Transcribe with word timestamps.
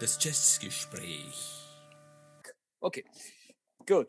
Das 0.00 0.18
Jazzgespräch. 0.24 1.60
Okay, 2.80 3.04
gut. 3.86 4.08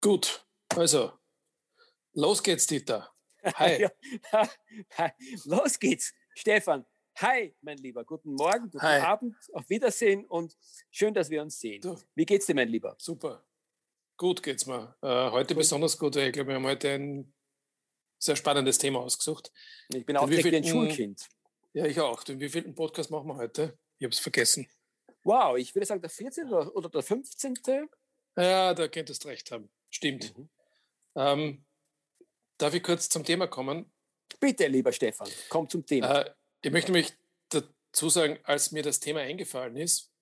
Gut, 0.00 0.44
also, 0.74 1.12
los 2.12 2.42
geht's, 2.42 2.66
Dieter. 2.66 3.14
Hi. 3.44 3.88
Los 5.44 5.78
geht's, 5.78 6.12
Stefan. 6.34 6.84
Hi, 7.18 7.54
mein 7.60 7.78
Lieber. 7.78 8.04
Guten 8.04 8.34
Morgen, 8.34 8.70
guten 8.70 8.82
Hi. 8.82 9.00
Abend, 9.00 9.36
auf 9.52 9.68
Wiedersehen 9.70 10.26
und 10.26 10.56
schön, 10.90 11.14
dass 11.14 11.30
wir 11.30 11.42
uns 11.42 11.60
sehen. 11.60 11.80
Du. 11.80 11.96
Wie 12.14 12.24
geht's 12.24 12.46
dir, 12.46 12.54
mein 12.54 12.68
Lieber? 12.68 12.96
Super. 12.98 13.46
Gut 14.16 14.42
geht's 14.42 14.66
mir. 14.66 14.96
Äh, 15.00 15.30
heute 15.30 15.54
besonders 15.54 15.96
gut, 15.98 16.16
weil 16.16 16.26
ich 16.26 16.32
glaube, 16.32 16.48
wir 16.48 16.56
haben 16.56 16.66
heute 16.66 16.90
ein 16.90 17.32
sehr 18.24 18.36
spannendes 18.36 18.78
Thema 18.78 19.00
ausgesucht. 19.00 19.52
Ich 19.92 20.06
bin 20.06 20.16
auch 20.16 20.28
wie 20.28 20.56
ein 20.56 20.64
Schulkind. 20.64 21.28
Ja, 21.72 21.86
ich 21.86 22.00
auch. 22.00 22.22
Den 22.22 22.40
wievielten 22.40 22.74
Podcast 22.74 23.10
machen 23.10 23.28
wir 23.28 23.36
heute? 23.36 23.78
Ich 23.98 24.04
habe 24.04 24.12
es 24.12 24.18
vergessen. 24.18 24.68
Wow, 25.24 25.56
ich 25.56 25.74
würde 25.74 25.86
sagen, 25.86 26.00
der 26.00 26.10
14. 26.10 26.48
oder 26.48 26.74
oder 26.74 26.88
der 26.88 27.02
15. 27.02 27.54
Ja, 28.36 28.74
da 28.74 28.88
könntest 28.88 29.24
du 29.24 29.28
recht 29.28 29.50
haben. 29.50 29.70
Stimmt. 29.90 30.36
Mhm. 30.36 30.48
Ähm, 31.16 31.64
darf 32.58 32.74
ich 32.74 32.82
kurz 32.82 33.08
zum 33.08 33.24
Thema 33.24 33.46
kommen? 33.46 33.92
Bitte, 34.40 34.66
lieber 34.66 34.92
Stefan, 34.92 35.28
komm 35.48 35.68
zum 35.68 35.86
Thema. 35.86 36.22
Äh, 36.22 36.34
ich 36.62 36.70
möchte 36.70 36.92
mich 36.92 37.12
dazu 37.48 38.08
sagen, 38.08 38.38
als 38.44 38.72
mir 38.72 38.82
das 38.82 39.00
Thema 39.00 39.20
eingefallen 39.20 39.76
ist, 39.76 40.14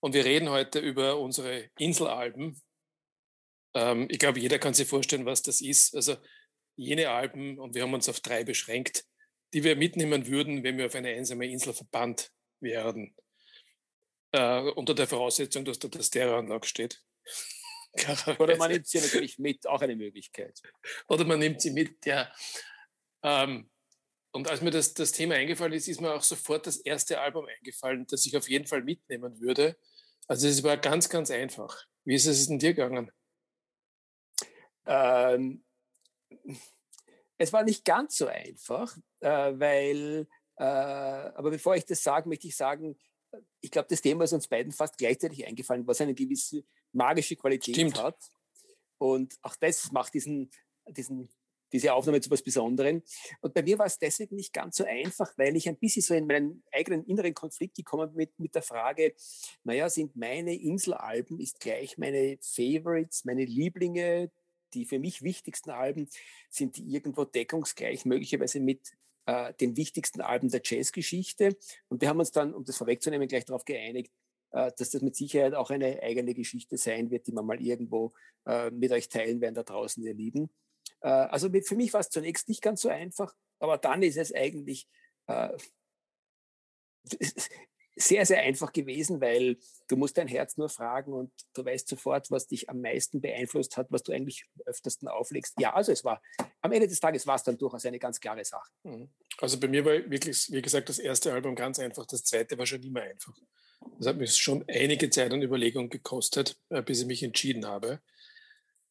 und 0.00 0.14
wir 0.14 0.24
reden 0.24 0.48
heute 0.50 0.78
über 0.78 1.18
unsere 1.18 1.70
Inselalben. 1.78 2.60
Ähm, 3.74 4.06
ich 4.10 4.18
glaube, 4.18 4.38
jeder 4.38 4.58
kann 4.58 4.74
sich 4.74 4.88
vorstellen, 4.88 5.26
was 5.26 5.42
das 5.42 5.60
ist. 5.60 5.94
Also 5.94 6.16
jene 6.78 7.10
Alben, 7.10 7.58
und 7.58 7.74
wir 7.74 7.82
haben 7.82 7.92
uns 7.92 8.08
auf 8.08 8.20
drei 8.20 8.44
beschränkt, 8.44 9.04
die 9.52 9.64
wir 9.64 9.76
mitnehmen 9.76 10.26
würden, 10.26 10.62
wenn 10.62 10.78
wir 10.78 10.86
auf 10.86 10.94
eine 10.94 11.10
einsame 11.10 11.46
Insel 11.50 11.74
verbannt 11.74 12.30
werden. 12.60 13.14
Äh, 14.32 14.60
unter 14.60 14.94
der 14.94 15.08
Voraussetzung, 15.08 15.64
dass 15.64 15.78
da 15.78 15.88
der 15.88 16.02
Stereoanlage 16.02 16.66
steht. 16.66 17.02
Oder 18.38 18.56
man 18.56 18.70
nimmt 18.70 18.86
sie 18.86 19.00
natürlich 19.00 19.38
mit, 19.38 19.66
auch 19.66 19.80
eine 19.80 19.96
Möglichkeit. 19.96 20.60
Oder 21.08 21.24
man 21.24 21.40
nimmt 21.40 21.60
sie 21.60 21.70
mit, 21.70 22.04
ja. 22.06 22.32
Ähm, 23.22 23.70
und 24.30 24.48
als 24.48 24.60
mir 24.60 24.70
das, 24.70 24.94
das 24.94 25.12
Thema 25.12 25.34
eingefallen 25.34 25.72
ist, 25.72 25.88
ist 25.88 26.00
mir 26.00 26.12
auch 26.12 26.22
sofort 26.22 26.66
das 26.66 26.76
erste 26.76 27.20
Album 27.20 27.46
eingefallen, 27.46 28.06
das 28.06 28.24
ich 28.26 28.36
auf 28.36 28.48
jeden 28.48 28.66
Fall 28.66 28.84
mitnehmen 28.84 29.40
würde. 29.40 29.76
Also 30.28 30.46
es 30.46 30.62
war 30.62 30.76
ganz, 30.76 31.08
ganz 31.08 31.30
einfach. 31.30 31.84
Wie 32.04 32.14
ist 32.14 32.26
es 32.26 32.46
denn 32.46 32.58
dir 32.58 32.74
gegangen? 32.74 33.10
Ähm, 34.86 35.64
es 37.38 37.52
war 37.52 37.62
nicht 37.62 37.84
ganz 37.84 38.16
so 38.16 38.26
einfach, 38.26 38.96
äh, 39.20 39.28
weil, 39.28 40.26
äh, 40.56 40.64
aber 40.64 41.50
bevor 41.50 41.76
ich 41.76 41.86
das 41.86 42.02
sage, 42.02 42.28
möchte 42.28 42.48
ich 42.48 42.56
sagen, 42.56 42.98
ich 43.60 43.70
glaube, 43.70 43.88
das 43.88 44.00
Thema 44.00 44.24
ist 44.24 44.32
uns 44.32 44.48
beiden 44.48 44.72
fast 44.72 44.98
gleichzeitig 44.98 45.46
eingefallen, 45.46 45.86
was 45.86 46.00
eine 46.00 46.14
gewisse 46.14 46.64
magische 46.92 47.36
Qualität 47.36 47.74
Stimmt. 47.74 48.02
hat. 48.02 48.18
Und 48.98 49.36
auch 49.42 49.54
das 49.56 49.92
macht 49.92 50.14
diesen, 50.14 50.50
diesen, 50.88 51.28
diese 51.72 51.92
Aufnahme 51.92 52.20
zu 52.20 52.28
etwas 52.28 52.42
Besonderem. 52.42 53.02
Und 53.40 53.54
bei 53.54 53.62
mir 53.62 53.78
war 53.78 53.86
es 53.86 53.98
deswegen 53.98 54.36
nicht 54.36 54.52
ganz 54.52 54.76
so 54.76 54.84
einfach, 54.84 55.36
weil 55.36 55.56
ich 55.56 55.68
ein 55.68 55.76
bisschen 55.76 56.02
so 56.02 56.14
in 56.14 56.26
meinen 56.26 56.64
eigenen 56.72 57.04
inneren 57.04 57.34
Konflikt 57.34 57.76
gekommen 57.76 58.08
bin 58.08 58.16
mit, 58.16 58.38
mit 58.38 58.54
der 58.54 58.62
Frage, 58.62 59.14
naja, 59.62 59.88
sind 59.88 60.16
meine 60.16 60.54
Inselalben, 60.54 61.38
ist 61.38 61.60
gleich 61.60 61.98
meine 61.98 62.38
Favorites, 62.40 63.24
meine 63.24 63.44
Lieblinge, 63.44 64.30
die 64.74 64.84
für 64.84 64.98
mich 64.98 65.22
wichtigsten 65.22 65.70
Alben, 65.70 66.08
sind 66.50 66.76
die 66.76 66.88
irgendwo 66.92 67.24
deckungsgleich, 67.24 68.04
möglicherweise 68.04 68.60
mit 68.60 68.96
äh, 69.26 69.52
den 69.54 69.76
wichtigsten 69.76 70.20
Alben 70.20 70.48
der 70.48 70.62
Jazzgeschichte. 70.64 71.56
Und 71.88 72.00
wir 72.00 72.08
haben 72.08 72.18
uns 72.18 72.32
dann, 72.32 72.54
um 72.54 72.64
das 72.64 72.76
vorwegzunehmen, 72.76 73.28
gleich 73.28 73.44
darauf 73.44 73.64
geeinigt, 73.64 74.12
äh, 74.52 74.72
dass 74.76 74.90
das 74.90 75.02
mit 75.02 75.16
Sicherheit 75.16 75.54
auch 75.54 75.70
eine 75.70 76.02
eigene 76.02 76.34
Geschichte 76.34 76.78
sein 76.78 77.10
wird, 77.10 77.26
die 77.26 77.32
wir 77.32 77.42
mal 77.42 77.60
irgendwo 77.60 78.12
äh, 78.46 78.70
mit 78.70 78.92
euch 78.92 79.08
teilen 79.08 79.40
werden 79.40 79.54
da 79.54 79.62
draußen, 79.62 80.02
ihr 80.02 80.14
Lieben. 80.14 80.50
Äh, 81.00 81.08
also 81.08 81.48
mit, 81.48 81.68
für 81.68 81.76
mich 81.76 81.92
war 81.92 82.00
es 82.00 82.10
zunächst 82.10 82.48
nicht 82.48 82.62
ganz 82.62 82.80
so 82.80 82.88
einfach, 82.88 83.34
aber 83.58 83.76
dann 83.78 84.02
ist 84.02 84.16
es 84.16 84.34
eigentlich 84.34 84.88
äh, 85.26 85.50
sehr, 87.98 88.24
sehr 88.26 88.40
einfach 88.40 88.72
gewesen, 88.72 89.20
weil 89.20 89.56
du 89.88 89.96
musst 89.96 90.16
dein 90.18 90.28
Herz 90.28 90.56
nur 90.56 90.68
fragen 90.68 91.12
und 91.12 91.32
du 91.54 91.64
weißt 91.64 91.88
sofort, 91.88 92.30
was 92.30 92.46
dich 92.46 92.68
am 92.70 92.80
meisten 92.80 93.20
beeinflusst 93.20 93.76
hat, 93.76 93.88
was 93.90 94.02
du 94.02 94.12
eigentlich 94.12 94.46
am 94.54 94.62
öftersten 94.66 95.08
auflegst. 95.08 95.54
Ja, 95.58 95.74
also 95.74 95.92
es 95.92 96.04
war, 96.04 96.22
am 96.60 96.72
Ende 96.72 96.88
des 96.88 97.00
Tages 97.00 97.26
war 97.26 97.36
es 97.36 97.42
dann 97.42 97.58
durchaus 97.58 97.84
eine 97.86 97.98
ganz 97.98 98.20
klare 98.20 98.44
Sache. 98.44 98.70
Mhm. 98.84 99.10
Also 99.38 99.58
bei 99.58 99.68
mir 99.68 99.84
war 99.84 99.92
wirklich, 100.10 100.50
wie 100.50 100.62
gesagt, 100.62 100.88
das 100.88 100.98
erste 100.98 101.32
Album 101.32 101.54
ganz 101.54 101.78
einfach, 101.78 102.06
das 102.06 102.24
zweite 102.24 102.56
war 102.58 102.66
schon 102.66 102.82
immer 102.82 103.02
einfach. 103.02 103.34
Das 103.98 104.08
hat 104.08 104.16
mich 104.16 104.36
schon 104.36 104.64
einige 104.68 105.10
Zeit 105.10 105.32
an 105.32 105.42
Überlegung 105.42 105.88
gekostet, 105.88 106.60
äh, 106.68 106.82
bis 106.82 107.00
ich 107.00 107.06
mich 107.06 107.22
entschieden 107.22 107.66
habe. 107.66 108.00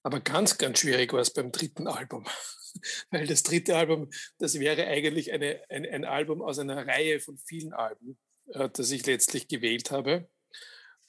Aber 0.03 0.22
ganz, 0.22 0.57
ganz 0.57 0.79
schwierig 0.79 1.12
war 1.12 1.19
es 1.19 1.31
beim 1.31 1.51
dritten 1.51 1.88
Album. 1.88 2.25
Weil 3.12 3.28
das 3.28 3.44
dritte 3.44 3.75
Album, 3.75 4.09
das 4.38 4.59
wäre 4.59 4.88
eigentlich 4.88 5.34
eine, 5.34 5.62
ein, 5.69 5.85
ein 5.85 6.06
Album 6.06 6.41
aus 6.41 6.59
einer 6.59 6.88
Reihe 6.88 7.19
von 7.19 7.38
vielen 7.38 7.74
Alben, 7.74 8.18
das 8.47 8.91
ich 8.91 9.05
letztlich 9.05 9.47
gewählt 9.47 9.91
habe. 9.91 10.29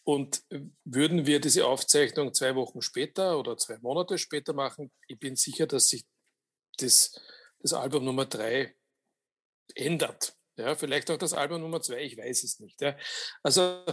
Und 0.04 0.43
äh, 0.50 0.60
würden 0.84 1.26
wir 1.26 1.41
diese 1.41 1.66
Aufzeichnung 1.66 2.32
zwei 2.32 2.54
Wochen 2.54 2.81
später 2.81 3.38
oder 3.38 3.56
zwei 3.59 3.78
Monate 3.78 4.16
später 4.16 4.54
machen, 4.54 4.91
ich 5.06 5.19
bin 5.19 5.37
sicher, 5.37 5.66
dass 5.66 5.88
sich 5.88 6.06
das, 6.78 7.21
das 7.59 7.75
Album 7.75 8.04
Nummer 8.04 8.25
drei 8.25 8.75
ändert. 9.75 10.34
Ja, 10.56 10.75
vielleicht 10.75 11.10
auch 11.10 11.19
das 11.19 11.34
Album 11.34 11.60
Nummer 11.60 11.82
zwei, 11.82 12.03
ich 12.03 12.16
weiß 12.16 12.43
es 12.43 12.59
nicht. 12.59 12.81
Ja. 12.81 12.97
Also 13.43 13.84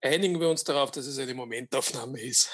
einigen 0.00 0.38
wir 0.38 0.48
uns 0.48 0.64
darauf, 0.64 0.90
dass 0.90 1.06
es 1.06 1.18
eine 1.18 1.34
Momentaufnahme 1.34 2.20
ist. 2.20 2.50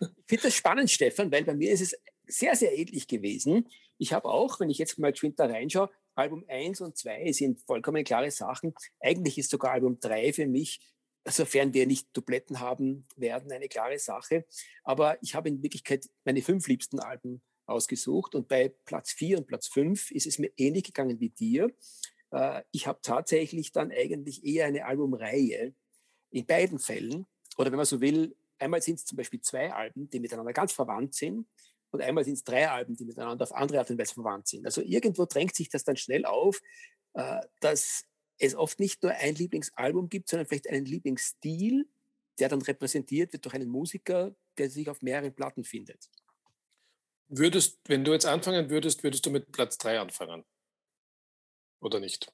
Ich 0.00 0.26
finde 0.26 0.44
das 0.44 0.54
spannend, 0.54 0.90
Stefan, 0.90 1.32
weil 1.32 1.44
bei 1.44 1.54
mir 1.54 1.72
ist 1.72 1.80
es 1.80 1.96
sehr, 2.26 2.54
sehr 2.56 2.76
ähnlich 2.76 3.08
gewesen. 3.08 3.68
Ich 3.98 4.12
habe 4.12 4.28
auch, 4.28 4.60
wenn 4.60 4.70
ich 4.70 4.78
jetzt 4.78 4.98
mal 4.98 5.12
da 5.12 5.46
reinschaue, 5.46 5.90
Album 6.14 6.44
1 6.48 6.80
und 6.80 6.96
2 6.96 7.32
sind 7.32 7.60
vollkommen 7.60 8.04
klare 8.04 8.30
Sachen. 8.30 8.74
Eigentlich 9.00 9.38
ist 9.38 9.50
sogar 9.50 9.72
Album 9.72 9.98
3 10.00 10.32
für 10.32 10.46
mich, 10.46 10.80
sofern 11.26 11.72
wir 11.72 11.86
nicht 11.86 12.08
Dubletten 12.16 12.60
haben 12.60 13.06
werden, 13.16 13.52
eine 13.52 13.68
klare 13.68 13.98
Sache. 13.98 14.44
Aber 14.84 15.22
ich 15.22 15.34
habe 15.34 15.48
in 15.48 15.62
Wirklichkeit 15.62 16.08
meine 16.24 16.42
fünf 16.42 16.66
liebsten 16.68 17.00
Alben 17.00 17.42
ausgesucht 17.66 18.34
und 18.34 18.48
bei 18.48 18.68
Platz 18.84 19.12
4 19.12 19.38
und 19.38 19.46
Platz 19.46 19.68
5 19.68 20.10
ist 20.10 20.26
es 20.26 20.38
mir 20.38 20.50
ähnlich 20.56 20.84
gegangen 20.84 21.20
wie 21.20 21.30
dir. 21.30 21.72
Äh, 22.32 22.62
Ich 22.72 22.86
habe 22.86 23.00
tatsächlich 23.02 23.72
dann 23.72 23.92
eigentlich 23.92 24.44
eher 24.44 24.66
eine 24.66 24.84
Albumreihe 24.86 25.74
in 26.30 26.46
beiden 26.46 26.78
Fällen. 26.78 27.26
Oder 27.56 27.70
wenn 27.70 27.76
man 27.76 27.86
so 27.86 28.00
will, 28.00 28.36
einmal 28.58 28.82
sind 28.82 28.96
es 28.96 29.04
zum 29.04 29.16
Beispiel 29.16 29.40
zwei 29.40 29.72
Alben, 29.72 30.10
die 30.10 30.20
miteinander 30.20 30.52
ganz 30.52 30.72
verwandt 30.72 31.14
sind 31.14 31.46
und 31.92 32.02
einmal 32.02 32.24
sind 32.24 32.34
es 32.34 32.44
drei 32.44 32.68
Alben, 32.68 32.96
die 32.96 33.04
miteinander 33.04 33.42
auf 33.42 33.52
andere 33.52 33.78
Art 33.78 33.90
und 33.90 33.98
Weise 33.98 34.14
verwandt 34.14 34.48
sind. 34.48 34.64
Also 34.64 34.82
irgendwo 34.82 35.24
drängt 35.26 35.54
sich 35.54 35.68
das 35.68 35.84
dann 35.84 35.96
schnell 35.96 36.24
auf, 36.24 36.60
äh, 37.14 37.40
dass 37.60 38.04
es 38.38 38.54
oft 38.54 38.80
nicht 38.80 39.02
nur 39.02 39.12
ein 39.12 39.34
Lieblingsalbum 39.34 40.08
gibt, 40.08 40.28
sondern 40.28 40.46
vielleicht 40.46 40.68
einen 40.68 40.86
Lieblingsstil, 40.86 41.86
der 42.38 42.48
dann 42.48 42.62
repräsentiert 42.62 43.32
wird 43.32 43.44
durch 43.44 43.54
einen 43.54 43.68
Musiker, 43.68 44.34
der 44.56 44.70
sich 44.70 44.88
auf 44.88 45.02
mehreren 45.02 45.34
Platten 45.34 45.64
findet. 45.64 46.08
Würdest, 47.28 47.78
wenn 47.86 48.04
du 48.04 48.12
jetzt 48.12 48.26
anfangen 48.26 48.70
würdest, 48.70 49.02
würdest 49.04 49.24
du 49.26 49.30
mit 49.30 49.52
Platz 49.52 49.78
drei 49.78 50.00
anfangen? 50.00 50.44
Oder 51.80 52.00
nicht? 52.00 52.32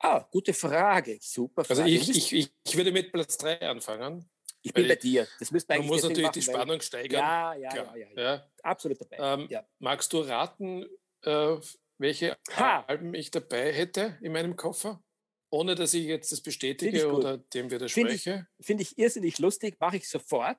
Ah, 0.00 0.28
gute 0.30 0.52
Frage. 0.52 1.18
Super 1.20 1.64
Frage. 1.64 1.82
Also 1.82 1.94
ich, 1.94 2.10
ich, 2.10 2.32
ich, 2.32 2.54
ich 2.66 2.76
würde 2.76 2.92
mit 2.92 3.12
Platz 3.12 3.38
drei 3.38 3.58
anfangen. 3.60 4.28
Ich 4.64 4.72
bin 4.72 4.88
bei 4.88 4.94
ich- 4.94 5.00
dir. 5.00 5.28
Das 5.38 5.50
müsste 5.50 5.76
man 5.76 5.86
muss 5.86 6.02
natürlich 6.02 6.30
die 6.30 6.40
machen, 6.40 6.46
weil- 6.48 6.54
Spannung 6.54 6.80
steigern. 6.80 7.20
Ja, 7.20 7.54
ja, 7.54 7.74
ja, 7.74 7.96
ja, 7.96 8.08
ja. 8.22 8.50
Absolut 8.62 9.00
dabei. 9.00 9.44
Ähm. 9.50 9.64
Magst 9.78 10.12
du 10.12 10.20
raten, 10.20 10.86
äh, 11.22 11.56
welche 11.98 12.36
Ha! 12.56 12.84
Alben 12.86 13.14
ich 13.14 13.30
dabei 13.30 13.72
hätte 13.72 14.18
in 14.22 14.32
meinem 14.32 14.56
Koffer? 14.56 15.02
Ohne 15.50 15.74
dass 15.76 15.94
ich 15.94 16.06
jetzt 16.06 16.32
das 16.32 16.38
ich 16.40 16.44
bestätige 16.44 17.12
oder 17.12 17.38
dem 17.38 17.70
widerspreche. 17.70 18.48
Finde 18.60 18.82
ich 18.82 18.98
irrsinnig 18.98 19.38
lustig, 19.38 19.76
mache 19.78 19.98
ich 19.98 20.08
sofort. 20.08 20.58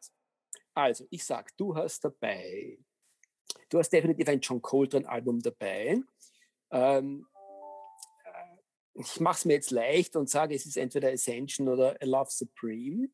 Also, 0.73 1.05
ich 1.09 1.25
sag, 1.25 1.55
du 1.57 1.75
hast 1.75 2.05
dabei, 2.05 2.77
du 3.69 3.79
hast 3.79 3.89
definitiv 3.89 4.27
ein 4.29 4.39
John 4.39 4.61
Coltrane-Album 4.61 5.41
dabei. 5.41 5.99
Ähm, 6.71 7.27
äh, 8.23 9.01
ich 9.01 9.19
mache 9.19 9.37
es 9.39 9.45
mir 9.45 9.53
jetzt 9.53 9.71
leicht 9.71 10.15
und 10.15 10.29
sage, 10.29 10.55
es 10.55 10.65
ist 10.65 10.77
entweder 10.77 11.09
Ascension 11.11 11.67
oder 11.67 11.97
A 12.01 12.05
Love 12.05 12.29
Supreme. 12.29 13.09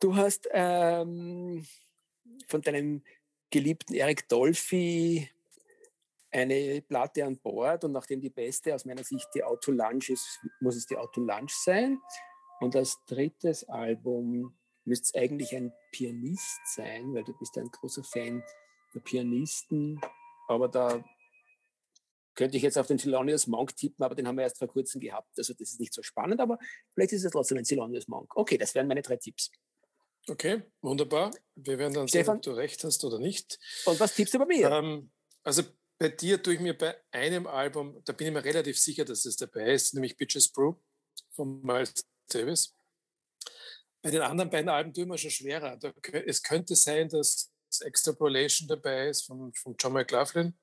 Du 0.00 0.14
hast 0.16 0.48
ähm, 0.52 1.66
von 2.48 2.62
deinem 2.62 3.02
geliebten 3.50 3.94
Eric 3.94 4.28
Dolphy 4.28 5.28
eine 6.30 6.82
Platte 6.82 7.24
an 7.24 7.38
Bord 7.38 7.84
und 7.84 7.92
nachdem 7.92 8.20
die 8.20 8.30
beste 8.30 8.74
aus 8.74 8.84
meiner 8.84 9.04
Sicht 9.04 9.28
die 9.34 9.44
Auto 9.44 9.70
Lunch 9.70 10.10
ist, 10.10 10.40
muss 10.60 10.76
es 10.76 10.86
die 10.86 10.96
Auto 10.96 11.20
Lunch 11.20 11.52
sein. 11.52 12.00
Und 12.60 12.74
als 12.74 12.98
drittes 13.06 13.64
Album 13.68 14.56
müsste 14.84 15.04
es 15.04 15.22
eigentlich 15.22 15.54
ein 15.54 15.72
Pianist 15.92 16.60
sein, 16.74 17.14
weil 17.14 17.24
du 17.24 17.32
bist 17.38 17.56
ein 17.56 17.70
großer 17.70 18.02
Fan 18.02 18.42
der 18.94 19.00
Pianisten. 19.00 20.00
aber 20.48 20.68
da 20.68 21.04
könnte 22.34 22.56
ich 22.56 22.64
jetzt 22.64 22.76
auf 22.78 22.88
den 22.88 22.98
Thelonious 22.98 23.46
Monk 23.46 23.76
tippen, 23.76 24.04
aber 24.04 24.14
den 24.14 24.26
haben 24.26 24.36
wir 24.36 24.42
erst 24.42 24.58
vor 24.58 24.68
kurzem 24.68 25.00
gehabt. 25.00 25.38
Also 25.38 25.54
das 25.54 25.70
ist 25.70 25.80
nicht 25.80 25.94
so 25.94 26.02
spannend, 26.02 26.40
aber 26.40 26.58
vielleicht 26.92 27.12
ist 27.12 27.24
es 27.24 27.30
trotzdem 27.30 27.58
ein 27.58 27.64
Thelonious 27.64 28.08
Monk. 28.08 28.36
Okay, 28.36 28.58
das 28.58 28.74
wären 28.74 28.88
meine 28.88 29.02
drei 29.02 29.16
Tipps. 29.16 29.52
Okay, 30.28 30.62
wunderbar. 30.80 31.30
Wir 31.54 31.78
werden 31.78 31.92
dann 31.92 32.08
Stefan? 32.08 32.36
sehen, 32.36 32.36
ob 32.36 32.42
du 32.42 32.50
recht 32.52 32.82
hast 32.84 33.04
oder 33.04 33.18
nicht. 33.18 33.58
Und 33.84 34.00
was 34.00 34.14
tippst 34.14 34.34
du 34.34 34.38
bei 34.38 34.46
mir? 34.46 34.70
Ähm, 34.70 35.10
also 35.42 35.62
bei 35.98 36.08
dir 36.08 36.42
tue 36.42 36.54
ich 36.54 36.60
mir 36.60 36.76
bei 36.76 36.96
einem 37.12 37.46
Album, 37.46 38.00
da 38.04 38.12
bin 38.12 38.28
ich 38.28 38.32
mir 38.32 38.44
relativ 38.44 38.78
sicher, 38.78 39.04
dass 39.04 39.24
es 39.24 39.36
dabei 39.36 39.72
ist, 39.72 39.94
nämlich 39.94 40.16
Bitches 40.16 40.48
Brew 40.48 40.74
von 41.30 41.62
Miles 41.62 42.06
Davis. 42.28 42.74
Bei 44.02 44.10
den 44.10 44.22
anderen 44.22 44.50
beiden 44.50 44.68
Alben 44.68 44.92
tue 44.92 45.04
ich 45.04 45.08
mir 45.08 45.18
schon 45.18 45.30
schwerer. 45.30 45.76
Da, 45.76 45.92
es 46.26 46.42
könnte 46.42 46.74
sein, 46.74 47.08
dass 47.08 47.50
Extrapolation 47.80 48.68
dabei 48.68 49.08
ist 49.08 49.22
von, 49.22 49.52
von 49.54 49.74
John 49.78 49.92
McLaughlin. 49.92 50.54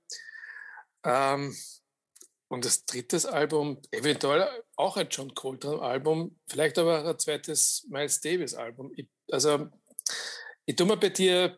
Ähm, 1.04 1.56
und 2.52 2.66
das 2.66 2.84
dritte 2.86 3.32
Album, 3.32 3.82
eventuell 3.92 4.46
auch 4.76 4.98
ein 4.98 5.08
John 5.10 5.34
Coltrane-Album, 5.34 6.38
vielleicht 6.50 6.78
aber 6.78 7.02
auch 7.02 7.08
ein 7.08 7.18
zweites 7.18 7.88
Miles 7.90 8.20
Davis-Album. 8.20 8.94
Also, 9.32 9.70
ich 10.66 10.76
tue 10.76 10.86
mir 10.86 10.98
bei 10.98 11.10
dir, 11.10 11.58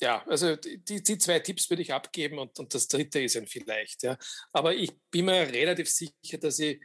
ja, 0.00 0.24
also 0.28 0.54
die, 0.54 1.02
die 1.02 1.18
zwei 1.18 1.40
Tipps 1.40 1.68
würde 1.70 1.82
ich 1.82 1.92
abgeben 1.92 2.38
und, 2.38 2.56
und 2.60 2.72
das 2.72 2.86
dritte 2.86 3.20
ist 3.20 3.36
ein 3.36 3.48
vielleicht, 3.48 4.04
ja. 4.04 4.16
Aber 4.52 4.76
ich 4.76 4.92
bin 5.10 5.24
mir 5.24 5.48
relativ 5.52 5.90
sicher, 5.90 6.38
dass 6.38 6.60
ich 6.60 6.80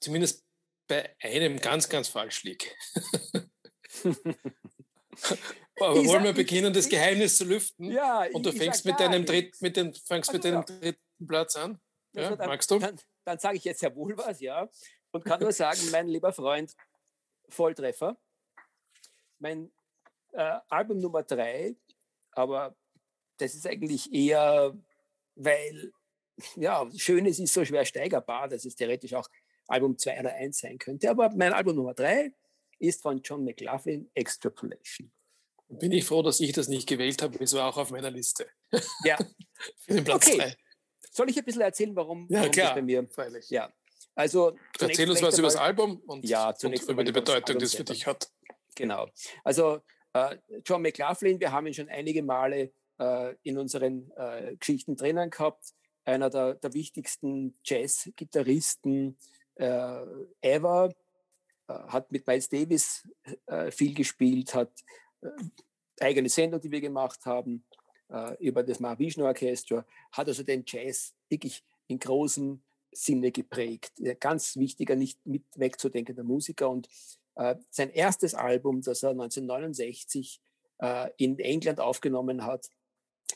zumindest 0.00 0.44
bei 0.88 1.14
einem 1.20 1.60
ganz, 1.60 1.88
ganz 1.88 2.08
falsch 2.08 2.42
liege. 2.42 2.66
Aber 5.78 6.00
Ich 6.00 6.06
wollen 6.08 6.24
wir 6.24 6.32
beginnen, 6.32 6.72
das 6.72 6.88
Geheimnis 6.88 7.36
zu 7.36 7.44
lüften? 7.44 7.92
ja, 7.92 8.26
Und 8.32 8.44
du 8.44 8.50
fängst 8.50 8.84
mit 8.84 8.98
deinem, 8.98 9.24
dritt, 9.24 9.54
mit 9.60 9.76
den, 9.76 9.94
fängst 9.94 10.32
mit 10.32 10.44
Also, 10.44 10.62
deinem 10.62 10.80
dritten 10.80 11.26
Platz 11.28 11.54
an. 11.54 11.80
Ja, 12.16 12.24
Also 12.24 12.36
dann, 12.36 12.48
magst 12.48 12.70
du? 12.70 12.78
Dann, 12.78 12.98
dann 13.24 13.38
sage 13.38 13.56
ich 13.56 13.64
jetzt 13.64 13.82
ja 13.82 13.94
wohl 13.94 14.16
was, 14.16 14.40
ja. 14.40 14.68
Und 15.12 15.24
kann 15.24 15.40
nur 15.40 15.52
sagen, 15.52 15.78
mein 15.92 16.08
lieber 16.08 16.32
Freund, 16.32 16.74
Volltreffer. 17.48 18.16
Mein 19.38 19.70
äh, 20.32 20.58
Album 20.68 20.98
Nummer 20.98 21.22
drei, 21.22 21.76
aber 22.32 22.74
das 23.36 23.54
ist 23.54 23.66
eigentlich 23.66 24.12
eher, 24.12 24.74
weil, 25.34 25.92
ja, 26.56 26.88
Schönes 26.96 27.38
ist 27.38 27.52
so 27.52 27.64
schwer 27.64 27.84
steigerbar, 27.84 28.48
dass 28.48 28.64
es 28.64 28.74
theoretisch 28.74 29.12
auch 29.12 29.28
Album 29.68 29.98
zwei 29.98 30.18
oder 30.18 30.32
eins 30.32 30.58
sein 30.58 30.78
könnte. 30.78 31.10
Aber 31.10 31.30
mein 31.30 31.52
Album 31.52 31.76
Nummer 31.76 31.92
drei 31.92 32.32
ist 32.78 33.02
von 33.02 33.20
John 33.22 33.44
McLaughlin, 33.44 34.10
Extrapolation. 34.14 35.12
Bin 35.68 35.92
ich 35.92 36.04
froh, 36.04 36.22
dass 36.22 36.40
ich 36.40 36.52
das 36.52 36.68
nicht 36.68 36.88
gewählt 36.88 37.20
habe. 37.22 37.38
Es 37.42 37.52
war 37.52 37.68
auch 37.68 37.76
auf 37.76 37.90
meiner 37.90 38.10
Liste. 38.10 38.46
Ja. 39.04 39.18
Für 39.80 39.94
den 39.94 40.04
Platz 40.04 40.28
Okay. 40.28 40.54
Soll 41.16 41.30
ich 41.30 41.38
ein 41.38 41.44
bisschen 41.46 41.62
erzählen, 41.62 41.96
warum, 41.96 42.26
Ja, 42.28 42.40
warum 42.40 42.50
klar. 42.50 42.66
das 42.66 42.74
bei 42.74 42.82
mir 42.82 43.08
Freilich. 43.08 43.48
Ja, 43.48 43.72
also 44.14 44.54
Erzähl 44.78 45.08
uns 45.10 45.22
was 45.22 45.38
über 45.38 45.48
das 45.48 45.56
Album 45.56 46.02
und, 46.06 46.28
Ja, 46.28 46.54
und 46.62 46.88
über 46.90 47.04
die 47.04 47.12
Bedeutung, 47.12 47.58
die 47.58 47.64
es 47.64 47.74
für 47.74 47.84
dich 47.84 48.06
hat. 48.06 48.30
Genau. 48.74 49.08
Also 49.42 49.80
äh, 50.12 50.36
John 50.66 50.82
McLaughlin, 50.82 51.40
wir 51.40 51.52
haben 51.52 51.66
ihn 51.66 51.72
schon 51.72 51.88
einige 51.88 52.22
Male 52.22 52.70
äh, 52.98 53.34
in 53.44 53.56
unseren 53.56 54.12
äh, 54.14 54.56
Geschichten 54.56 54.94
drinnen 54.94 55.30
gehabt. 55.30 55.72
Einer 56.04 56.28
der, 56.28 56.56
der 56.56 56.74
wichtigsten 56.74 57.58
Jazz-Gitarristen 57.64 59.16
äh, 59.54 60.02
ever. 60.42 60.92
Äh, 61.66 61.72
hat 61.72 62.12
mit 62.12 62.26
Miles 62.26 62.50
Davis 62.50 63.08
äh, 63.46 63.70
viel 63.70 63.94
gespielt, 63.94 64.54
hat 64.54 64.70
eigene 65.98 66.28
Sendung, 66.28 66.60
die 66.60 66.70
wir 66.70 66.82
gemacht 66.82 67.24
haben, 67.24 67.64
äh, 68.10 68.36
über 68.44 68.62
das 68.62 68.80
Mahavishnu 68.80 69.24
Orchestra, 69.24 69.84
hat 70.12 70.28
also 70.28 70.42
den 70.42 70.64
Jazz 70.66 71.14
wirklich 71.28 71.64
in 71.88 71.98
großem 71.98 72.60
Sinne 72.92 73.30
geprägt. 73.30 73.92
Ganz 74.20 74.56
wichtiger, 74.56 74.96
nicht 74.96 75.24
mit 75.26 75.44
wegzudenkender 75.54 76.24
Musiker. 76.24 76.70
Und 76.70 76.88
äh, 77.34 77.56
sein 77.70 77.90
erstes 77.90 78.34
Album, 78.34 78.80
das 78.80 79.02
er 79.02 79.10
1969 79.10 80.40
äh, 80.78 81.10
in 81.16 81.38
England 81.38 81.80
aufgenommen 81.80 82.44
hat, 82.44 82.70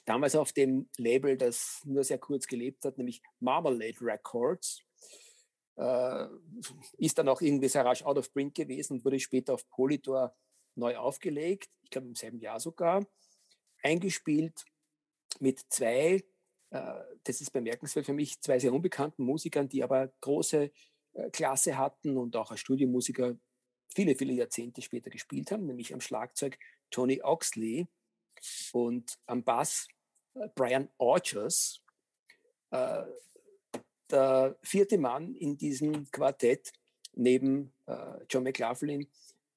damals 0.06 0.37
auf 0.37 0.52
dem 0.52 0.88
Label, 0.96 1.37
das 1.37 1.82
nur 1.84 2.05
sehr 2.05 2.19
kurz 2.19 2.46
gelebt 2.46 2.84
hat, 2.84 2.96
nämlich 2.96 3.22
Marmalade 3.40 4.00
Records, 4.00 4.81
äh, 5.76 6.26
ist 6.99 7.19
dann 7.19 7.28
auch 7.28 7.40
irgendwie 7.40 7.69
sehr 7.69 7.84
rasch 7.84 8.02
out 8.05 8.19
of 8.19 8.32
print 8.32 8.55
gewesen 8.55 8.94
und 8.94 9.05
wurde 9.05 9.20
später 9.20 9.55
auf 9.55 9.69
Polydor 9.69 10.34
neu 10.76 10.96
aufgelegt, 10.96 11.70
ich 11.82 11.90
glaube 11.90 12.08
im 12.08 12.14
selben 12.14 12.38
Jahr 12.38 12.61
sogar, 12.61 13.06
eingespielt 13.82 14.65
mit 15.38 15.61
zwei, 15.69 16.25
äh, 16.71 17.00
das 17.25 17.41
ist 17.41 17.50
bemerkenswert 17.53 18.06
für 18.06 18.12
mich, 18.12 18.41
zwei 18.41 18.59
sehr 18.59 18.73
unbekannten 18.73 19.25
Musikern, 19.25 19.69
die 19.69 19.82
aber 19.82 20.09
große 20.21 20.71
äh, 21.12 21.31
Klasse 21.31 21.77
hatten 21.77 22.17
und 22.17 22.37
auch 22.37 22.50
als 22.50 22.61
Studiomusiker 22.61 23.37
viele, 23.93 24.15
viele 24.15 24.32
Jahrzehnte 24.32 24.82
später 24.82 25.11
gespielt 25.11 25.50
haben, 25.50 25.67
nämlich 25.67 25.93
am 25.93 26.00
Schlagzeug 26.00 26.59
Tony 26.91 27.21
Oxley 27.23 27.87
und 28.73 29.19
am 29.27 29.43
Bass 29.43 29.88
äh, 30.35 30.49
Brian 30.55 30.88
Orchers. 30.99 31.82
Der 34.12 34.56
vierte 34.62 34.97
Mann 34.97 35.35
in 35.35 35.59
diesem 35.59 36.09
Quartett 36.12 36.73
neben 37.15 37.73
John 38.29 38.44
McLaughlin 38.44 39.09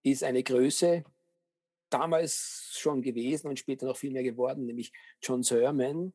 ist 0.02 0.24
eine 0.24 0.42
Größe, 0.42 1.04
damals 1.94 2.76
schon 2.78 3.02
gewesen 3.02 3.48
und 3.48 3.60
später 3.60 3.86
noch 3.86 3.98
viel 3.98 4.12
mehr 4.12 4.24
geworden, 4.24 4.66
nämlich 4.66 4.92
John 5.22 5.44
Sermon. 5.44 6.14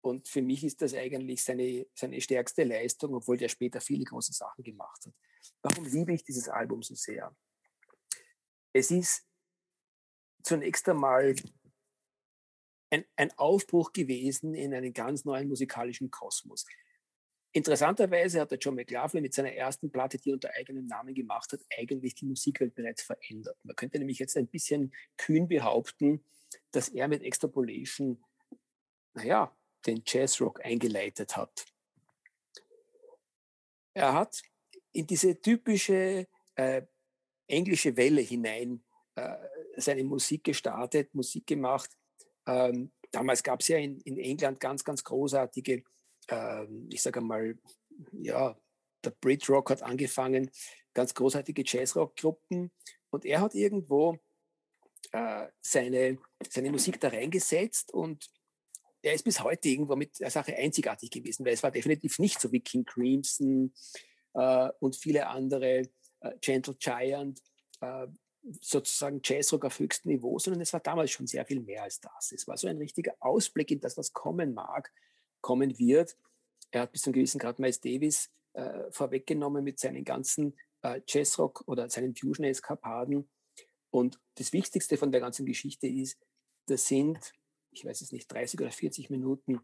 Und 0.00 0.28
für 0.28 0.42
mich 0.42 0.64
ist 0.64 0.82
das 0.82 0.94
eigentlich 0.94 1.42
seine, 1.42 1.86
seine 1.94 2.20
stärkste 2.20 2.64
Leistung, 2.64 3.14
obwohl 3.14 3.38
der 3.38 3.48
später 3.48 3.80
viele 3.80 4.04
große 4.04 4.32
Sachen 4.32 4.62
gemacht 4.62 5.06
hat. 5.06 5.14
Warum 5.62 5.86
liebe 5.86 6.12
ich 6.12 6.24
dieses 6.24 6.48
Album 6.48 6.82
so 6.82 6.94
sehr? 6.94 7.34
Es 8.72 8.90
ist 8.90 9.26
zunächst 10.42 10.88
einmal 10.88 11.34
ein, 12.90 13.04
ein 13.16 13.32
Aufbruch 13.38 13.92
gewesen 13.92 14.54
in 14.54 14.74
einen 14.74 14.92
ganz 14.92 15.24
neuen 15.24 15.48
musikalischen 15.48 16.10
Kosmos. 16.10 16.66
Interessanterweise 17.56 18.40
hat 18.40 18.50
der 18.50 18.58
John 18.58 18.74
McLaughlin 18.74 19.22
mit 19.22 19.32
seiner 19.32 19.52
ersten 19.52 19.88
Platte, 19.88 20.18
die 20.18 20.30
er 20.30 20.34
unter 20.34 20.50
eigenem 20.54 20.88
Namen 20.88 21.14
gemacht 21.14 21.52
hat, 21.52 21.60
eigentlich 21.78 22.16
die 22.16 22.26
Musikwelt 22.26 22.74
bereits 22.74 23.02
verändert. 23.02 23.56
Man 23.62 23.76
könnte 23.76 24.00
nämlich 24.00 24.18
jetzt 24.18 24.36
ein 24.36 24.48
bisschen 24.48 24.92
kühn 25.16 25.46
behaupten, 25.46 26.24
dass 26.72 26.88
er 26.88 27.06
mit 27.06 27.22
Extrapolation, 27.22 28.20
naja, 29.14 29.56
den 29.86 30.02
Jazzrock 30.04 30.64
eingeleitet 30.64 31.36
hat. 31.36 31.64
Er 33.94 34.14
hat 34.14 34.42
in 34.90 35.06
diese 35.06 35.40
typische 35.40 36.26
äh, 36.56 36.82
englische 37.46 37.96
Welle 37.96 38.22
hinein 38.22 38.82
äh, 39.14 39.36
seine 39.76 40.02
Musik 40.02 40.42
gestartet, 40.42 41.14
Musik 41.14 41.46
gemacht. 41.46 41.90
Ähm, 42.46 42.90
damals 43.12 43.44
gab 43.44 43.60
es 43.60 43.68
ja 43.68 43.78
in, 43.78 44.00
in, 44.00 44.18
England 44.18 44.58
ganz, 44.58 44.82
ganz 44.82 45.04
großartige, 45.04 45.84
ähm, 46.28 46.88
ich 46.90 47.02
sage 47.02 47.20
mal, 47.20 47.58
ja, 48.12 48.56
der 49.04 49.10
Brit 49.10 49.48
Rock 49.48 49.70
hat 49.70 49.82
angefangen, 49.82 50.50
ganz 50.94 51.14
großartige 51.14 51.62
Jazzrock-Gruppen 51.64 52.70
und 53.10 53.24
er 53.24 53.40
hat 53.40 53.54
irgendwo 53.54 54.18
äh, 55.12 55.46
seine, 55.60 56.18
seine 56.48 56.70
Musik 56.70 57.00
da 57.00 57.08
reingesetzt 57.08 57.92
und 57.92 58.30
er 59.02 59.14
ist 59.14 59.24
bis 59.24 59.42
heute 59.42 59.68
irgendwo 59.68 59.96
mit 59.96 60.18
der 60.18 60.30
Sache 60.30 60.56
einzigartig 60.56 61.10
gewesen, 61.10 61.44
weil 61.44 61.52
es 61.52 61.62
war 61.62 61.70
definitiv 61.70 62.18
nicht 62.18 62.40
so 62.40 62.50
wie 62.52 62.60
King 62.60 62.84
Crimson 62.84 63.74
äh, 64.32 64.70
und 64.80 64.96
viele 64.96 65.26
andere, 65.26 65.82
äh, 66.20 66.38
Gentle 66.40 66.74
Giant, 66.76 67.40
äh, 67.80 68.06
sozusagen 68.60 69.20
Jazzrock 69.22 69.66
auf 69.66 69.78
höchstem 69.78 70.12
Niveau, 70.12 70.38
sondern 70.38 70.60
es 70.60 70.72
war 70.72 70.80
damals 70.80 71.10
schon 71.10 71.26
sehr 71.26 71.44
viel 71.44 71.60
mehr 71.60 71.82
als 71.82 72.00
das. 72.00 72.32
Es 72.32 72.46
war 72.46 72.56
so 72.56 72.66
ein 72.66 72.78
richtiger 72.78 73.14
Ausblick 73.20 73.70
in 73.70 73.80
das, 73.80 73.96
was 73.96 74.12
kommen 74.12 74.54
mag, 74.54 74.92
kommen 75.44 75.78
wird. 75.78 76.16
Er 76.70 76.82
hat 76.82 76.92
bis 76.92 77.02
zu 77.02 77.10
einem 77.10 77.14
gewissen 77.16 77.38
Grad 77.38 77.58
Miles 77.58 77.78
Davis 77.78 78.30
äh, 78.54 78.90
vorweggenommen 78.90 79.62
mit 79.62 79.78
seinen 79.78 80.02
ganzen 80.02 80.56
äh, 80.80 81.02
Jazzrock 81.06 81.64
oder 81.66 81.90
seinen 81.90 82.16
Fusion-Eskapaden. 82.16 83.28
Und 83.90 84.18
das 84.36 84.54
Wichtigste 84.54 84.96
von 84.96 85.12
der 85.12 85.20
ganzen 85.20 85.44
Geschichte 85.44 85.86
ist, 85.86 86.18
das 86.66 86.88
sind, 86.88 87.18
ich 87.72 87.84
weiß 87.84 88.00
es 88.00 88.10
nicht, 88.10 88.32
30 88.32 88.58
oder 88.58 88.70
40 88.70 89.10
Minuten 89.10 89.60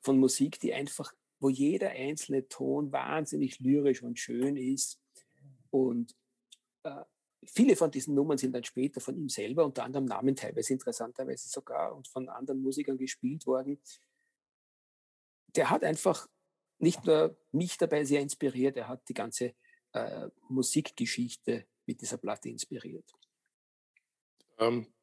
von 0.00 0.20
Musik, 0.20 0.60
die 0.60 0.72
einfach, 0.72 1.12
wo 1.40 1.48
jeder 1.48 1.90
einzelne 1.90 2.46
Ton 2.46 2.92
wahnsinnig 2.92 3.58
lyrisch 3.58 4.04
und 4.04 4.20
schön 4.20 4.56
ist. 4.56 5.00
Und 5.70 6.14
äh, 6.84 7.02
viele 7.44 7.74
von 7.74 7.90
diesen 7.90 8.14
Nummern 8.14 8.38
sind 8.38 8.54
dann 8.54 8.62
später 8.62 9.00
von 9.00 9.16
ihm 9.16 9.28
selber, 9.28 9.64
unter 9.64 9.82
anderem 9.82 10.04
Namen 10.04 10.36
teilweise 10.36 10.74
interessanterweise 10.74 11.48
sogar 11.48 11.96
und 11.96 12.06
von 12.06 12.28
anderen 12.28 12.62
Musikern 12.62 12.98
gespielt 12.98 13.46
worden. 13.46 13.80
Der 15.58 15.70
hat 15.70 15.82
einfach 15.82 16.28
nicht 16.78 17.04
nur 17.04 17.36
mich 17.50 17.76
dabei 17.78 18.04
sehr 18.04 18.20
inspiriert, 18.20 18.76
er 18.76 18.86
hat 18.86 19.08
die 19.08 19.14
ganze 19.14 19.56
äh, 19.92 20.28
Musikgeschichte 20.48 21.66
mit 21.84 22.00
dieser 22.00 22.16
Platte 22.16 22.48
inspiriert. 22.48 23.12
Ähm, 24.58 24.94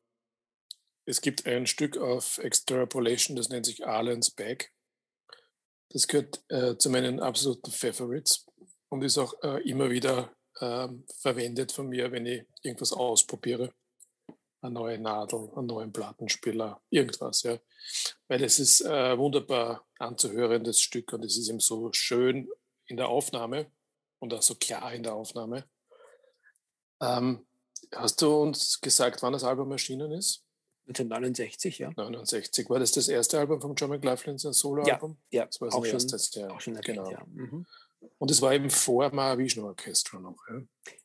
es 1.06 1.20
gibt 1.20 1.46
ein 1.46 1.68
Stück 1.68 1.98
auf 1.98 2.38
Extrapolation, 2.38 3.36
das 3.36 3.50
nennt 3.50 3.66
sich 3.66 3.86
Arlen's 3.86 4.32
Bag. 4.32 4.72
Das 5.90 6.08
gehört 6.08 6.44
äh, 6.50 6.78
zu 6.78 6.90
meinen 6.90 7.20
absoluten 7.20 7.72
Favorites 7.72 8.46
und 8.88 9.04
ist 9.04 9.18
auch 9.18 9.34
äh, 9.44 9.62
immer 9.70 9.90
wieder 9.90 10.34
äh, 10.62 10.88
verwendet 11.20 11.74
von 11.74 11.90
mir, 11.90 12.14
wenn 12.14 12.26
ich 12.26 12.46
irgendwas 12.62 12.94
ausprobiere. 12.94 13.74
Eine 14.66 14.74
neue 14.74 15.00
Nadel, 15.00 15.50
einen 15.56 15.68
neuen 15.68 15.94
Plattenspieler, 15.94 16.82
irgendwas, 16.90 17.44
ja. 17.44 17.58
Weil 18.28 18.44
es 18.44 18.58
ist 18.58 18.82
äh, 18.82 19.18
wunderbar 19.18 19.86
anzuhörendes 20.00 20.82
Stück 20.82 21.14
und 21.14 21.24
es 21.24 21.38
ist 21.38 21.50
eben 21.50 21.60
so 21.60 21.92
schön 21.94 22.50
in 22.88 22.98
der 22.98 23.10
Aufnahme 23.10 23.68
und 24.20 24.34
auch 24.34 24.42
so 24.42 24.56
klar 24.56 24.94
in 24.94 25.04
der 25.04 25.14
Aufnahme. 25.14 25.66
Ähm, 27.00 27.46
hast 27.94 28.22
du 28.22 28.34
uns 28.42 28.82
gesagt, 28.82 29.22
wann 29.22 29.34
das 29.34 29.44
Album 29.44 29.72
erschienen 29.72 30.12
ist? 30.12 30.44
1969, 30.88 31.80
ja. 31.80 31.92
69. 31.96 32.70
War 32.70 32.80
das 32.80 32.92
das 32.92 33.08
erste 33.08 33.40
Album 33.40 33.62
von 33.62 33.76
John 33.76 33.90
McLaughlin, 33.90 34.38
sein 34.38 34.54
Soloalbum? 34.54 35.18
Ja, 35.32 35.42
ja. 35.42 35.46
Das 35.46 35.62
war 35.62 35.72
sein 35.72 35.80
auch 35.80 35.86
erstes, 35.86 36.32
schon, 36.32 36.42
ja. 36.42 36.50
Auch 36.50 36.62
schon 36.62 36.76
genau. 36.82 37.12
ja. 37.12 37.24
Mhm. 37.28 37.66
Und 38.18 38.32
es 38.32 38.42
war 38.42 38.54
eben 38.54 38.70
vor 38.70 39.14
Mahavishnu 39.14 39.66
Orchestra 39.66 40.20
noch. 40.20 40.38
Ja? 40.50 40.62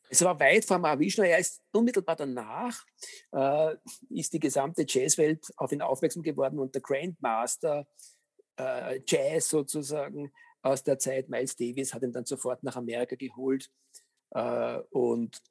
Es 0.09 0.21
war 0.21 0.39
weit 0.39 0.65
vor 0.65 0.77
Mahavishnu. 0.77 1.23
Er 1.23 1.39
ist 1.39 1.61
unmittelbar 1.71 2.15
danach, 2.15 2.85
äh, 3.31 3.75
ist 4.09 4.33
die 4.33 4.39
gesamte 4.39 4.85
Jazzwelt 4.87 5.45
auf 5.57 5.71
ihn 5.71 5.81
aufmerksam 5.81 6.23
geworden 6.23 6.59
und 6.59 6.75
der 6.75 6.81
Grandmaster 6.81 7.87
äh, 8.57 9.01
Jazz 9.07 9.49
sozusagen 9.49 10.31
aus 10.61 10.83
der 10.83 10.99
Zeit, 10.99 11.29
Miles 11.29 11.55
Davis, 11.55 11.93
hat 11.93 12.03
ihn 12.03 12.11
dann 12.11 12.25
sofort 12.25 12.63
nach 12.63 12.75
Amerika 12.75 13.15
geholt 13.15 13.71
äh, 14.31 14.79
und 14.91 15.41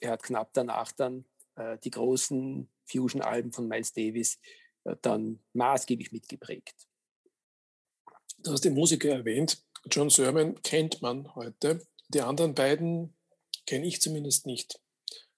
er 0.00 0.12
hat 0.12 0.22
knapp 0.22 0.52
danach 0.52 0.92
dann 0.92 1.24
äh, 1.56 1.78
die 1.78 1.90
großen 1.90 2.68
Fusion-Alben 2.86 3.52
von 3.52 3.68
Miles 3.68 3.92
Davis 3.92 4.38
äh, 4.84 4.96
dann 5.02 5.40
maßgeblich 5.52 6.12
mitgeprägt. 6.12 6.74
Du 8.38 8.52
hast 8.52 8.64
den 8.64 8.74
Musiker 8.74 9.10
erwähnt. 9.10 9.62
John 9.86 10.10
Sermon 10.10 10.60
kennt 10.62 11.02
man 11.02 11.34
heute. 11.34 11.86
Die 12.08 12.20
anderen 12.20 12.54
beiden 12.54 13.14
kenne 13.66 13.86
ich 13.86 14.00
zumindest 14.00 14.46
nicht. 14.46 14.80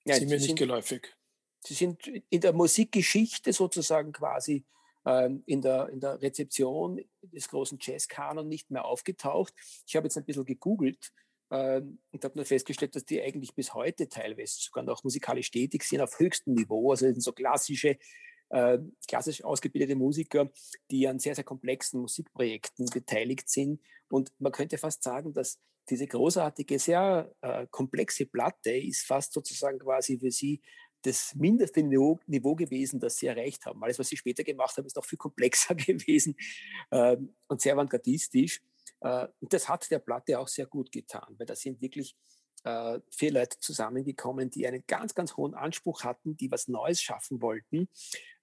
Ja, 0.04 0.16
sind 0.16 0.28
mir 0.28 0.37
nicht 0.37 0.46
sind, 0.46 0.58
geläufig. 0.58 1.14
Sie 1.61 1.75
sind 1.75 2.06
in 2.06 2.40
der 2.40 2.52
Musikgeschichte 2.52 3.52
sozusagen 3.52 4.12
quasi 4.12 4.64
ähm, 5.04 5.42
in, 5.46 5.62
der, 5.62 5.88
in 5.90 6.00
der 6.00 6.20
Rezeption 6.20 7.00
des 7.22 7.49
großen 7.49 7.78
Jazzkanon 7.80 8.49
nicht 8.49 8.70
mehr 8.70 8.84
aufgetaucht. 8.84 9.54
Ich 9.87 9.96
habe 9.96 10.06
jetzt 10.06 10.16
ein 10.16 10.25
bisschen 10.25 10.44
gegoogelt 10.44 11.12
ähm, 11.50 12.00
und 12.11 12.25
habe 12.25 12.37
nur 12.37 12.44
festgestellt, 12.44 12.96
dass 12.96 13.04
die 13.04 13.22
eigentlich 13.22 13.54
bis 13.54 13.75
heute 13.75 14.08
teilweise 14.08 14.61
sogar 14.61 14.84
noch 14.84 15.04
musikalisch 15.04 15.50
tätig 15.50 15.84
sind 15.84 16.00
auf 16.00 16.18
höchstem 16.18 16.54
Niveau. 16.54 16.90
Also 16.90 17.06
sind 17.06 17.22
so 17.22 17.32
klassische, 17.32 17.99
äh, 18.52 18.78
klassisch 19.09 19.42
ausgebildete 19.42 19.97
Musiker, 19.97 20.50
die 20.90 21.09
an 21.09 21.18
sehr, 21.18 21.35
sehr 21.35 21.44
komplexen 21.44 22.00
Musikprojekten 22.00 22.87
beteiligt 22.87 23.49
sind. 23.49 23.80
Und 24.09 24.30
man 24.38 24.52
könnte 24.52 24.78
fast 24.78 25.02
sagen, 25.02 25.32
dass 25.32 25.59
diese 25.88 26.06
großartige, 26.06 26.78
sehr 26.78 27.35
äh, 27.40 27.66
komplexe 27.71 28.26
Platte 28.26 28.71
ist 28.71 29.06
fast 29.06 29.32
sozusagen 29.32 29.78
quasi 29.78 30.18
für 30.18 30.30
sie 30.30 30.61
das 31.00 31.35
mindeste 31.35 31.82
Niveau, 31.82 32.21
Niveau, 32.26 32.54
gewesen, 32.54 33.00
das 33.00 33.16
sie 33.16 33.26
erreicht 33.26 33.66
haben. 33.66 33.82
Alles, 33.82 33.99
was 33.99 34.09
sie 34.09 34.16
später 34.16 34.44
gemacht 34.44 34.76
haben, 34.76 34.87
ist 34.87 34.97
noch 34.97 35.04
viel 35.04 35.18
komplexer 35.18 35.75
gewesen 35.75 36.37
äh, 36.90 37.16
und 37.49 37.61
sehr 37.61 37.73
avantgardistisch. 37.73 38.61
Äh, 39.00 39.26
und 39.40 39.52
das 39.52 39.68
hat 39.68 39.90
der 39.90 39.99
Platte 39.99 40.38
auch 40.38 40.47
sehr 40.47 40.66
gut 40.66 40.92
getan, 40.92 41.35
weil 41.38 41.47
da 41.47 41.56
sind 41.56 41.80
wirklich 41.80 42.14
äh, 42.64 43.00
vier 43.11 43.33
Leute 43.33 43.59
zusammengekommen, 43.59 44.50
die 44.50 44.66
einen 44.66 44.85
ganz, 44.87 45.14
ganz 45.14 45.37
hohen 45.37 45.54
Anspruch 45.54 46.04
hatten, 46.04 46.37
die 46.37 46.50
was 46.50 46.69
Neues 46.69 47.02
schaffen 47.02 47.42
wollten, 47.42 47.88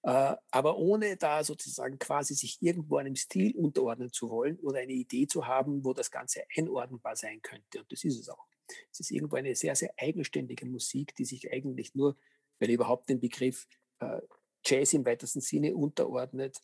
äh, 0.03 0.35
aber 0.51 0.77
ohne 0.77 1.17
da 1.17 1.43
sozusagen 1.43 1.99
quasi 1.99 2.33
sich 2.33 2.57
irgendwo 2.61 2.97
einem 2.97 3.15
Stil 3.15 3.55
unterordnen 3.55 4.11
zu 4.11 4.29
wollen 4.29 4.57
oder 4.59 4.79
eine 4.79 4.93
Idee 4.93 5.27
zu 5.27 5.47
haben, 5.47 5.83
wo 5.83 5.93
das 5.93 6.11
Ganze 6.11 6.43
einordnbar 6.55 7.15
sein 7.15 7.41
könnte. 7.41 7.79
Und 7.79 7.91
das 7.91 8.03
ist 8.03 8.19
es 8.19 8.29
auch. 8.29 8.45
Es 8.91 8.99
ist 8.99 9.11
irgendwo 9.11 9.35
eine 9.35 9.55
sehr, 9.55 9.75
sehr 9.75 9.93
eigenständige 9.97 10.65
Musik, 10.65 11.15
die 11.15 11.25
sich 11.25 11.51
eigentlich 11.51 11.95
nur, 11.95 12.17
weil 12.59 12.69
überhaupt 12.69 13.09
den 13.09 13.19
Begriff 13.19 13.67
äh, 13.99 14.21
Jazz 14.65 14.93
im 14.93 15.05
weitesten 15.05 15.41
Sinne 15.41 15.75
unterordnet. 15.75 16.59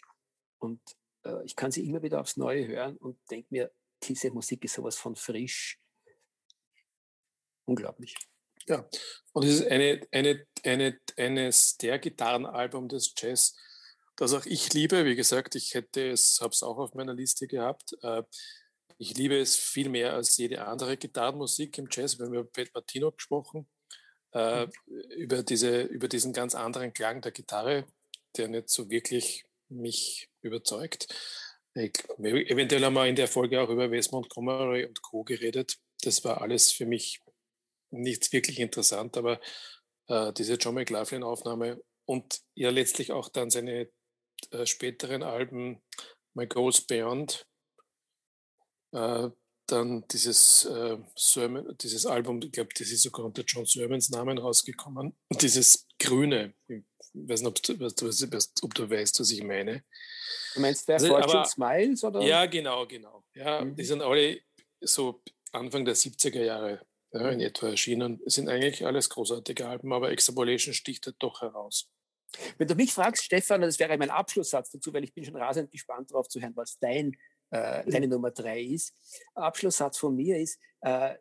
Und 0.59 0.81
äh, 1.23 1.43
ich 1.45 1.55
kann 1.55 1.71
sie 1.71 1.87
immer 1.87 2.03
wieder 2.03 2.21
aufs 2.21 2.37
Neue 2.37 2.67
hören 2.67 2.97
und 2.97 3.17
denke 3.29 3.47
mir, 3.49 3.71
diese 4.03 4.31
Musik 4.31 4.63
ist 4.65 4.73
sowas 4.73 4.97
von 4.97 5.15
frisch. 5.15 5.79
Unglaublich. 7.65 8.15
Ja, 8.67 8.87
und 9.33 9.45
es 9.45 9.59
ist 9.59 9.67
eine, 9.67 10.01
eine, 10.11 10.45
eine, 10.63 10.99
eines 11.17 11.77
der 11.77 11.99
Gitarrenalbum 11.99 12.87
des 12.87 13.13
Jazz, 13.15 13.55
das 14.15 14.33
auch 14.33 14.45
ich 14.45 14.73
liebe. 14.73 15.05
Wie 15.05 15.15
gesagt, 15.15 15.55
ich 15.55 15.73
hätte 15.73 16.09
es, 16.09 16.39
habe 16.41 16.51
es 16.51 16.63
auch 16.63 16.77
auf 16.77 16.93
meiner 16.93 17.13
Liste 17.13 17.47
gehabt. 17.47 17.95
Äh, 18.01 18.23
ich 18.97 19.15
liebe 19.17 19.37
es 19.37 19.55
viel 19.55 19.89
mehr 19.89 20.13
als 20.13 20.37
jede 20.37 20.65
andere 20.65 20.97
Gitarrenmusik 20.97 21.77
im 21.77 21.87
Jazz. 21.91 22.17
Wir 22.17 22.25
haben 22.25 22.33
über 22.33 22.45
Pet 22.45 22.73
Martino 22.73 23.11
gesprochen, 23.11 23.67
äh, 24.33 24.65
mhm. 24.65 24.71
über, 25.17 25.43
diese, 25.43 25.81
über 25.81 26.07
diesen 26.07 26.33
ganz 26.33 26.55
anderen 26.55 26.93
Klang 26.93 27.21
der 27.21 27.31
Gitarre, 27.31 27.85
der 28.37 28.47
nicht 28.47 28.69
so 28.69 28.89
wirklich 28.89 29.45
mich 29.67 30.29
überzeugt. 30.41 31.13
Ich, 31.73 31.91
eventuell 32.17 32.85
haben 32.85 32.93
wir 32.93 33.05
in 33.05 33.17
der 33.17 33.27
Folge 33.27 33.61
auch 33.61 33.69
über 33.69 33.91
Wes 33.91 34.11
Montgomery 34.11 34.85
und 34.85 35.01
Co. 35.01 35.23
geredet. 35.23 35.77
Das 36.03 36.23
war 36.23 36.41
alles 36.41 36.71
für 36.71 36.85
mich 36.85 37.21
nichts 38.01 38.31
wirklich 38.31 38.59
interessant, 38.59 39.17
aber 39.17 39.39
äh, 40.07 40.33
diese 40.33 40.55
John 40.55 40.75
McLaughlin-Aufnahme 40.75 41.81
und 42.05 42.41
ja 42.55 42.69
letztlich 42.69 43.11
auch 43.11 43.29
dann 43.29 43.49
seine 43.49 43.89
äh, 44.51 44.65
späteren 44.65 45.23
Alben 45.23 45.81
My 46.33 46.47
Goals 46.47 46.81
Beyond, 46.81 47.47
äh, 48.91 49.29
dann 49.67 50.07
dieses, 50.09 50.65
äh, 50.65 50.97
Sermon, 51.15 51.75
dieses 51.81 52.05
Album, 52.05 52.39
ich 52.43 52.51
glaube, 52.51 52.69
das 52.77 52.91
ist 52.91 53.01
sogar 53.01 53.25
unter 53.25 53.43
John 53.43 53.65
Sermons 53.65 54.09
Namen 54.09 54.37
rausgekommen, 54.37 55.15
dieses 55.41 55.87
Grüne, 55.99 56.53
ich 56.67 56.83
weiß 57.13 57.41
nicht, 57.41 57.47
ob 57.47 57.61
du, 57.63 57.85
ob 58.61 58.73
du 58.75 58.89
weißt, 58.89 59.19
was 59.19 59.31
ich 59.31 59.43
meine. 59.43 59.83
Du 60.53 60.59
meinst 60.59 60.87
der 60.87 60.95
also, 60.95 61.07
Fortune 61.07 61.39
aber, 61.39 61.45
Smiles? 61.45 62.03
Oder? 62.03 62.21
Ja, 62.21 62.45
genau, 62.45 62.85
genau. 62.85 63.23
Ja, 63.33 63.63
mhm. 63.63 63.75
Die 63.75 63.85
sind 63.85 64.01
alle 64.01 64.41
so 64.81 65.23
Anfang 65.51 65.85
der 65.85 65.95
70er 65.95 66.43
Jahre 66.43 66.85
ja, 67.19 67.29
in 67.29 67.39
etwa 67.39 67.69
erschienen. 67.69 68.21
Es 68.25 68.35
sind 68.35 68.49
eigentlich 68.49 68.85
alles 68.85 69.09
großartige 69.09 69.67
Alben, 69.67 69.93
aber 69.93 70.11
Extrapolation 70.11 70.73
sticht 70.73 71.05
halt 71.05 71.15
doch 71.19 71.41
heraus. 71.41 71.89
Wenn 72.57 72.67
du 72.67 72.75
mich 72.75 72.93
fragst, 72.93 73.23
Stefan, 73.23 73.61
das 73.61 73.79
wäre 73.79 73.97
mein 73.97 74.09
Abschlusssatz 74.09 74.71
dazu, 74.71 74.93
weil 74.93 75.03
ich 75.03 75.13
bin 75.13 75.23
schon 75.23 75.35
rasend 75.35 75.71
gespannt 75.71 76.11
darauf 76.11 76.27
zu 76.27 76.41
hören, 76.41 76.55
was 76.55 76.77
dein, 76.79 77.15
äh, 77.51 77.89
deine 77.89 78.07
Nummer 78.07 78.31
drei 78.31 78.61
ist. 78.61 78.93
Abschlusssatz 79.33 79.97
von 79.97 80.15
mir 80.15 80.37
ist, 80.37 80.59
äh, 80.81 81.15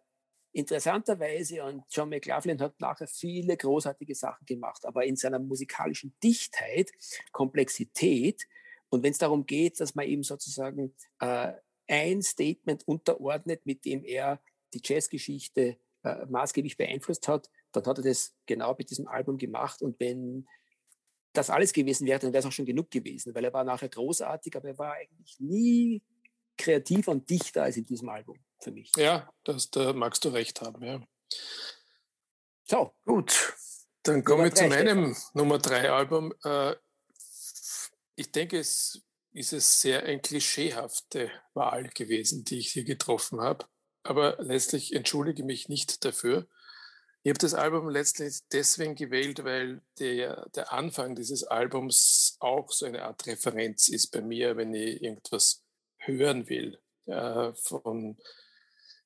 interessanterweise, 0.53 1.63
und 1.65 1.85
John 1.91 2.09
McLaughlin 2.09 2.61
hat 2.61 2.81
nachher 2.81 3.07
viele 3.07 3.57
großartige 3.57 4.15
Sachen 4.15 4.47
gemacht, 4.47 4.85
aber 4.85 5.05
in 5.05 5.17
seiner 5.17 5.39
musikalischen 5.39 6.17
Dichtheit, 6.23 6.91
Komplexität 7.33 8.43
und 8.89 9.03
wenn 9.03 9.13
es 9.13 9.19
darum 9.19 9.47
geht, 9.47 9.81
dass 9.81 9.95
man 9.95 10.07
eben 10.07 10.23
sozusagen 10.23 10.95
äh, 11.21 11.53
ein 11.89 12.23
Statement 12.23 12.87
unterordnet, 12.87 13.67
mit 13.67 13.85
dem 13.85 14.05
er 14.05 14.41
die 14.75 14.83
Jazzgeschichte 14.85 15.79
äh, 16.03 16.27
maßgeblich 16.27 16.77
beeinflusst 16.77 17.29
hat, 17.29 17.51
dann 17.73 17.85
hat 17.87 17.99
er 17.99 18.05
das 18.05 18.35
genau 18.47 18.75
mit 18.77 18.91
diesem 18.91 19.09
Album 19.09 19.39
gemacht. 19.39 19.83
Und 19.83 19.99
wenn 20.01 20.47
das 21.33 21.51
alles 21.51 21.73
gewesen 21.73 22.07
wäre, 22.07 22.21
dann 22.21 22.33
wäre 22.33 22.41
es 22.41 22.47
auch 22.47 22.53
schon 22.53 22.67
genug 22.67 22.91
gewesen, 22.91 23.35
weil 23.35 23.45
er 23.45 23.53
war 23.53 23.65
nachher 23.65 23.89
großartig, 23.89 24.55
aber 24.57 24.69
er 24.69 24.79
war 24.79 24.93
eigentlich 24.95 25.39
nie 25.41 26.03
kreativer 26.57 27.11
und 27.11 27.29
dichter 27.29 27.65
als 27.65 27.77
in 27.77 27.87
diesem 27.87 28.09
Album 28.09 28.39
für 28.61 28.71
mich. 28.71 28.93
Ja, 28.97 29.33
das, 29.43 29.71
da 29.71 29.93
magst 29.93 30.25
du 30.25 30.29
recht 30.29 30.61
haben, 30.61 30.85
ja. 30.85 31.03
So. 32.65 32.95
Gut, 33.05 33.55
dann 34.05 34.23
kommen 34.23 34.45
wir 34.45 34.55
zu 34.55 34.69
meinem 34.69 35.15
Stefan. 35.15 35.31
Nummer 35.35 35.59
3 35.59 35.91
Album. 35.91 36.33
Äh, 36.45 36.77
ich 38.15 38.31
denke, 38.31 38.59
es 38.59 39.03
ist 39.33 39.53
es 39.53 39.81
sehr 39.81 40.05
eine 40.05 40.21
klischeehafte 40.21 41.31
Wahl 41.55 41.89
gewesen, 41.89 42.45
die 42.45 42.59
ich 42.59 42.73
hier 42.73 42.85
getroffen 42.85 43.41
habe. 43.41 43.67
Aber 44.05 44.37
letztlich 44.39 44.95
entschuldige 44.95 45.43
mich 45.43 45.69
nicht 45.69 46.05
dafür. 46.05 46.47
Ich 47.23 47.31
habe 47.31 47.39
das 47.39 47.55
Album 47.55 47.89
letztlich 47.89 48.41
deswegen 48.53 48.97
gewählt, 48.97 49.45
weil 49.45 49.81
der, 49.99 50.47
der 50.51 50.73
Anfang 50.75 51.17
dieses 51.17 51.43
Albums 51.43 52.37
auch 52.39 52.71
so 52.71 52.85
eine 52.85 53.03
Art 53.03 53.27
Referenz 53.27 53.89
ist 53.89 54.09
bei 54.09 54.21
mir, 54.21 54.59
wenn 54.59 54.75
ich 54.75 55.03
irgendwas 55.03 55.65
hören 55.97 56.51
will. 56.51 56.79
Ja, 57.07 57.55
von, 57.55 58.19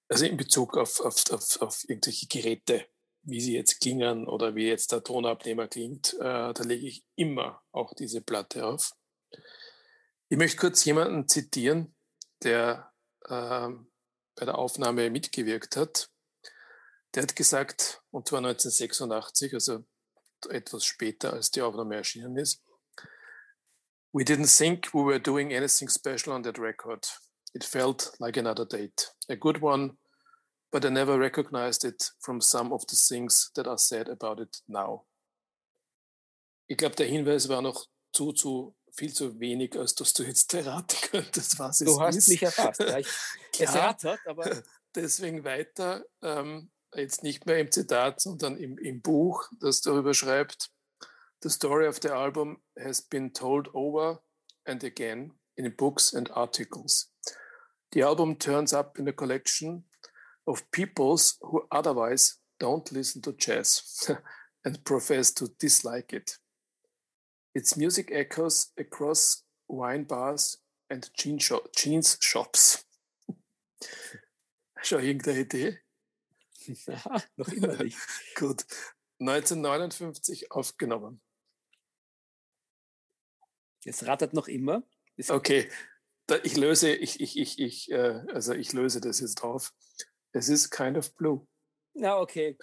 also 0.09 0.27
in 0.27 0.37
Bezug 0.37 0.77
auf, 0.77 1.01
auf, 1.01 1.31
auf, 1.31 1.63
auf 1.63 1.85
irgendwelche 1.89 2.27
Geräte, 2.27 2.87
wie 3.23 3.41
sie 3.41 3.55
jetzt 3.55 3.81
klingen 3.81 4.27
oder 4.27 4.57
wie 4.57 4.67
jetzt 4.67 4.91
der 4.91 5.05
Tonabnehmer 5.05 5.69
klingt, 5.69 6.15
äh, 6.15 6.53
da 6.53 6.63
lege 6.65 6.89
ich 6.89 7.05
immer 7.15 7.63
auch 7.71 7.95
diese 7.95 8.21
Platte 8.21 8.67
auf. 8.67 8.97
Ich 10.29 10.39
möchte 10.39 10.59
kurz 10.59 10.85
jemanden 10.85 11.29
zitieren, 11.29 11.95
der 12.43 12.93
äh, 13.29 13.69
bei 14.39 14.47
der 14.47 14.59
Aufnahme 14.59 15.11
mitgewirkt 15.11 15.77
hat. 15.77 16.11
Der 17.15 17.23
hat 17.25 17.35
gesagt, 17.35 18.03
und 18.11 18.29
zwar 18.29 18.39
1986, 18.39 19.55
also 19.55 19.85
etwas 20.49 20.85
später, 20.85 21.33
als 21.33 21.51
die 21.51 21.63
Aufnahme 21.63 21.97
erschienen 21.97 22.37
ist, 22.37 22.63
We 24.13 24.25
didn't 24.25 24.49
think 24.49 24.95
we 24.95 25.05
were 25.05 25.21
doing 25.21 25.53
anything 25.53 25.89
special 25.91 26.33
on 26.33 26.43
that 26.43 26.59
record. 26.59 27.07
It 27.53 27.63
felt 27.63 28.13
like 28.19 28.39
another 28.39 28.65
date, 28.65 29.13
a 29.29 29.37
good 29.37 29.61
one, 29.61 29.99
but 30.73 30.85
I 30.85 30.89
never 30.89 31.19
recognized 31.19 31.85
it 31.85 32.11
from 32.19 32.41
some 32.41 32.73
of 32.73 32.87
the 32.89 32.97
things 32.97 33.51
that 33.55 33.67
are 33.67 33.77
said 33.77 34.09
about 34.09 34.41
it 34.41 34.63
now. 34.67 35.05
Ich 36.69 36.79
glaube, 36.79 36.97
der 36.97 37.07
Hinweis 37.07 37.49
war 37.49 37.61
noch 37.61 37.87
zu, 38.13 38.33
zu 38.33 38.75
viel 38.99 39.13
zu 39.15 39.39
wenig, 39.41 39.77
als 39.79 39.95
dass 39.95 40.13
du 40.13 40.25
jetzt 40.25 40.53
erraten 40.55 40.99
könntest, 41.11 41.59
was 41.59 41.79
du 41.79 41.93
es 41.93 41.99
hast 41.99 42.17
ist. 42.17 42.29
mich 42.29 42.43
erfasst. 42.43 42.81
Ja, 42.81 42.99
ich, 42.99 43.07
es 43.53 43.59
Ja. 43.75 43.87
rattert, 43.87 44.21
aber 44.27 44.63
Deswegen 44.95 45.45
weiter, 45.45 46.05
ähm, 46.23 46.71
jetzt 46.95 47.23
nicht 47.23 47.47
mehr 47.47 47.59
im 47.59 47.71
Zitat, 47.71 48.21
sondern 48.21 48.57
im, 48.57 48.79
im 48.79 49.01
Buch, 49.03 49.49
das 49.61 49.81
darüber 49.83 50.15
schreibt, 50.15 50.71
The 51.43 51.51
story 51.51 51.87
of 51.87 51.99
the 52.03 52.09
album 52.09 52.61
has 52.77 53.01
been 53.03 53.33
told 53.33 53.73
over 53.75 54.21
and 54.65 54.83
again 54.83 55.39
in 55.57 55.73
books 55.77 56.13
and 56.15 56.31
articles. 56.33 57.13
The 57.93 58.03
album 58.03 58.39
turns 58.39 58.73
up 58.73 58.99
in 58.99 59.07
a 59.09 59.13
collection 59.13 59.89
of 60.47 60.69
peoples 60.73 61.39
who 61.43 61.65
otherwise 61.71 62.41
don't 62.59 62.91
listen 62.91 63.23
to 63.23 63.33
jazz 63.33 64.11
and 64.65 64.83
profess 64.85 65.33
to 65.35 65.47
dislike 65.61 66.13
it. 66.13 66.39
Its 67.55 67.77
music 67.77 68.11
echoes 68.11 68.73
across 68.79 69.45
wine 69.69 70.05
bars 70.05 70.63
and 70.91 71.11
jean 71.15 71.39
sho 71.39 71.61
jeans 71.75 72.19
shops. 72.21 72.85
Schon 74.83 75.03
irgendeine 75.03 75.41
Idee? 75.41 75.79
noch 77.37 77.49
immer 77.49 77.83
nicht. 77.83 77.99
Gut. 78.37 78.65
1959 79.21 80.53
aufgenommen. 80.53 81.21
Es 83.85 84.07
rattert 84.07 84.35
noch 84.35 84.49
immer. 84.49 84.83
Es, 85.17 85.31
Okay, 85.31 85.69
ich 86.43 86.57
löse, 86.57 86.93
ich, 86.93 87.21
ich, 87.21 87.39
ich, 87.39 87.59
ich, 87.59 87.91
äh, 87.91 88.23
also 88.33 88.53
ich 88.53 88.73
löse 88.73 89.01
das 89.01 89.21
jetzt 89.21 89.37
drauf. 89.37 89.73
Es 90.33 90.49
ist 90.49 90.71
kind 90.71 90.97
of 90.97 91.15
blue. 91.15 91.47
Na, 91.95 92.19
okay. 92.19 92.57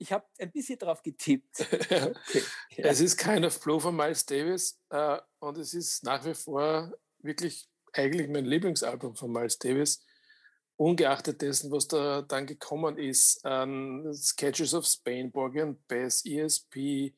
Ich 0.00 0.12
habe 0.12 0.24
ein 0.38 0.50
bisschen 0.50 0.78
drauf 0.78 1.02
getippt. 1.02 1.66
Okay. 1.90 2.42
Ja. 2.76 2.86
Es 2.86 3.00
ist 3.00 3.18
kind 3.18 3.44
of 3.44 3.60
blue 3.60 3.80
von 3.80 3.94
Miles 3.94 4.24
Davis 4.24 4.80
äh, 4.88 5.18
und 5.40 5.58
es 5.58 5.74
ist 5.74 6.02
nach 6.04 6.24
wie 6.24 6.34
vor 6.34 6.92
wirklich 7.18 7.68
eigentlich 7.92 8.28
mein 8.28 8.46
Lieblingsalbum 8.46 9.14
von 9.14 9.30
Miles 9.30 9.58
Davis. 9.58 10.04
Ungeachtet 10.76 11.42
dessen, 11.42 11.70
was 11.70 11.88
da 11.88 12.22
dann 12.22 12.46
gekommen 12.46 12.96
ist, 12.96 13.44
an 13.44 14.14
Sketches 14.14 14.72
of 14.72 14.86
Spain, 14.86 15.30
Borgie 15.30 15.60
and 15.60 15.86
Bass, 15.88 16.24
ESP, 16.24 17.14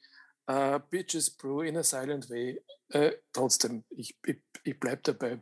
äh, 0.46 0.80
Bitches 0.90 1.30
Brew, 1.30 1.62
In 1.62 1.76
a 1.76 1.84
Silent 1.84 2.28
Way. 2.28 2.60
Äh, 2.88 3.12
trotzdem, 3.32 3.84
ich, 3.90 4.18
ich, 4.26 4.42
ich 4.64 4.80
bleibe 4.80 5.02
dabei. 5.02 5.40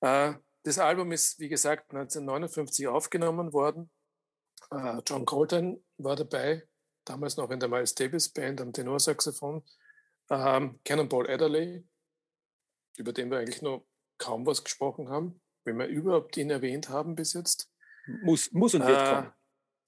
Äh, 0.00 0.34
das 0.62 0.78
Album 0.78 1.10
ist, 1.10 1.40
wie 1.40 1.48
gesagt, 1.48 1.90
1959 1.90 2.86
aufgenommen 2.86 3.52
worden. 3.52 3.90
Äh, 4.70 5.00
John 5.06 5.24
Coltrane 5.24 5.80
war 6.04 6.16
dabei, 6.16 6.66
damals 7.04 7.36
noch 7.36 7.50
in 7.50 7.60
der 7.60 7.68
Miles 7.68 7.94
Davis 7.94 8.28
Band 8.28 8.60
am 8.60 8.72
Tenorsaxophon. 8.72 9.62
Ähm, 10.30 10.80
Cannonball 10.84 11.28
Adderley, 11.30 11.84
über 12.96 13.12
den 13.12 13.30
wir 13.30 13.38
eigentlich 13.38 13.62
noch 13.62 13.86
kaum 14.18 14.46
was 14.46 14.62
gesprochen 14.64 15.08
haben, 15.08 15.40
wenn 15.64 15.78
wir 15.78 15.86
überhaupt 15.86 16.36
ihn 16.36 16.50
erwähnt 16.50 16.88
haben 16.88 17.14
bis 17.14 17.32
jetzt. 17.32 17.70
Muss, 18.22 18.50
muss 18.52 18.74
und 18.74 18.86
wird 18.86 19.00
Äh, 19.00 19.14
kommen. 19.14 19.32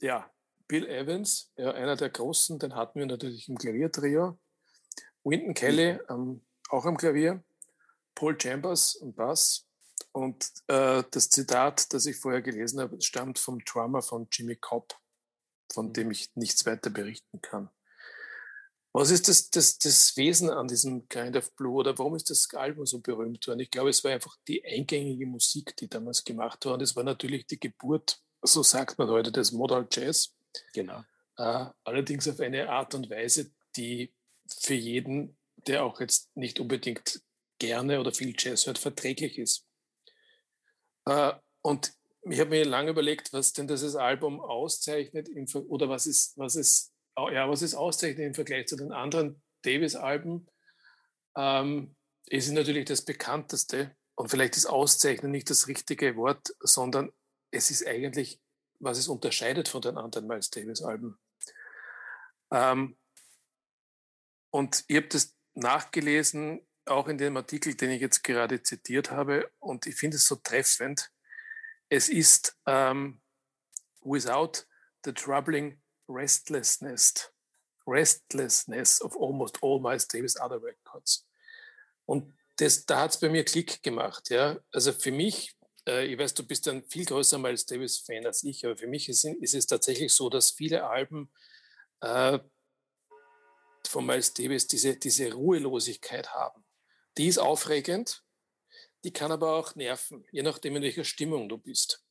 ja, 0.01 0.31
Bill 0.67 0.87
Evans, 0.89 1.53
ja, 1.57 1.73
einer 1.73 1.97
der 1.97 2.11
großen, 2.11 2.59
den 2.59 2.75
hatten 2.75 2.99
wir 2.99 3.07
natürlich 3.07 3.49
im 3.49 3.57
Klaviertrio. 3.59 4.39
Wynton 5.25 5.55
Kelly 5.55 5.99
ähm, 6.09 6.45
auch 6.71 6.85
am 6.85 6.97
Klavier. 6.97 7.43
Paul 8.15 8.39
Chambers 8.41 8.99
am 9.03 9.15
Bass. 9.15 9.67
Und 10.13 10.51
äh, 10.69 11.03
das 11.11 11.29
Zitat, 11.29 11.93
das 11.93 12.07
ich 12.07 12.17
vorher 12.17 12.41
gelesen 12.43 12.81
habe, 12.81 13.01
stammt 13.01 13.39
vom 13.39 13.59
Drummer 13.65 14.01
von 14.01 14.29
Jimmy 14.31 14.57
Cobb, 14.57 14.95
von 15.75 15.93
dem 15.93 16.11
ich 16.11 16.35
nichts 16.37 16.65
weiter 16.65 16.91
berichten 16.91 17.41
kann. 17.43 17.69
Was 18.93 19.11
ist 19.11 19.29
das, 19.29 19.51
das, 19.51 19.79
das 19.79 20.17
Wesen 20.17 20.51
an 20.51 20.69
diesem 20.69 21.09
Kind 21.09 21.37
of 21.37 21.53
Blue 21.57 21.75
oder 21.75 21.99
warum 21.99 22.15
ist 22.15 22.31
das 22.31 22.49
Album 22.55 22.87
so 22.87 23.01
berühmt 23.01 23.45
worden? 23.49 23.59
Ich 23.59 23.73
glaube, 23.73 23.91
es 23.91 24.05
war 24.05 24.13
einfach 24.13 24.37
die 24.47 24.65
eingängige 24.65 25.27
Musik, 25.27 25.77
die 25.77 25.89
damals 25.89 26.23
gemacht. 26.23 26.65
Und 26.67 26.81
es 26.81 26.95
war 26.95 27.03
natürlich 27.03 27.45
die 27.49 27.59
Geburt, 27.59 28.21
so 28.41 28.63
sagt 28.63 28.97
man 28.97 29.09
heute, 29.09 29.33
des 29.33 29.51
Modal 29.51 29.89
Jazz. 29.91 30.37
Genau. 30.73 31.03
Äh, 31.37 31.67
allerdings 31.83 32.29
auf 32.29 32.39
eine 32.39 32.69
Art 32.69 32.95
und 32.95 33.11
Weise, 33.11 33.51
die 33.77 34.15
für 34.47 34.75
jeden, 34.75 35.37
der 35.57 35.85
auch 35.85 35.99
jetzt 36.01 36.31
nicht 36.37 36.61
unbedingt 36.61 37.21
gerne 37.59 37.99
oder 37.99 38.13
viel 38.13 38.33
Jazz 38.39 38.67
hört, 38.67 38.79
verträglich 38.79 39.39
ist. 39.39 39.67
Äh, 41.07 41.33
und 41.63 41.93
ich 42.27 42.41
habe 42.41 42.51
mir 42.51 42.65
lange 42.65 42.91
überlegt, 42.91 43.33
was 43.33 43.53
denn 43.53 43.69
dieses 43.69 43.97
Album 43.97 44.41
auszeichnet 44.41 45.29
im, 45.29 45.47
oder 45.69 45.89
was 45.89 46.07
ist, 46.07 46.39
was 46.39 46.57
ist, 46.57 46.93
ja, 47.17 47.49
was 47.49 47.63
ist 47.63 47.75
auszeichnet 47.75 48.27
im 48.27 48.35
Vergleich 48.35 48.67
zu 48.67 48.77
den 48.77 48.93
anderen 48.93 49.43
Davis-Alben. 49.63 50.47
Ähm, 51.37 51.97
es 52.29 52.47
ist 52.47 52.53
natürlich 52.53 52.87
das 52.87 53.05
bekannteste 53.05 53.95
und 54.15 54.31
vielleicht 54.31 54.57
ist 54.57 54.67
Auszeichnen 54.67 55.31
nicht 55.31 55.51
das 55.51 55.69
richtige 55.69 56.17
Wort, 56.17 56.55
sondern 56.61 57.13
es 57.51 57.71
ist 57.71 57.87
eigentlich, 57.87 58.41
was 58.81 58.99
es 58.99 59.09
unterscheidet 59.09 59.69
von 59.69 59.83
den 59.83 59.99
anderen 59.99 60.27
Miles 60.27 60.51
Davis-Alben. 60.51 61.19
Ähm, 62.51 62.97
und 64.51 64.85
ich 64.89 64.97
habe 64.97 65.09
das 65.09 65.37
nachgelesen, 65.55 66.67
auch 66.87 67.09
in 67.09 67.19
dem 67.19 67.37
Artikel, 67.37 67.75
den 67.75 67.91
ich 67.91 68.01
jetzt 68.01 68.23
gerade 68.23 68.63
zitiert 68.63 69.11
habe, 69.11 69.51
und 69.59 69.87
ich 69.87 69.97
finde 69.97 70.17
es 70.17 70.27
so 70.27 70.37
treffend. 70.37 71.11
Es 71.95 72.09
ist 72.09 72.57
ähm, 72.67 73.21
without 74.01 74.65
the 75.05 75.13
troubling 75.13 75.81
restlessness, 76.09 77.31
restlessness 77.87 79.01
of 79.01 79.17
almost 79.17 79.63
all 79.63 79.79
Miles 79.79 80.09
Davis 80.09 80.37
other 80.41 80.61
records. 80.61 81.25
Und 82.05 82.35
das, 82.57 82.85
da 82.85 83.03
hat 83.03 83.13
es 83.13 83.21
bei 83.21 83.29
mir 83.29 83.45
Klick 83.45 83.81
gemacht. 83.85 84.29
Ja? 84.31 84.59
Also 84.73 84.93
für 84.93 85.13
mich, 85.13 85.55
äh, 85.87 86.07
ich 86.07 86.19
weiß, 86.19 86.35
du 86.35 86.45
bist 86.45 86.67
ein 86.67 86.83
viel 86.83 87.05
größer 87.05 87.39
Miles 87.39 87.65
Davis-Fan 87.65 88.27
als 88.27 88.43
ich, 88.43 88.67
aber 88.67 88.77
für 88.77 88.89
mich 88.89 89.09
ist, 89.09 89.25
ist 89.25 89.55
es 89.55 89.69
tatsächlich 89.69 90.13
so, 90.13 90.29
dass 90.29 90.51
viele 90.51 90.89
Alben 90.89 91.31
äh, 92.01 92.41
von 93.87 94.05
Miles 94.05 94.35
Davis 94.35 94.67
diese, 94.67 94.97
diese 94.97 95.33
Ruhelosigkeit 95.33 96.35
haben. 96.35 96.65
Die 97.19 97.29
ist 97.29 97.39
aufregend, 97.39 98.25
die 99.05 99.13
kann 99.13 99.31
aber 99.31 99.55
auch 99.55 99.75
nerven, 99.75 100.25
je 100.33 100.43
nachdem, 100.43 100.77
in 100.77 100.83
welcher 100.83 101.05
Stimmung 101.05 101.49
du 101.49 101.59
bist. 101.59 102.05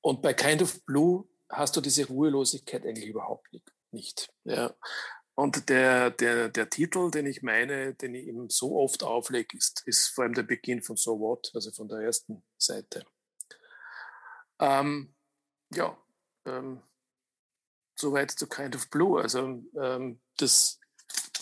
Und 0.00 0.22
bei 0.22 0.34
Kind 0.34 0.62
of 0.62 0.84
Blue 0.84 1.28
hast 1.48 1.76
du 1.76 1.80
diese 1.80 2.06
Ruhelosigkeit 2.06 2.84
eigentlich 2.84 3.08
überhaupt 3.08 3.48
nicht. 3.92 4.32
ja. 4.44 4.74
Und 5.34 5.70
der, 5.70 6.10
der, 6.10 6.50
der 6.50 6.68
Titel, 6.68 7.10
den 7.10 7.26
ich 7.26 7.42
meine, 7.42 7.94
den 7.94 8.14
ich 8.14 8.26
eben 8.26 8.50
so 8.50 8.76
oft 8.76 9.02
auflege, 9.02 9.56
ist, 9.56 9.82
ist 9.86 10.08
vor 10.08 10.24
allem 10.24 10.34
der 10.34 10.42
Beginn 10.42 10.82
von 10.82 10.96
So 10.96 11.18
What, 11.18 11.50
also 11.54 11.70
von 11.70 11.88
der 11.88 12.00
ersten 12.00 12.44
Seite. 12.58 13.06
Ähm, 14.60 15.14
ja, 15.72 15.96
ähm, 16.44 16.82
soweit 17.94 18.30
zu 18.30 18.46
Kind 18.46 18.76
of 18.76 18.90
Blue. 18.90 19.20
Also 19.20 19.64
ähm, 19.80 20.20
das 20.36 20.78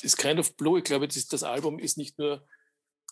ist 0.03 0.17
Kind 0.17 0.39
of 0.39 0.57
Blue. 0.57 0.79
Ich 0.79 0.85
glaube, 0.85 1.09
das, 1.09 1.27
das 1.27 1.43
Album 1.43 1.81
ist 1.81 1.99
nicht 1.99 2.17
nur 2.17 2.47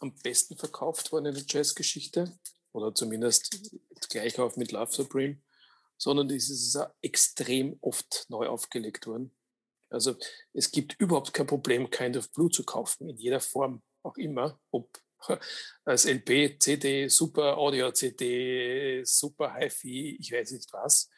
am 0.01 0.15
besten 0.23 0.57
verkauft 0.57 1.13
worden 1.13 1.27
in 1.27 1.35
der 1.35 1.45
Jazzgeschichte 1.47 2.39
oder 2.73 2.95
zumindest 2.95 3.71
gleich 4.09 4.39
auf 4.39 4.57
mit 4.57 4.73
Love 4.73 4.93
Supreme, 4.93 5.41
sondern 5.97 6.31
es 6.31 6.51
ist 6.51 6.77
auch 6.77 6.91
extrem 7.03 7.77
oft 7.81 8.27
neu 8.29 8.47
aufgelegt 8.47 9.07
worden. 9.07 9.35
Also 9.91 10.17
es 10.53 10.71
gibt 10.71 11.01
überhaupt 11.01 11.33
kein 11.33 11.47
Problem, 11.47 11.91
Kind 11.91 12.17
of 12.17 12.31
Blue 12.33 12.51
zu 12.51 12.65
kaufen, 12.65 13.09
in 13.09 13.17
jeder 13.17 13.41
Form 13.41 13.83
auch 14.03 14.17
immer, 14.17 14.61
ob 14.71 15.01
als 15.85 16.05
LP, 16.05 16.61
CD, 16.61 17.09
Super 17.09 17.57
Audio 17.57 17.91
CD, 17.91 19.03
Super 19.05 19.53
Hi-Fi, 19.55 20.17
ich 20.21 20.31
weiß 20.31 20.53
nicht 20.53 20.73
was. 20.73 21.11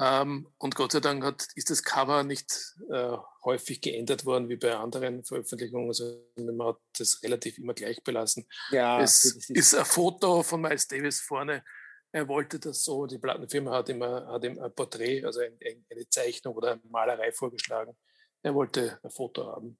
Ähm, 0.00 0.48
und 0.58 0.74
Gott 0.76 0.92
sei 0.92 1.00
Dank 1.00 1.24
hat, 1.24 1.48
ist 1.56 1.70
das 1.70 1.82
Cover 1.82 2.22
nicht 2.22 2.76
äh, 2.90 3.16
häufig 3.44 3.80
geändert 3.80 4.24
worden 4.24 4.48
wie 4.48 4.56
bei 4.56 4.76
anderen 4.76 5.24
Veröffentlichungen. 5.24 5.88
Also 5.88 6.24
man 6.36 6.68
hat 6.68 6.78
das 6.98 7.22
relativ 7.22 7.58
immer 7.58 7.74
gleich 7.74 8.02
belassen. 8.04 8.46
Ja, 8.70 9.00
es 9.00 9.24
ist 9.48 9.74
ein 9.74 9.84
Foto 9.84 10.42
von 10.42 10.60
Miles 10.60 10.86
Davis 10.86 11.20
vorne. 11.20 11.64
Er 12.12 12.28
wollte 12.28 12.58
das 12.60 12.84
so. 12.84 13.06
Die 13.06 13.18
Plattenfirma 13.18 13.72
hat 13.72 13.88
ihm, 13.88 14.00
ein- 14.02 14.26
hat 14.26 14.44
ihm 14.44 14.58
ein 14.60 14.72
Porträt, 14.74 15.24
also 15.24 15.40
ein, 15.40 15.58
ein, 15.64 15.84
eine 15.90 16.08
Zeichnung 16.08 16.54
oder 16.54 16.72
eine 16.72 16.80
Malerei 16.88 17.32
vorgeschlagen. 17.32 17.96
Er 18.42 18.54
wollte 18.54 19.00
ein 19.02 19.10
Foto 19.10 19.46
haben. 19.46 19.78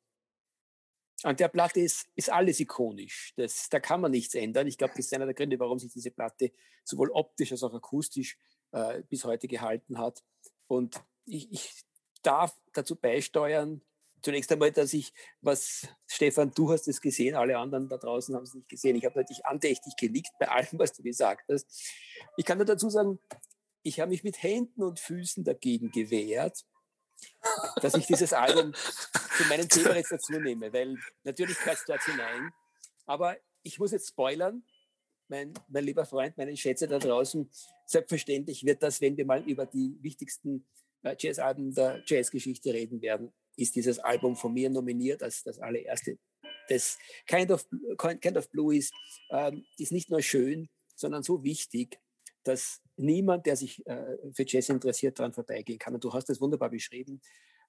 an 1.22 1.36
der 1.36 1.48
Platte 1.48 1.80
ist, 1.80 2.06
ist 2.16 2.30
alles 2.30 2.60
ikonisch. 2.60 3.32
Das, 3.36 3.68
da 3.68 3.80
kann 3.80 4.00
man 4.00 4.10
nichts 4.10 4.34
ändern. 4.34 4.66
Ich 4.66 4.78
glaube, 4.78 4.94
das 4.96 5.06
ist 5.06 5.14
einer 5.14 5.26
der 5.26 5.34
Gründe, 5.34 5.58
warum 5.58 5.78
sich 5.78 5.92
diese 5.92 6.10
Platte 6.10 6.52
sowohl 6.84 7.10
optisch 7.10 7.52
als 7.52 7.62
auch 7.62 7.74
akustisch 7.74 8.36
äh, 8.72 9.02
bis 9.08 9.24
heute 9.24 9.48
gehalten 9.48 9.98
hat. 9.98 10.22
Und 10.66 11.02
ich, 11.24 11.50
ich 11.50 11.84
darf 12.22 12.54
dazu 12.72 12.96
beisteuern, 12.96 13.82
zunächst 14.22 14.50
einmal, 14.52 14.72
dass 14.72 14.92
ich, 14.92 15.12
was 15.40 15.86
Stefan, 16.06 16.52
du 16.54 16.70
hast 16.70 16.88
es 16.88 17.00
gesehen, 17.00 17.34
alle 17.34 17.58
anderen 17.58 17.88
da 17.88 17.96
draußen 17.96 18.34
haben 18.34 18.42
es 18.42 18.54
nicht 18.54 18.68
gesehen. 18.68 18.96
Ich 18.96 19.04
habe 19.04 19.18
natürlich 19.18 19.46
andächtig 19.46 19.94
genickt 19.96 20.32
bei 20.38 20.48
allem, 20.48 20.78
was 20.78 20.92
du 20.92 21.02
gesagt 21.02 21.48
hast. 21.50 21.66
Ich 22.36 22.44
kann 22.44 22.58
nur 22.58 22.66
dazu 22.66 22.90
sagen, 22.90 23.18
ich 23.82 24.00
habe 24.00 24.10
mich 24.10 24.24
mit 24.24 24.42
Händen 24.42 24.82
und 24.82 25.00
Füßen 25.00 25.44
dagegen 25.44 25.90
gewehrt, 25.90 26.64
dass 27.76 27.94
ich 27.94 28.06
dieses 28.06 28.32
Album 28.32 28.74
zu 28.74 29.44
meinem 29.48 29.68
Thema 29.68 29.96
jetzt 29.96 30.12
dazu 30.12 30.32
nehme, 30.32 30.72
weil 30.72 30.96
natürlich 31.24 31.58
gehört 31.58 31.78
es 31.78 31.84
dort 31.84 32.02
hinein. 32.04 32.52
Aber 33.06 33.36
ich 33.62 33.78
muss 33.78 33.92
jetzt 33.92 34.08
spoilern, 34.08 34.64
mein, 35.28 35.52
mein 35.68 35.84
lieber 35.84 36.04
Freund, 36.04 36.36
meine 36.36 36.56
Schätze 36.56 36.88
da 36.88 36.98
draußen, 36.98 37.48
selbstverständlich 37.86 38.64
wird 38.64 38.82
das, 38.82 39.00
wenn 39.00 39.16
wir 39.16 39.26
mal 39.26 39.42
über 39.48 39.66
die 39.66 39.96
wichtigsten 40.00 40.66
äh, 41.02 41.16
Jazzalben 41.18 41.74
der 41.74 42.02
Jazzgeschichte 42.06 42.72
reden 42.72 43.00
werden, 43.02 43.32
ist 43.56 43.76
dieses 43.76 43.98
Album 43.98 44.36
von 44.36 44.52
mir 44.52 44.70
nominiert 44.70 45.22
als 45.22 45.42
das 45.42 45.58
allererste. 45.58 46.18
Das 46.68 46.98
Kind 47.26 47.50
of, 47.50 47.66
kind 48.20 48.36
of 48.36 48.50
Blue 48.50 48.76
ist, 48.76 48.92
ähm, 49.30 49.64
ist 49.78 49.92
nicht 49.92 50.10
nur 50.10 50.22
schön, 50.22 50.68
sondern 50.94 51.22
so 51.22 51.42
wichtig, 51.42 51.98
dass 52.44 52.80
niemand, 52.96 53.46
der 53.46 53.56
sich 53.56 53.84
äh, 53.86 54.16
für 54.32 54.44
Jazz 54.46 54.68
interessiert, 54.68 55.18
daran 55.18 55.32
vorbeigehen 55.32 55.78
kann. 55.78 55.94
Und 55.94 56.04
du 56.04 56.12
hast 56.12 56.28
das 56.28 56.40
wunderbar 56.40 56.70
beschrieben. 56.70 57.20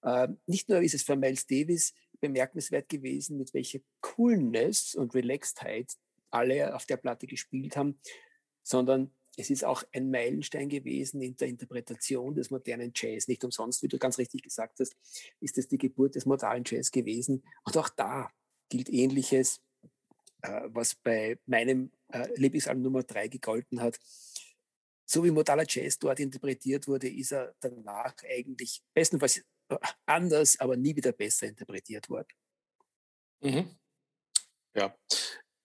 Äh, 0.02 0.30
nicht 0.48 0.70
nur 0.70 0.82
ist 0.82 0.94
es 0.94 1.04
für 1.04 1.16
Miles 1.16 1.48
Davis 1.48 1.94
bemerkenswert 2.20 2.90
gewesen, 2.90 3.38
mit 3.38 3.54
welcher 3.54 3.80
Coolness 4.02 4.96
und 4.96 5.14
Relaxedheit 5.14 5.94
alle 6.32 6.76
auf 6.76 6.86
der 6.86 6.98
Platte 6.98 7.28
gespielt 7.28 7.78
haben, 7.78 8.00
sondern 8.64 9.12
es 9.38 9.50
ist 9.50 9.64
auch 9.64 9.84
ein 9.94 10.12
Meilenstein 10.12 10.68
gewesen 10.68 11.22
in 11.22 11.38
der 11.38 11.48
Interpretation 11.48 12.36
des 12.36 12.52
modernen 12.52 12.92
Jazz. 12.94 13.28
Nicht 13.28 13.44
umsonst, 13.44 13.82
wie 13.82 13.88
du 13.88 13.98
ganz 13.98 14.18
richtig 14.18 14.44
gesagt 14.44 14.80
hast, 14.80 14.96
ist 15.40 15.58
es 15.58 15.68
die 15.68 15.78
Geburt 15.78 16.16
des 16.16 16.26
modalen 16.26 16.64
Jazz 16.66 16.92
gewesen. 16.92 17.44
Und 17.64 17.78
auch 17.78 17.90
da 17.90 18.30
gilt 18.68 18.90
Ähnliches, 18.90 19.62
äh, 20.42 20.62
was 20.66 20.96
bei 20.96 21.40
meinem 21.46 21.92
äh, 22.10 22.28
Lieblingsalbum 22.36 22.84
Nummer 22.84 23.04
3 23.04 23.30
gegolten 23.30 23.82
hat. 23.82 23.98
So 25.06 25.24
wie 25.24 25.32
modaler 25.32 25.66
Jazz 25.68 25.98
dort 25.98 26.20
interpretiert 26.20 26.88
wurde, 26.88 27.10
ist 27.10 27.32
er 27.32 27.56
danach 27.62 28.16
eigentlich 28.30 28.84
bestenfalls 28.94 29.38
äh, 29.70 29.78
anders, 30.06 30.60
aber 30.60 30.76
nie 30.76 30.96
wieder 30.96 31.14
besser 31.14 31.48
interpretiert 31.48 32.10
worden. 32.10 32.28
Mhm. 33.42 33.76
Ja, 34.76 34.96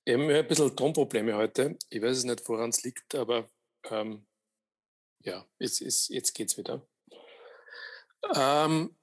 ich 0.05 0.15
habe 0.15 0.35
ein 0.35 0.47
bisschen 0.47 0.77
Tonprobleme 0.77 1.35
heute. 1.35 1.79
Ich 1.89 2.03
weiß 2.03 2.19
es 2.19 2.25
nicht, 2.25 2.47
woran 2.49 2.71
es 2.71 2.83
liegt, 2.83 3.15
aber 3.15 3.49
ähm, 3.91 4.27
ja, 5.21 5.47
es 5.59 5.81
ist, 5.81 6.09
jetzt 6.09 6.35
geht's 6.35 6.59
wieder. 6.59 6.87
Ähm, 8.35 8.97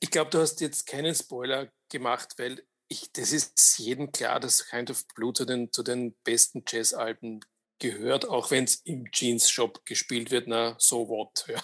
ich 0.00 0.10
glaube, 0.10 0.30
du 0.30 0.38
hast 0.38 0.60
jetzt 0.60 0.86
keinen 0.86 1.14
Spoiler 1.14 1.70
gemacht, 1.88 2.34
weil 2.38 2.64
ich, 2.88 3.12
das 3.12 3.32
ist 3.32 3.78
jedem 3.78 4.10
klar, 4.10 4.40
dass 4.40 4.66
Kind 4.66 4.90
of 4.90 5.06
Blue 5.14 5.32
zu 5.32 5.44
den, 5.44 5.72
zu 5.72 5.82
den 5.82 6.14
besten 6.24 6.64
Jazz-Alben 6.66 7.40
gehört, 7.78 8.28
auch 8.28 8.50
wenn 8.50 8.64
es 8.64 8.76
im 8.76 9.10
Jeans-Shop 9.12 9.84
gespielt 9.84 10.32
wird, 10.32 10.48
na, 10.48 10.74
so 10.78 11.08
what. 11.08 11.46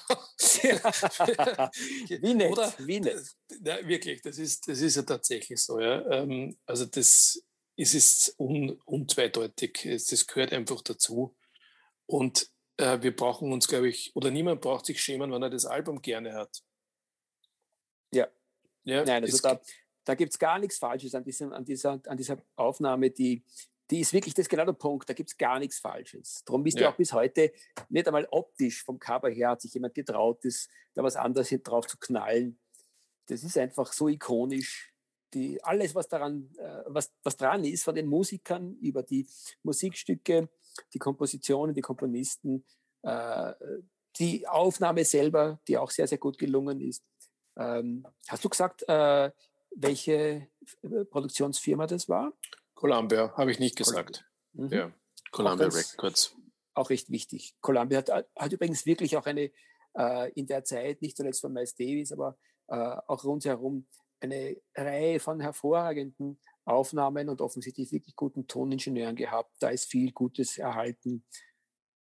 Ja. 0.62 1.70
wie 2.08 2.34
nett, 2.34 2.52
Oder, 2.52 2.72
wie 2.78 3.00
nett. 3.00 3.20
Na, 3.60 3.86
wirklich, 3.86 4.22
das 4.22 4.38
ist, 4.38 4.68
das 4.68 4.80
ist 4.80 4.96
ja 4.96 5.02
tatsächlich 5.02 5.60
so. 5.60 5.80
Ja. 5.80 6.08
Ähm, 6.10 6.56
also 6.66 6.84
das 6.84 7.42
es 7.76 7.94
ist 7.94 8.34
un, 8.38 8.70
unzweideutig. 8.84 9.82
Das 9.84 10.26
gehört 10.26 10.52
einfach 10.52 10.82
dazu. 10.82 11.36
Und 12.06 12.50
äh, 12.76 13.00
wir 13.02 13.14
brauchen 13.14 13.52
uns, 13.52 13.68
glaube 13.68 13.88
ich, 13.88 14.14
oder 14.14 14.30
niemand 14.30 14.60
braucht 14.60 14.86
sich 14.86 15.02
schämen, 15.02 15.32
wenn 15.32 15.42
er 15.42 15.50
das 15.50 15.66
Album 15.66 16.02
gerne 16.02 16.34
hat. 16.34 16.62
Ja. 18.12 18.28
ja 18.84 19.04
Nein, 19.04 19.24
also 19.24 19.38
da, 19.38 19.60
da 20.04 20.14
gibt 20.14 20.32
es 20.32 20.38
gar 20.38 20.58
nichts 20.58 20.78
Falsches 20.78 21.14
an, 21.14 21.24
diesem, 21.24 21.52
an, 21.52 21.64
dieser, 21.64 22.00
an 22.06 22.16
dieser 22.16 22.42
Aufnahme, 22.56 23.10
die, 23.10 23.44
die 23.90 24.00
ist 24.00 24.12
wirklich, 24.12 24.34
das 24.34 24.44
ist 24.44 24.48
genau 24.48 24.64
der 24.64 24.72
Punkt, 24.72 25.08
da 25.08 25.14
gibt 25.14 25.30
es 25.30 25.36
gar 25.36 25.58
nichts 25.58 25.78
Falsches. 25.78 26.42
Darum 26.44 26.62
bist 26.62 26.78
ja. 26.78 26.86
du 26.86 26.92
auch 26.92 26.96
bis 26.96 27.12
heute 27.12 27.52
nicht 27.88 28.06
einmal 28.06 28.26
optisch 28.30 28.82
vom 28.82 28.98
Cover 28.98 29.30
her, 29.30 29.50
hat 29.50 29.62
sich 29.62 29.74
jemand 29.74 29.94
getraut, 29.94 30.44
das, 30.44 30.68
da 30.94 31.02
was 31.02 31.16
anderes 31.16 31.54
drauf 31.62 31.86
zu 31.86 31.98
knallen. 31.98 32.58
Das 33.26 33.42
ist 33.42 33.56
einfach 33.56 33.92
so 33.92 34.08
ikonisch. 34.08 34.93
Die, 35.34 35.62
alles, 35.62 35.94
was 35.94 36.08
daran, 36.08 36.50
äh, 36.56 36.82
was, 36.86 37.12
was 37.22 37.36
dran 37.36 37.64
ist, 37.64 37.84
von 37.84 37.94
den 37.94 38.06
Musikern 38.06 38.76
über 38.76 39.02
die 39.02 39.26
Musikstücke, 39.62 40.48
die 40.92 40.98
Kompositionen, 40.98 41.74
die 41.74 41.80
Komponisten, 41.80 42.64
äh, 43.02 43.52
die 44.18 44.46
Aufnahme 44.46 45.04
selber, 45.04 45.60
die 45.66 45.76
auch 45.76 45.90
sehr, 45.90 46.06
sehr 46.06 46.18
gut 46.18 46.38
gelungen 46.38 46.80
ist. 46.80 47.04
Ähm, 47.56 48.06
hast 48.28 48.44
du 48.44 48.48
gesagt, 48.48 48.84
äh, 48.88 49.30
welche 49.76 50.48
äh, 50.82 51.04
Produktionsfirma 51.10 51.86
das 51.86 52.08
war? 52.08 52.32
Columbia, 52.74 53.32
habe 53.36 53.50
ich 53.50 53.58
nicht 53.58 53.76
gesagt. 53.76 54.24
Mhm. 54.52 54.68
Ja, 54.68 54.92
Columbia 55.30 55.68
auch 55.68 55.74
Records. 55.74 56.34
Auch 56.74 56.90
recht 56.90 57.10
wichtig. 57.10 57.54
Columbia 57.60 57.98
hat, 57.98 58.10
hat 58.36 58.52
übrigens 58.52 58.86
wirklich 58.86 59.16
auch 59.16 59.26
eine, 59.26 59.50
äh, 59.96 60.32
in 60.32 60.46
der 60.46 60.64
Zeit, 60.64 61.02
nicht 61.02 61.16
zuletzt 61.16 61.40
von 61.40 61.52
Miles 61.52 61.74
Davis, 61.74 62.12
aber 62.12 62.36
äh, 62.68 62.96
auch 63.06 63.24
rundherum 63.24 63.86
eine 64.24 64.56
Reihe 64.74 65.20
von 65.20 65.40
hervorragenden 65.40 66.38
Aufnahmen 66.64 67.28
und 67.28 67.40
offensichtlich 67.40 67.92
wirklich 67.92 68.16
guten 68.16 68.46
Toningenieuren 68.46 69.16
gehabt. 69.16 69.54
Da 69.60 69.68
ist 69.68 69.90
viel 69.90 70.12
Gutes 70.12 70.58
erhalten, 70.58 71.24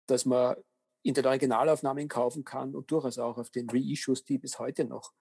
dass 0.06 0.26
man 0.26 0.58
in 1.02 1.14
den 1.14 1.26
Originalaufnahmen 1.26 2.08
kaufen 2.08 2.44
kann 2.44 2.76
und 2.76 2.92
durchaus 2.92 3.18
auch 3.18 3.38
auf 3.38 3.50
den 3.50 3.70
Reissues, 3.70 4.26
die 4.26 4.38
bis 4.38 4.60
heute 4.60 4.84
noch 4.84 5.14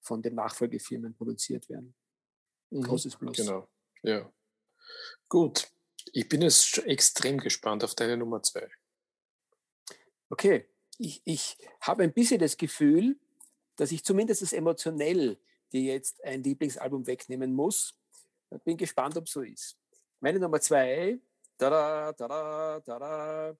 von 0.00 0.20
den 0.20 0.34
Nachfolgefirmen 0.34 1.14
produziert 1.14 1.68
werden. 1.68 1.94
Mhm. 2.70 2.82
Großes 2.82 3.16
Plus. 3.16 3.36
Genau, 3.36 3.68
ja. 4.02 4.30
Gut, 5.28 5.70
ich 6.12 6.28
bin 6.28 6.42
jetzt 6.42 6.78
extrem 6.86 7.38
gespannt 7.38 7.82
auf 7.84 7.94
deine 7.94 8.18
Nummer 8.18 8.42
zwei. 8.42 8.68
Okay, 10.28 10.68
ich, 10.98 11.22
ich 11.24 11.56
habe 11.80 12.02
ein 12.02 12.12
bisschen 12.12 12.38
das 12.38 12.56
Gefühl, 12.56 13.18
dass 13.76 13.92
ich 13.92 14.04
zumindest 14.04 14.52
emotionell 14.52 15.38
dir 15.74 15.94
jetzt 15.94 16.22
ein 16.24 16.42
Lieblingsalbum 16.42 17.06
wegnehmen 17.06 17.52
muss. 17.52 17.98
Bin 18.64 18.76
gespannt, 18.76 19.16
ob 19.16 19.28
so 19.28 19.42
ist. 19.42 19.76
Meine 20.20 20.38
Nummer 20.38 20.60
zwei, 20.60 21.18
tada, 21.58 22.12
tada, 22.12 22.80
tada, 22.80 23.56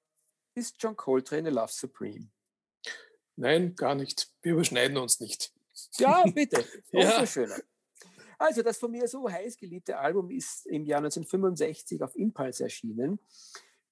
ist 0.54 0.76
John 0.78 0.96
Coltrane 0.96 1.50
Love 1.50 1.72
Supreme. 1.72 2.28
Nein, 3.36 3.74
gar 3.74 3.96
nicht. 3.96 4.32
Wir 4.42 4.52
überschneiden 4.52 4.96
uns 4.96 5.18
nicht. 5.18 5.52
Ja, 5.98 6.24
bitte. 6.32 6.64
ja. 6.92 7.26
schöner. 7.26 7.56
Also, 8.38 8.62
das 8.62 8.78
von 8.78 8.90
mir 8.90 9.08
so 9.08 9.28
heiß 9.28 9.56
geliebte 9.56 9.98
Album 9.98 10.30
ist 10.30 10.66
im 10.66 10.84
Jahr 10.84 10.98
1965 10.98 12.02
auf 12.02 12.14
Impulse 12.14 12.64
erschienen, 12.64 13.18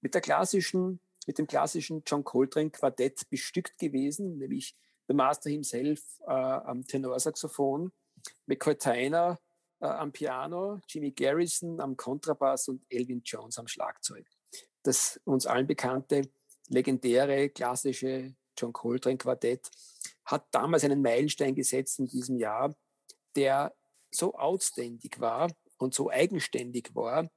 mit 0.01 0.15
der 0.15 0.21
klassischen, 0.21 1.01
mit 1.27 1.39
dem 1.39 1.47
klassischen 1.47 2.03
John 2.07 2.23
Coltrane 2.23 2.71
Quartett 2.71 3.29
bestückt 3.31 3.79
gewesen, 3.79 4.39
nämlich 4.39 4.77
The 5.09 5.15
Master 5.15 5.51
himself 5.51 6.01
äh, 6.27 6.31
am 6.31 6.87
Tenorsaxophon, 6.87 7.93
McCoy 8.47 8.77
Tyner 8.77 9.39
äh, 9.81 9.87
am 9.87 10.13
Piano, 10.13 10.81
Jimmy 10.89 11.13
Garrison 11.13 11.81
am 11.81 11.97
Kontrabass 11.97 12.69
und 12.69 12.85
Elvin 12.89 13.23
Jones 13.25 13.59
am 13.59 13.67
Schlagzeug. 13.67 14.27
Das 14.83 15.21
uns 15.25 15.47
allen 15.47 15.67
bekannte, 15.67 16.23
legendäre, 16.69 17.49
klassische 17.51 18.35
John 18.57 18.73
Coltrane 18.73 19.19
Quartett 19.19 19.71
hat 20.25 20.47
damals 20.53 20.85
einen 20.85 21.03
Meilenstein 21.03 21.55
gesetzt 21.55 21.99
in 21.99 22.07
diesem 22.07 22.37
Jahr, 22.37 22.75
der 23.35 23.75
so 24.11 24.35
outständig 24.35 25.19
war 25.21 25.51
und 25.79 25.95
so 25.95 26.11
eigenständig 26.11 26.95
war, 26.95 27.29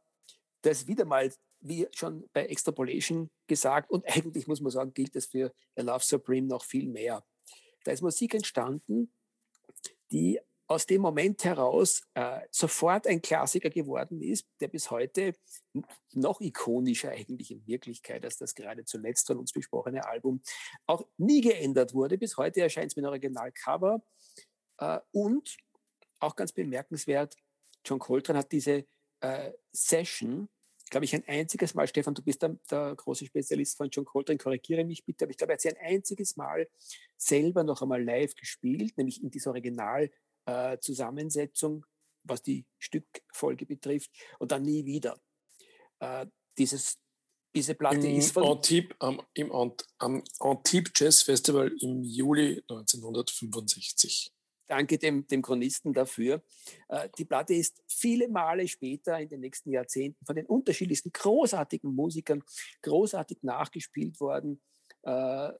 dass 0.62 0.88
wieder 0.88 1.06
mal, 1.06 1.32
wie 1.62 1.88
schon 1.91 2.30
bei 2.34 2.45
Extrapolation 2.45 3.30
gesagt, 3.48 3.89
und 3.89 4.06
eigentlich 4.08 4.48
muss 4.48 4.62
man 4.62 4.71
sagen, 4.71 4.93
gilt 4.93 5.15
das 5.15 5.26
für 5.26 5.52
A 5.76 5.82
Love 5.82 6.04
Supreme 6.04 6.48
noch 6.48 6.63
viel 6.63 6.88
mehr. 6.88 7.26
Da 7.84 7.91
ist 7.91 8.02
Musik 8.02 8.34
entstanden, 8.34 9.12
die 10.12 10.39
aus 10.67 10.86
dem 10.86 11.01
Moment 11.01 11.43
heraus 11.43 12.01
äh, 12.15 12.41
sofort 12.49 13.08
ein 13.08 13.21
Klassiker 13.21 13.69
geworden 13.69 14.21
ist, 14.21 14.47
der 14.60 14.67
bis 14.67 14.89
heute 14.89 15.36
noch 16.13 16.41
ikonischer 16.41 17.12
eigentlich 17.12 17.51
in 17.51 17.65
Wirklichkeit 17.67 18.23
als 18.23 18.38
das 18.38 18.56
gerade 18.56 18.84
zuletzt 18.84 19.28
von 19.28 19.38
uns 19.38 19.51
besprochene 19.51 20.06
Album 20.08 20.41
auch 20.88 21.06
nie 21.17 21.41
geändert 21.41 21.93
wurde. 21.93 22.17
Bis 22.17 22.38
heute 22.38 22.62
erscheint 22.62 22.91
es 22.91 22.95
mit 22.95 23.06
Originalcover 23.06 24.01
äh, 24.80 24.99
und 25.12 25.56
auch 26.19 26.36
ganz 26.36 26.51
bemerkenswert, 26.51 27.36
John 27.84 27.99
Coltrane 27.99 28.39
hat 28.39 28.51
diese 28.51 28.86
äh, 29.19 29.51
Session, 29.71 30.49
glaube 30.89 31.06
ich, 31.06 31.13
ein 31.13 31.28
einziges 31.28 31.75
Mal, 31.75 31.88
Stefan, 31.88 32.15
du 32.15 32.23
bist 32.23 32.41
der, 32.41 32.58
der, 32.71 32.95
große 32.95 33.25
Spezialist 33.25 33.78
von 33.78 33.89
John 33.89 34.06
Coltrane, 34.06 34.39
korrigiere 34.39 34.84
mich 34.84 35.06
bitte, 35.06 35.25
aber 35.25 35.32
ich 35.32 35.38
glaube, 35.38 35.54
er 35.54 35.56
hat 35.56 35.62
sie 35.62 35.69
ein 35.69 35.78
einziges 35.78 36.36
Mal 36.36 36.67
selber 37.17 37.63
noch 37.63 37.84
einmal 37.84 38.04
live 38.04 38.34
gespielt, 38.36 38.97
nämlich 38.97 39.21
in 39.21 39.30
dieser 39.30 39.51
Original- 39.51 40.10
äh, 40.45 40.77
Zusammensetzung, 40.79 41.86
was 42.23 42.41
die 42.41 42.65
Stückfolge 42.77 43.65
betrifft, 43.65 44.12
und 44.39 44.51
dann 44.51 44.63
nie 44.63 44.86
wieder. 44.86 45.19
Äh, 45.99 46.27
dieses, 46.58 46.97
diese 47.53 47.75
Platte 47.75 48.08
Im 48.08 48.17
ist 48.17 48.31
von. 48.31 48.43
Antibes, 48.43 48.95
am, 48.99 49.21
Im 49.34 49.51
am 49.51 50.23
Antibes 50.39 50.91
Jazz 50.95 51.21
Festival 51.23 51.71
im 51.81 52.03
Juli 52.03 52.63
1965. 52.69 54.31
danke 54.67 54.97
dem, 54.97 55.25
dem 55.27 55.41
Chronisten 55.41 55.93
dafür. 55.93 56.43
Äh, 56.89 57.10
die 57.17 57.25
Platte 57.25 57.53
ist 57.53 57.84
viele 57.88 58.27
Male 58.27 58.67
später 58.67 59.19
in 59.19 59.29
den 59.29 59.41
nächsten 59.41 59.71
Jahrzehnten 59.71 60.25
von 60.25 60.36
den 60.36 60.45
unterschiedlichsten 60.45 61.12
großartigen 61.12 61.93
Musikern 61.93 62.43
großartig 62.81 63.39
nachgespielt 63.43 64.19
worden. 64.19 64.62
Äh, 65.03 65.51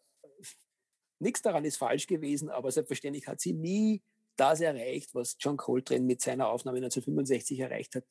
nichts 1.20 1.42
daran 1.42 1.66
ist 1.66 1.78
falsch 1.78 2.08
gewesen, 2.08 2.50
aber 2.50 2.72
selbstverständlich 2.72 3.28
hat 3.28 3.40
sie 3.40 3.54
nie 3.54 4.02
das 4.36 4.62
erreicht, 4.62 5.14
was 5.16 5.38
John 5.40 5.58
Coltrane 5.58 6.06
mit 6.06 6.22
seiner 6.22 6.50
Aufnahme 6.50 6.78
1965 6.78 7.60
erreicht 7.60 7.96
hat. 7.96 8.06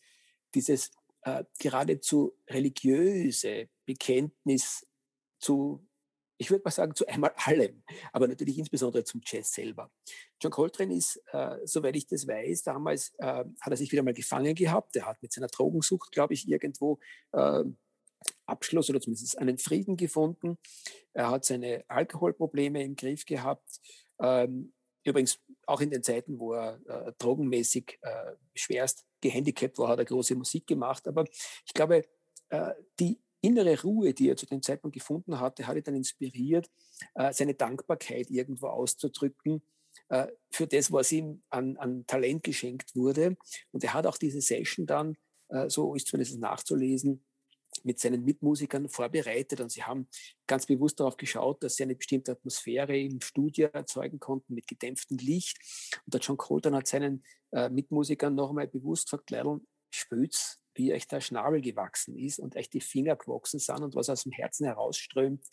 Dieses 0.54 0.90
äh, 1.22 1.44
geradezu 1.58 2.37
religiöse 2.48 3.68
Bekenntnis 3.87 4.87
zu 5.38 5.87
ich 6.37 6.50
würde 6.50 6.62
mal 6.64 6.70
sagen, 6.70 6.94
zu 6.94 7.06
einmal 7.06 7.32
allem, 7.37 7.82
aber 8.12 8.26
natürlich 8.26 8.58
insbesondere 8.58 9.04
zum 9.04 9.20
Jazz 9.24 9.52
selber. 9.52 9.90
John 10.40 10.50
Coltrane 10.50 10.94
ist, 10.94 11.22
äh, 11.32 11.58
soweit 11.64 11.96
ich 11.96 12.06
das 12.06 12.26
weiß, 12.26 12.64
damals 12.64 13.14
äh, 13.18 13.44
hat 13.60 13.70
er 13.70 13.76
sich 13.76 13.92
wieder 13.92 14.02
mal 14.02 14.14
gefangen 14.14 14.54
gehabt. 14.54 14.96
Er 14.96 15.06
hat 15.06 15.22
mit 15.22 15.32
seiner 15.32 15.46
Drogensucht, 15.46 16.10
glaube 16.12 16.34
ich, 16.34 16.48
irgendwo 16.48 16.98
äh, 17.32 17.64
Abschluss 18.46 18.90
oder 18.90 19.00
zumindest 19.00 19.38
einen 19.38 19.58
Frieden 19.58 19.96
gefunden. 19.96 20.58
Er 21.12 21.30
hat 21.30 21.44
seine 21.44 21.84
Alkoholprobleme 21.88 22.82
im 22.82 22.96
Griff 22.96 23.24
gehabt. 23.24 23.80
Ähm, 24.18 24.72
übrigens 25.04 25.38
auch 25.66 25.81
in 25.81 25.90
den 25.90 26.03
Zeiten, 26.03 26.38
wo 26.38 26.55
er 26.55 26.81
äh, 26.87 27.12
drogenmäßig 27.18 27.98
äh, 28.03 28.33
schwerst 28.55 29.05
gehandicapt 29.20 29.79
war, 29.79 29.88
hat 29.88 29.98
er 29.98 30.05
große 30.05 30.35
Musik 30.35 30.66
gemacht. 30.66 31.07
Aber 31.09 31.24
ich 31.66 31.72
glaube, 31.74 32.03
äh, 32.50 32.72
die 33.00 33.20
innere 33.40 33.81
Ruhe, 33.83 34.14
die 34.14 34.31
er 34.31 34.37
zu 34.37 34.46
dem 34.46 34.62
Zeitpunkt 34.62 34.94
gefunden 34.94 35.38
hatte, 35.38 35.66
hat 35.66 35.77
ihn 35.77 35.83
dann 35.85 35.94
inspiriert, 35.94 36.70
äh, 37.14 37.33
seine 37.33 37.55
Dankbarkeit 37.55 38.31
irgendwo 38.31 38.68
auszudrücken 38.68 39.62
äh, 40.09 40.29
für 40.50 40.66
das, 40.66 40.92
was 40.92 41.12
ihm 41.12 41.42
an, 41.50 41.77
an 41.77 42.07
Talent 42.07 42.42
geschenkt 42.42 42.94
wurde. 42.96 43.37
Und 43.70 43.85
er 43.85 43.94
hat 43.94 44.07
auch 44.07 44.16
diese 44.16 44.40
Session 44.40 44.87
dann, 44.87 45.16
äh, 45.48 45.68
so 45.68 45.94
ist 45.94 46.07
zumindest 46.07 46.38
nachzulesen, 46.38 47.24
mit 47.85 48.01
seinen 48.01 48.25
Mitmusikern 48.25 48.88
vorbereitet 48.88 49.61
und 49.61 49.70
sie 49.70 49.85
haben 49.85 50.09
ganz 50.47 50.66
bewusst 50.66 50.99
darauf 50.99 51.16
geschaut, 51.16 51.62
dass 51.62 51.77
sie 51.77 51.85
eine 51.85 51.94
bestimmte 51.94 52.33
Atmosphäre 52.33 52.99
im 52.99 53.20
Studio 53.20 53.68
erzeugen 53.68 54.18
konnten 54.18 54.55
mit 54.55 54.66
gedämpftem 54.66 55.18
Licht. 55.18 55.59
Und 56.05 56.14
der 56.14 56.20
John 56.20 56.37
Colton 56.37 56.75
hat 56.75 56.87
seinen 56.87 57.25
äh, 57.53 57.68
Mitmusikern 57.68 58.35
noch 58.35 58.49
einmal 58.49 58.68
bewusst 58.68 59.11
gesagt, 59.11 59.31
Leidl, 59.31 59.61
spült's 59.90 60.61
wie 60.77 60.92
euch 60.92 61.07
der 61.07 61.20
Schnabel 61.20 61.61
gewachsen 61.61 62.18
ist 62.18 62.40
und 62.40 62.57
euch 62.57 62.68
die 62.68 62.81
Finger 62.81 63.16
gewachsen 63.16 63.61
sind 63.61 63.83
und 63.83 63.94
was 63.94 64.11
aus 64.11 64.25
dem 64.25 64.33
Herzen 64.33 64.66
herausströmt, 64.66 65.47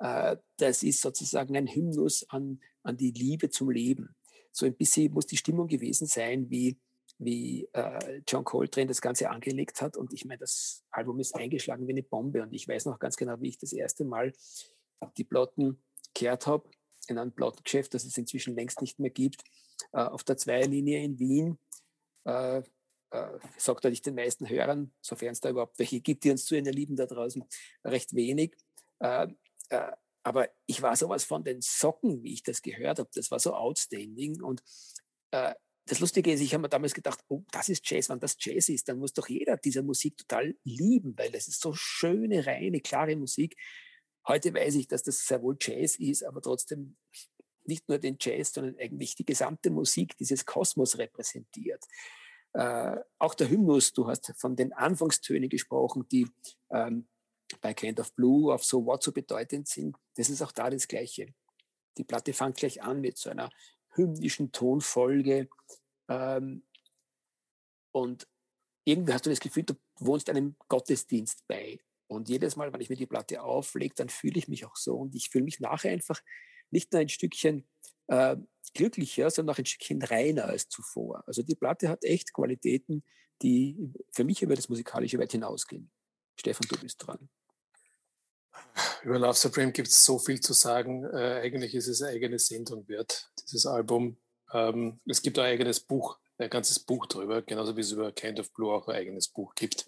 äh, 0.00 0.36
das 0.58 0.82
ist 0.82 1.00
sozusagen 1.00 1.56
ein 1.56 1.66
Hymnus 1.66 2.28
an, 2.28 2.60
an 2.82 2.96
die 2.96 3.12
Liebe 3.12 3.50
zum 3.50 3.70
Leben. 3.70 4.14
So 4.52 4.66
ein 4.66 4.76
bisschen 4.76 5.12
muss 5.12 5.26
die 5.26 5.36
Stimmung 5.36 5.68
gewesen 5.68 6.06
sein, 6.06 6.50
wie, 6.50 6.78
wie 7.20 7.68
äh, 7.74 8.22
John 8.26 8.44
Coltrane 8.44 8.86
das 8.86 9.00
Ganze 9.00 9.30
angelegt 9.30 9.82
hat. 9.82 9.96
Und 9.96 10.12
ich 10.12 10.24
meine, 10.24 10.38
das 10.38 10.84
Album 10.90 11.20
ist 11.20 11.34
eingeschlagen 11.34 11.86
wie 11.86 11.92
eine 11.92 12.02
Bombe. 12.02 12.42
Und 12.42 12.52
ich 12.52 12.66
weiß 12.66 12.86
noch 12.86 12.98
ganz 12.98 13.16
genau, 13.16 13.40
wie 13.40 13.48
ich 13.48 13.58
das 13.58 13.72
erste 13.72 14.04
Mal 14.04 14.32
die 15.16 15.24
Platten 15.24 15.82
gehört 16.14 16.46
habe 16.46 16.68
in 17.08 17.18
einem 17.18 17.32
Plattengeschäft, 17.32 17.92
das 17.94 18.04
es 18.04 18.16
inzwischen 18.16 18.54
längst 18.54 18.80
nicht 18.80 18.98
mehr 18.98 19.10
gibt, 19.10 19.42
äh, 19.92 19.98
auf 19.98 20.24
der 20.24 20.36
Zweierlinie 20.38 21.02
in 21.02 21.18
Wien. 21.18 21.58
Äh, 22.24 22.62
äh, 23.10 23.38
sagt 23.56 23.84
er 23.84 23.90
nicht 23.90 24.06
den 24.06 24.14
meisten 24.14 24.48
Hörern, 24.48 24.92
sofern 25.00 25.32
es 25.32 25.40
da 25.40 25.50
überhaupt 25.50 25.78
welche 25.78 26.00
gibt, 26.00 26.24
die 26.24 26.30
uns 26.30 26.44
zu 26.44 26.56
ihnen 26.56 26.72
lieben 26.72 26.96
da 26.96 27.06
draußen, 27.06 27.44
recht 27.84 28.14
wenig. 28.14 28.56
Äh, 29.00 29.28
äh, 29.68 29.92
aber 30.22 30.48
ich 30.66 30.80
war 30.80 30.96
sowas 30.96 31.24
von 31.24 31.44
den 31.44 31.60
Socken, 31.60 32.22
wie 32.22 32.34
ich 32.34 32.42
das 32.42 32.62
gehört 32.62 32.98
habe. 32.98 33.10
Das 33.14 33.30
war 33.30 33.40
so 33.40 33.54
outstanding. 33.54 34.42
Und 34.42 34.62
äh, 35.32 35.54
das 35.90 35.98
Lustige 35.98 36.32
ist, 36.32 36.40
ich 36.40 36.54
habe 36.54 36.62
mir 36.62 36.68
damals 36.68 36.94
gedacht, 36.94 37.18
oh, 37.26 37.42
das 37.50 37.68
ist 37.68 37.90
Jazz. 37.90 38.08
Wenn 38.08 38.20
das 38.20 38.36
Jazz 38.38 38.68
ist, 38.68 38.88
dann 38.88 39.00
muss 39.00 39.12
doch 39.12 39.28
jeder 39.28 39.56
diese 39.56 39.82
Musik 39.82 40.16
total 40.16 40.54
lieben, 40.62 41.18
weil 41.18 41.32
das 41.32 41.48
ist 41.48 41.60
so 41.60 41.72
schöne, 41.74 42.46
reine, 42.46 42.80
klare 42.80 43.16
Musik. 43.16 43.56
Heute 44.28 44.54
weiß 44.54 44.76
ich, 44.76 44.86
dass 44.86 45.02
das 45.02 45.26
sehr 45.26 45.42
wohl 45.42 45.56
Jazz 45.60 45.96
ist, 45.96 46.22
aber 46.22 46.40
trotzdem 46.42 46.96
nicht 47.64 47.88
nur 47.88 47.98
den 47.98 48.18
Jazz, 48.20 48.52
sondern 48.52 48.78
eigentlich 48.78 49.16
die 49.16 49.24
gesamte 49.24 49.70
Musik 49.70 50.16
dieses 50.16 50.46
Kosmos 50.46 50.96
repräsentiert. 50.96 51.84
Äh, 52.52 52.96
auch 53.18 53.34
der 53.34 53.50
Hymnus, 53.50 53.92
du 53.92 54.06
hast 54.06 54.32
von 54.36 54.54
den 54.54 54.72
Anfangstönen 54.72 55.48
gesprochen, 55.48 56.06
die 56.12 56.28
ähm, 56.70 57.08
bei 57.60 57.74
Kind 57.74 57.98
of 57.98 58.14
Blue 58.14 58.54
auf 58.54 58.62
So 58.62 58.86
What 58.86 59.02
so 59.02 59.10
bedeutend 59.10 59.66
sind. 59.66 59.96
Das 60.14 60.30
ist 60.30 60.40
auch 60.40 60.52
da 60.52 60.70
das 60.70 60.86
Gleiche. 60.86 61.34
Die 61.98 62.04
Platte 62.04 62.32
fängt 62.32 62.58
gleich 62.58 62.80
an 62.80 63.00
mit 63.00 63.18
so 63.18 63.28
einer 63.28 63.50
hymnischen 63.94 64.52
Tonfolge. 64.52 65.48
Ähm, 66.08 66.64
und 67.92 68.28
irgendwie 68.84 69.12
hast 69.12 69.26
du 69.26 69.30
das 69.30 69.40
Gefühl, 69.40 69.64
du 69.64 69.74
wohnst 69.98 70.30
einem 70.30 70.56
Gottesdienst 70.68 71.46
bei. 71.46 71.80
Und 72.06 72.28
jedes 72.28 72.56
Mal, 72.56 72.72
wenn 72.72 72.80
ich 72.80 72.90
mir 72.90 72.96
die 72.96 73.06
Platte 73.06 73.42
auflege, 73.42 73.94
dann 73.94 74.08
fühle 74.08 74.38
ich 74.38 74.48
mich 74.48 74.64
auch 74.64 74.76
so. 74.76 74.96
Und 74.96 75.14
ich 75.14 75.30
fühle 75.30 75.44
mich 75.44 75.60
nachher 75.60 75.92
einfach 75.92 76.20
nicht 76.70 76.92
nur 76.92 77.00
ein 77.00 77.08
Stückchen 77.08 77.68
äh, 78.08 78.36
glücklicher, 78.74 79.30
sondern 79.30 79.54
auch 79.54 79.58
ein 79.58 79.66
Stückchen 79.66 80.02
reiner 80.02 80.44
als 80.46 80.68
zuvor. 80.68 81.22
Also 81.26 81.42
die 81.42 81.54
Platte 81.54 81.88
hat 81.88 82.04
echt 82.04 82.32
Qualitäten, 82.32 83.04
die 83.42 83.92
für 84.12 84.24
mich 84.24 84.42
über 84.42 84.56
das 84.56 84.68
Musikalische 84.68 85.18
weit 85.18 85.32
hinausgehen. 85.32 85.90
Stefan, 86.36 86.66
du 86.68 86.80
bist 86.80 87.06
dran. 87.06 87.28
Über 89.02 89.18
Love 89.18 89.34
Supreme 89.34 89.72
gibt 89.72 89.88
es 89.88 90.04
so 90.04 90.18
viel 90.18 90.40
zu 90.40 90.52
sagen. 90.52 91.04
Äh, 91.04 91.40
eigentlich 91.42 91.74
ist 91.74 91.88
es 91.88 92.02
eine 92.02 92.12
eigene 92.12 92.38
Sendung 92.38 92.86
wert, 92.88 93.30
dieses 93.42 93.66
Album. 93.66 94.18
Ähm, 94.52 95.00
es 95.06 95.22
gibt 95.22 95.38
ein 95.38 95.46
eigenes 95.46 95.80
Buch, 95.80 96.18
ein 96.38 96.50
ganzes 96.50 96.78
Buch 96.80 97.06
darüber, 97.06 97.42
genauso 97.42 97.76
wie 97.76 97.80
es 97.80 97.92
über 97.92 98.12
Kind 98.12 98.40
of 98.40 98.52
Blue 98.52 98.72
auch 98.72 98.88
ein 98.88 98.96
eigenes 98.96 99.28
Buch 99.28 99.54
gibt. 99.54 99.86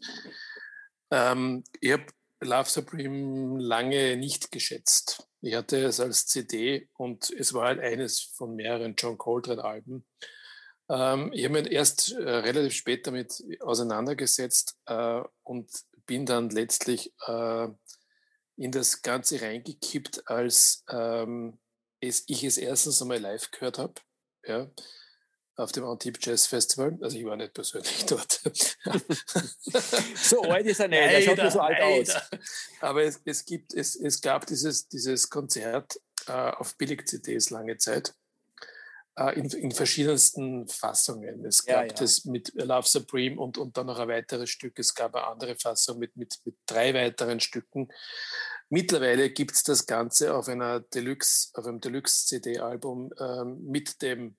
Ähm, 1.10 1.64
ich 1.80 1.92
habe 1.92 2.06
Love 2.40 2.68
Supreme 2.68 3.60
lange 3.60 4.16
nicht 4.16 4.50
geschätzt. 4.50 5.28
Ich 5.40 5.54
hatte 5.54 5.84
es 5.84 6.00
als 6.00 6.26
CD 6.26 6.88
und 6.94 7.30
es 7.30 7.54
war 7.54 7.66
halt 7.66 7.80
eines 7.80 8.20
von 8.20 8.54
mehreren 8.54 8.94
John 8.96 9.18
Coltrane-Alben. 9.18 10.06
Ähm, 10.88 11.30
ich 11.32 11.44
habe 11.44 11.62
mich 11.62 11.72
erst 11.72 12.12
äh, 12.12 12.22
relativ 12.22 12.74
spät 12.74 13.06
damit 13.06 13.42
auseinandergesetzt 13.60 14.78
äh, 14.86 15.22
und 15.42 15.70
bin 16.06 16.26
dann 16.26 16.50
letztlich 16.50 17.12
äh, 17.26 17.68
in 18.56 18.70
das 18.70 19.02
Ganze 19.02 19.40
reingekippt, 19.40 20.28
als 20.28 20.84
ähm, 20.90 21.58
es, 22.00 22.24
ich 22.26 22.44
es 22.44 22.58
erstens 22.58 23.00
einmal 23.00 23.18
live 23.18 23.50
gehört 23.50 23.78
habe. 23.78 23.94
Ja 24.44 24.70
auf 25.56 25.72
dem 25.72 25.84
Antibes 25.84 26.24
Jazz 26.24 26.46
Festival. 26.46 26.98
Also 27.00 27.16
ich 27.18 27.24
war 27.24 27.36
nicht 27.36 27.54
persönlich 27.54 28.06
dort. 28.06 28.40
so 30.16 30.42
alt 30.42 30.66
ist 30.66 30.80
er 30.80 30.88
nicht, 30.88 30.98
er 30.98 31.22
schaut 31.22 31.38
nur 31.38 31.50
so 31.50 31.60
alt 31.60 31.80
aus. 31.80 32.16
Aber 32.80 33.02
es, 33.02 33.20
es, 33.24 33.44
gibt, 33.44 33.74
es, 33.74 33.96
es 33.96 34.20
gab 34.20 34.46
dieses, 34.46 34.88
dieses 34.88 35.28
Konzert 35.28 36.00
äh, 36.26 36.32
auf 36.32 36.76
Billig-CDs 36.76 37.50
lange 37.50 37.76
Zeit. 37.76 38.14
Äh, 39.14 39.38
in, 39.38 39.44
in, 39.50 39.72
verschiedensten 39.72 40.66
Fassungen. 40.68 41.44
Es 41.44 41.66
gab 41.66 41.82
ja, 41.82 41.86
ja. 41.88 41.92
das 41.92 42.24
mit 42.24 42.50
Love 42.54 42.88
Supreme 42.88 43.38
und, 43.38 43.58
und 43.58 43.76
dann 43.76 43.86
noch 43.86 43.98
ein 43.98 44.08
weiteres 44.08 44.48
Stück. 44.48 44.78
Es 44.78 44.94
gab 44.94 45.14
eine 45.14 45.26
andere 45.26 45.54
Fassung 45.54 45.98
mit, 45.98 46.16
mit, 46.16 46.40
mit 46.44 46.56
drei 46.64 46.94
weiteren 46.94 47.38
Stücken. 47.38 47.92
Mittlerweile 48.70 49.28
gibt 49.28 49.52
es 49.52 49.64
das 49.64 49.84
Ganze 49.84 50.34
auf 50.34 50.48
einer 50.48 50.80
Deluxe, 50.80 51.50
auf 51.52 51.66
einem 51.66 51.80
Deluxe-CD-Album 51.80 53.12
ähm, 53.20 53.62
mit 53.66 54.00
dem 54.00 54.36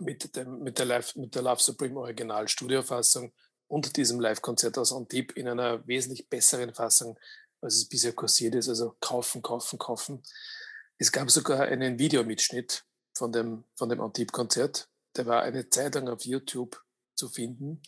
mit, 0.00 0.34
dem, 0.34 0.58
mit, 0.58 0.80
der 0.80 0.86
Live, 0.86 1.14
mit 1.14 1.36
der 1.36 1.42
Love 1.42 1.62
Supreme 1.62 1.96
Original 2.00 2.48
Studiofassung 2.48 3.32
und 3.68 3.96
diesem 3.96 4.18
Live-Konzert 4.18 4.76
aus 4.76 4.92
Antibes 4.92 5.36
in 5.36 5.46
einer 5.46 5.86
wesentlich 5.86 6.28
besseren 6.28 6.74
Fassung, 6.74 7.16
als 7.60 7.76
es 7.76 7.88
bisher 7.88 8.12
kursiert 8.12 8.56
ist. 8.56 8.68
Also 8.68 8.96
kaufen, 8.98 9.40
kaufen, 9.40 9.78
kaufen. 9.78 10.24
Es 10.98 11.12
gab 11.12 11.30
sogar 11.30 11.60
einen 11.60 12.00
Videomitschnitt 12.00 12.84
von 13.14 13.32
dem, 13.32 13.64
von 13.76 13.88
dem 13.88 14.00
Antibes-Konzert. 14.00 14.88
Der 15.16 15.26
war 15.26 15.42
eine 15.42 15.68
Zeit 15.70 15.94
lang 15.94 16.08
auf 16.08 16.24
YouTube 16.24 16.82
zu 17.14 17.28
finden. 17.28 17.82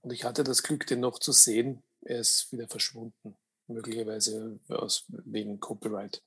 Und 0.00 0.12
ich 0.12 0.24
hatte 0.24 0.44
das 0.44 0.62
Glück, 0.62 0.86
den 0.86 1.00
noch 1.00 1.18
zu 1.18 1.32
sehen. 1.32 1.82
Er 2.02 2.20
ist 2.20 2.52
wieder 2.52 2.68
verschwunden, 2.68 3.36
möglicherweise 3.66 4.58
aus, 4.68 5.04
wegen 5.08 5.60
Copyright. 5.60 6.22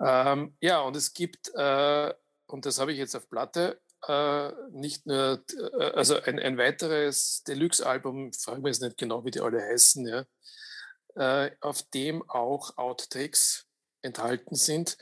Ähm, 0.00 0.56
ja, 0.60 0.80
und 0.80 0.96
es 0.96 1.12
gibt 1.12 1.50
äh, 1.54 2.12
und 2.52 2.66
das 2.66 2.78
habe 2.78 2.92
ich 2.92 2.98
jetzt 2.98 3.16
auf 3.16 3.28
Platte, 3.30 3.80
äh, 4.06 4.52
nicht 4.72 5.06
nur, 5.06 5.42
äh, 5.78 5.84
also 5.94 6.20
ein, 6.20 6.38
ein 6.38 6.58
weiteres 6.58 7.42
Deluxe-Album, 7.44 8.32
frage 8.34 8.60
mich 8.60 8.74
jetzt 8.74 8.82
nicht 8.82 8.98
genau, 8.98 9.24
wie 9.24 9.30
die 9.30 9.40
alle 9.40 9.62
heißen, 9.62 10.06
ja, 10.06 10.26
äh, 11.14 11.50
auf 11.60 11.82
dem 11.82 12.28
auch 12.28 12.76
Outtakes 12.76 13.66
enthalten 14.02 14.54
sind 14.54 14.98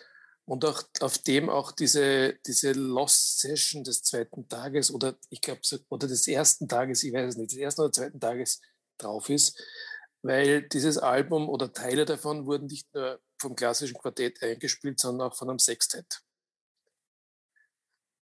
und 0.47 0.65
auch 0.65 0.83
auf 1.01 1.19
dem 1.19 1.49
auch 1.49 1.73
diese, 1.73 2.35
diese 2.47 2.73
Lost 2.73 3.41
Session 3.41 3.85
des 3.85 4.03
zweiten 4.03 4.49
Tages 4.49 4.91
oder 4.93 5.17
ich 5.29 5.41
glaube, 5.41 5.61
oder 5.89 6.09
des 6.09 6.27
ersten 6.27 6.69
Tages, 6.69 7.03
ich 7.03 7.13
weiß 7.13 7.31
es 7.31 7.37
nicht, 7.37 7.53
des 7.53 7.59
ersten 7.59 7.83
oder 7.83 7.93
zweiten 7.93 8.21
Tages 8.21 8.61
drauf 8.99 9.29
ist, 9.31 9.63
weil 10.23 10.63
dieses 10.69 10.99
Album 10.99 11.49
oder 11.49 11.73
Teile 11.73 12.05
davon 12.05 12.47
wurden 12.47 12.67
nicht 12.67 12.93
nur 12.95 13.21
vom 13.41 13.57
klassischen 13.57 13.97
Quartett 13.97 14.43
eingespielt, 14.43 15.01
sondern 15.01 15.29
auch 15.29 15.37
von 15.37 15.49
einem 15.49 15.59
Sextett. 15.59 16.21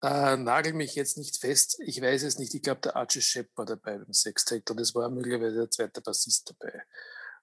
Äh, 0.01 0.37
nagel 0.37 0.73
mich 0.73 0.95
jetzt 0.95 1.17
nicht 1.17 1.37
fest. 1.37 1.79
Ich 1.79 2.01
weiß 2.01 2.23
es 2.23 2.37
nicht. 2.37 2.53
Ich 2.53 2.61
glaube, 2.61 2.81
der 2.81 2.95
Archie 2.95 3.21
Shepp 3.21 3.49
war 3.55 3.65
dabei 3.65 3.97
beim 3.97 4.13
Sextet 4.13 4.69
und 4.69 4.79
es 4.79 4.93
war 4.93 5.09
möglicherweise 5.09 5.55
der 5.55 5.71
zweite 5.71 6.01
Bassist 6.01 6.49
dabei. 6.49 6.83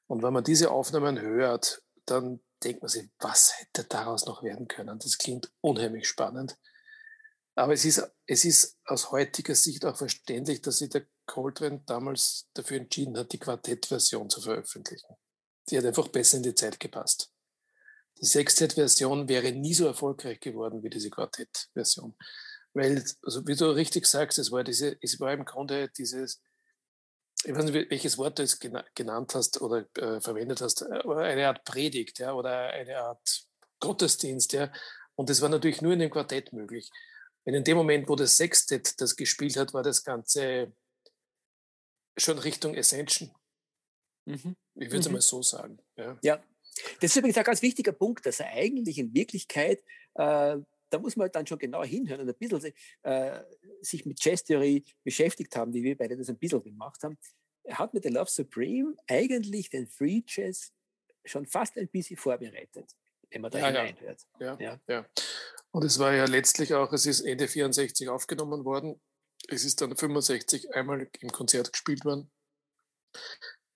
Und 0.06 0.22
wenn 0.22 0.32
man 0.32 0.44
diese 0.44 0.70
Aufnahmen 0.70 1.20
hört, 1.20 1.82
dann 2.04 2.40
denkt 2.64 2.82
man 2.82 2.88
sich, 2.88 3.08
was 3.18 3.52
hätte 3.58 3.84
daraus 3.84 4.26
noch 4.26 4.42
werden 4.42 4.68
können? 4.68 4.98
Das 4.98 5.18
klingt 5.18 5.52
unheimlich 5.60 6.08
spannend. 6.08 6.58
Aber 7.54 7.74
es 7.74 7.84
ist, 7.84 8.02
es 8.26 8.44
ist 8.44 8.78
aus 8.84 9.10
heutiger 9.10 9.54
Sicht 9.54 9.84
auch 9.84 9.96
verständlich, 9.96 10.62
dass 10.62 10.78
sich 10.78 10.88
der 10.88 11.06
Coltrane 11.26 11.82
damals 11.86 12.48
dafür 12.54 12.78
entschieden 12.78 13.16
hat, 13.18 13.32
die 13.32 13.38
Quartettversion 13.38 14.30
zu 14.30 14.40
veröffentlichen. 14.40 15.14
Die 15.68 15.78
hat 15.78 15.84
einfach 15.84 16.08
besser 16.08 16.38
in 16.38 16.42
die 16.42 16.54
Zeit 16.54 16.80
gepasst. 16.80 17.30
Die 18.20 18.26
Sextet-Version 18.26 19.28
wäre 19.28 19.52
nie 19.52 19.74
so 19.74 19.86
erfolgreich 19.86 20.40
geworden 20.40 20.82
wie 20.82 20.90
diese 20.90 21.10
Quartett-Version. 21.10 22.16
Weil, 22.72 23.04
also 23.22 23.46
wie 23.46 23.54
du 23.54 23.66
richtig 23.70 24.06
sagst, 24.06 24.38
es 24.38 24.50
war, 24.50 24.64
diese, 24.64 24.96
es 25.02 25.20
war 25.20 25.32
im 25.32 25.44
Grunde 25.44 25.90
dieses, 25.90 26.40
ich 27.44 27.54
weiß 27.54 27.64
nicht, 27.64 27.90
welches 27.90 28.18
Wort 28.18 28.38
du 28.38 28.42
jetzt 28.42 28.60
genannt 28.94 29.34
hast 29.34 29.60
oder 29.60 29.86
äh, 29.96 30.20
verwendet 30.20 30.60
hast, 30.60 30.82
äh, 30.82 31.02
eine 31.04 31.48
Art 31.48 31.64
Predigt 31.64 32.18
ja, 32.18 32.32
oder 32.32 32.70
eine 32.70 32.98
Art 32.98 33.44
Gottesdienst. 33.80 34.52
Ja. 34.52 34.72
Und 35.14 35.28
das 35.28 35.40
war 35.40 35.48
natürlich 35.48 35.82
nur 35.82 35.92
in 35.92 35.98
dem 35.98 36.10
Quartett 36.10 36.52
möglich. 36.52 36.90
Und 37.44 37.54
in 37.54 37.64
dem 37.64 37.76
Moment, 37.76 38.08
wo 38.08 38.16
das 38.16 38.36
Sextett 38.36 39.00
das 39.00 39.16
gespielt 39.16 39.56
hat, 39.56 39.74
war 39.74 39.82
das 39.82 40.04
Ganze 40.04 40.72
schon 42.16 42.38
Richtung 42.38 42.76
Ascension. 42.76 43.34
Mhm. 44.26 44.56
Ich 44.74 44.88
würde 44.88 44.98
es 44.98 45.08
mhm. 45.08 45.14
mal 45.14 45.20
so 45.20 45.42
sagen. 45.42 45.78
Ja. 45.96 46.18
ja. 46.22 46.44
Das 47.00 47.10
ist 47.10 47.16
übrigens 47.16 47.36
ein 47.36 47.44
ganz 47.44 47.62
wichtiger 47.62 47.92
Punkt, 47.92 48.24
dass 48.24 48.40
er 48.40 48.50
eigentlich 48.52 48.98
in 48.98 49.12
Wirklichkeit, 49.12 49.82
äh, 50.14 50.56
da 50.92 50.98
muss 50.98 51.16
man 51.16 51.30
dann 51.32 51.46
schon 51.46 51.58
genau 51.58 51.82
hinhören 51.82 52.20
und 52.20 52.28
ein 52.28 52.34
bisschen 52.38 52.72
äh, 53.02 53.42
sich 53.80 54.04
mit 54.04 54.22
Jazztheorie 54.22 54.84
beschäftigt 55.02 55.56
haben, 55.56 55.72
wie 55.72 55.82
wir 55.82 55.96
beide 55.96 56.16
das 56.16 56.28
ein 56.28 56.38
bisschen 56.38 56.62
gemacht 56.62 57.02
haben. 57.02 57.16
Er 57.64 57.78
hat 57.78 57.94
mit 57.94 58.02
The 58.02 58.10
Love 58.10 58.30
Supreme 58.30 58.94
eigentlich 59.06 59.70
den 59.70 59.86
Free 59.88 60.22
Jazz 60.26 60.72
schon 61.24 61.46
fast 61.46 61.78
ein 61.78 61.88
bisschen 61.88 62.16
vorbereitet, 62.16 62.92
wenn 63.30 63.40
man 63.40 63.50
da 63.50 63.58
ja, 63.58 63.66
hineinhört. 63.68 64.22
Ja. 64.38 64.58
Ja, 64.60 64.80
ja. 64.88 65.08
Und 65.70 65.84
es 65.84 65.98
war 65.98 66.12
ja 66.12 66.26
letztlich 66.26 66.74
auch, 66.74 66.92
es 66.92 67.06
ist 67.06 67.20
Ende 67.20 67.48
64 67.48 68.08
aufgenommen 68.08 68.64
worden. 68.64 69.00
Es 69.48 69.64
ist 69.64 69.80
dann 69.80 69.96
65 69.96 70.74
einmal 70.74 71.08
im 71.20 71.30
Konzert 71.30 71.72
gespielt 71.72 72.04
worden. 72.04 72.30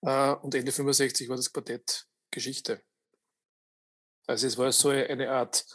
Äh, 0.01 0.33
und 0.35 0.53
Ende 0.53 0.71
65 0.71 1.29
war 1.29 1.35
das 1.35 1.51
Quartett 1.51 2.05
Geschichte. 2.29 2.83
Also 4.27 4.45
es 4.45 4.57
war 4.57 4.71
so 4.71 4.89
eine 4.89 5.31
Art 5.31 5.65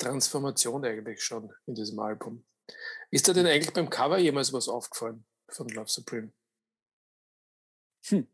Transformation 0.00 0.84
eigentlich 0.84 1.22
schon 1.22 1.52
in 1.66 1.74
diesem 1.74 1.98
Album. 2.00 2.44
Ist 3.10 3.28
da 3.28 3.32
denn 3.32 3.46
eigentlich 3.46 3.72
beim 3.72 3.90
Cover 3.90 4.18
jemals 4.18 4.52
was 4.52 4.68
aufgefallen 4.68 5.24
von 5.48 5.68
Love 5.68 5.88
Supreme? 5.88 6.32
Hm. 8.06 8.26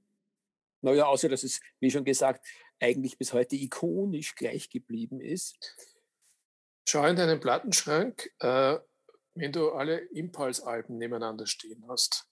Naja, 0.83 1.07
außer 1.07 1.29
dass 1.29 1.43
es, 1.43 1.61
wie 1.81 1.91
schon 1.91 2.05
gesagt, 2.05 2.47
eigentlich 2.79 3.19
bis 3.19 3.33
heute 3.33 3.57
ikonisch 3.57 4.35
gleich 4.35 4.71
geblieben 4.71 5.21
ist. 5.21 5.75
Schau 6.89 7.05
in 7.07 7.17
deinen 7.17 7.41
Plattenschrank, 7.41 8.31
äh, 8.39 8.79
wenn 9.35 9.53
du 9.53 9.73
alle 9.73 9.99
Impulse-Alben 9.99 10.99
nebeneinander 10.99 11.47
stehen 11.47 11.85
hast. 11.89 12.29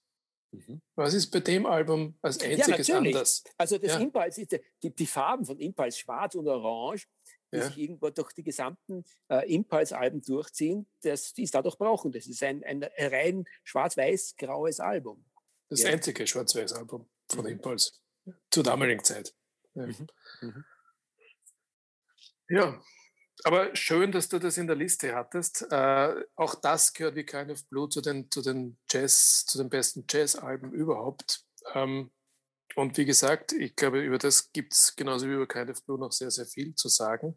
Mhm. 0.52 0.80
Was 0.94 1.14
ist 1.14 1.30
bei 1.30 1.40
dem 1.40 1.66
Album 1.66 2.16
als 2.22 2.40
einziges 2.40 2.86
ja, 2.86 2.98
anders? 2.98 3.42
Also 3.56 3.78
das 3.78 3.92
ja. 3.92 3.98
Impulse 3.98 4.42
ist 4.42 4.60
die, 4.82 4.94
die, 4.94 5.06
Farben 5.06 5.44
von 5.44 5.58
Impulse, 5.58 5.98
schwarz 5.98 6.34
und 6.36 6.46
orange, 6.46 7.08
die 7.54 7.60
ja. 7.60 7.66
sich 7.66 7.78
irgendwo 7.78 8.10
durch 8.10 8.32
die 8.32 8.42
gesamten 8.42 9.04
äh, 9.28 9.52
Impulse-Alben 9.52 10.22
durchziehen, 10.22 10.86
das, 11.02 11.32
die 11.34 11.44
es 11.44 11.52
dadurch 11.52 11.78
brauchen. 11.78 12.10
Das 12.12 12.26
ist 12.26 12.42
ein, 12.42 12.64
ein 12.64 12.84
rein 12.98 13.44
schwarz-weiß-graues 13.62 14.80
Album. 14.80 15.24
Das 15.68 15.82
ja. 15.82 15.90
einzige 15.90 16.26
Schwarz-Weiß-Album 16.26 17.08
von 17.30 17.44
mhm. 17.44 17.52
Impulse 17.52 17.92
zur 18.50 18.64
damaligen 18.64 19.04
Zeit. 19.04 19.34
Ja. 19.74 19.86
Mhm. 19.86 20.06
Mhm. 20.40 20.64
ja. 22.48 22.82
aber 23.44 23.74
schön, 23.76 24.10
dass 24.10 24.28
du 24.28 24.38
das 24.38 24.58
in 24.58 24.66
der 24.66 24.76
Liste 24.76 25.14
hattest. 25.14 25.66
Äh, 25.70 26.14
auch 26.34 26.56
das 26.56 26.92
gehört 26.92 27.14
wie 27.14 27.24
Kind 27.24 27.50
of 27.50 27.64
Blue 27.68 27.88
zu 27.88 28.00
den, 28.00 28.30
zu 28.30 28.42
den 28.42 28.78
Jazz, 28.90 29.46
zu 29.46 29.58
den 29.58 29.70
besten 29.70 30.04
Jazz-Alben 30.08 30.72
überhaupt. 30.72 31.44
Ähm, 31.74 32.10
und 32.76 32.96
wie 32.96 33.04
gesagt, 33.04 33.52
ich 33.52 33.76
glaube, 33.76 34.00
über 34.00 34.18
das 34.18 34.52
gibt 34.52 34.74
es 34.74 34.94
genauso 34.96 35.26
wie 35.28 35.32
über 35.34 35.46
Kind 35.46 35.70
of 35.70 35.84
Blue 35.84 35.98
noch 35.98 36.12
sehr, 36.12 36.30
sehr 36.30 36.46
viel 36.46 36.74
zu 36.74 36.88
sagen. 36.88 37.36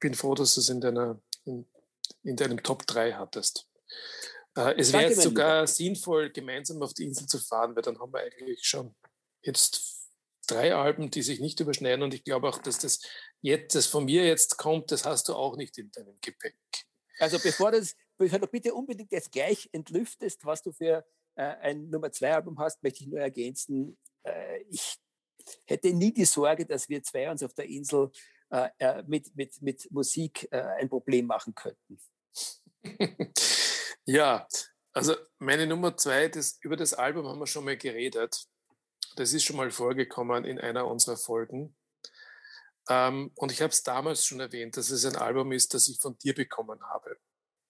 Bin 0.00 0.14
froh, 0.14 0.34
dass 0.34 0.54
du 0.54 0.60
es 0.60 0.68
in, 0.68 0.80
deiner, 0.80 1.20
in, 1.44 1.68
in 2.22 2.36
deinem 2.36 2.62
Top 2.62 2.86
3 2.86 3.12
hattest. 3.12 3.68
Äh, 4.56 4.74
es 4.78 4.92
wäre 4.92 5.10
jetzt 5.10 5.22
sogar 5.22 5.62
lieber. 5.62 5.66
sinnvoll, 5.66 6.30
gemeinsam 6.30 6.82
auf 6.82 6.94
die 6.94 7.04
Insel 7.04 7.26
zu 7.26 7.38
fahren, 7.38 7.74
weil 7.74 7.82
dann 7.82 7.98
haben 7.98 8.12
wir 8.12 8.20
eigentlich 8.20 8.66
schon 8.66 8.94
jetzt 9.42 10.10
drei 10.46 10.74
Alben, 10.74 11.10
die 11.10 11.22
sich 11.22 11.40
nicht 11.40 11.60
überschneiden. 11.60 12.02
Und 12.02 12.14
ich 12.14 12.24
glaube 12.24 12.48
auch, 12.48 12.58
dass 12.58 12.78
das 12.78 13.00
jetzt, 13.40 13.74
das 13.74 13.86
von 13.86 14.04
mir 14.04 14.26
jetzt 14.26 14.58
kommt, 14.58 14.90
das 14.90 15.04
hast 15.04 15.28
du 15.28 15.34
auch 15.34 15.56
nicht 15.56 15.78
in 15.78 15.90
deinem 15.90 16.16
Gepäck. 16.20 16.56
Also 17.18 17.38
bevor 17.38 17.70
das, 17.70 17.94
du 18.18 18.46
bitte 18.48 18.74
unbedingt 18.74 19.12
jetzt 19.12 19.32
gleich 19.32 19.68
entlüftest, 19.72 20.44
was 20.44 20.62
du 20.62 20.72
für 20.72 21.04
äh, 21.36 21.42
ein 21.42 21.88
Nummer 21.90 22.10
zwei 22.12 22.34
Album 22.34 22.58
hast, 22.58 22.82
möchte 22.82 23.04
ich 23.04 23.08
nur 23.08 23.20
ergänzen, 23.20 23.96
ich 24.70 24.96
hätte 25.66 25.92
nie 25.92 26.12
die 26.12 26.24
Sorge, 26.24 26.66
dass 26.66 26.88
wir 26.88 27.02
zwei 27.02 27.30
uns 27.30 27.42
auf 27.42 27.54
der 27.54 27.66
Insel 27.66 28.10
äh, 28.50 28.68
äh 28.78 29.02
mit, 29.06 29.34
mit, 29.36 29.60
mit 29.62 29.90
Musik 29.90 30.48
äh, 30.50 30.62
ein 30.80 30.88
Problem 30.88 31.26
machen 31.26 31.54
könnten. 31.54 32.00
ja, 34.04 34.46
also 34.92 35.16
meine 35.38 35.66
Nummer 35.66 35.96
zwei, 35.96 36.28
das, 36.28 36.58
über 36.62 36.76
das 36.76 36.94
Album 36.94 37.26
haben 37.26 37.40
wir 37.40 37.46
schon 37.46 37.64
mal 37.64 37.76
geredet. 37.76 38.46
Das 39.16 39.32
ist 39.32 39.44
schon 39.44 39.56
mal 39.56 39.70
vorgekommen 39.70 40.44
in 40.44 40.58
einer 40.58 40.86
unserer 40.86 41.16
Folgen. 41.16 41.76
Ähm, 42.88 43.32
und 43.36 43.52
ich 43.52 43.62
habe 43.62 43.70
es 43.70 43.82
damals 43.82 44.26
schon 44.26 44.40
erwähnt, 44.40 44.76
dass 44.76 44.90
es 44.90 45.04
ein 45.04 45.16
Album 45.16 45.52
ist, 45.52 45.74
das 45.74 45.88
ich 45.88 45.98
von 45.98 46.18
dir 46.18 46.34
bekommen 46.34 46.80
habe, 46.82 47.16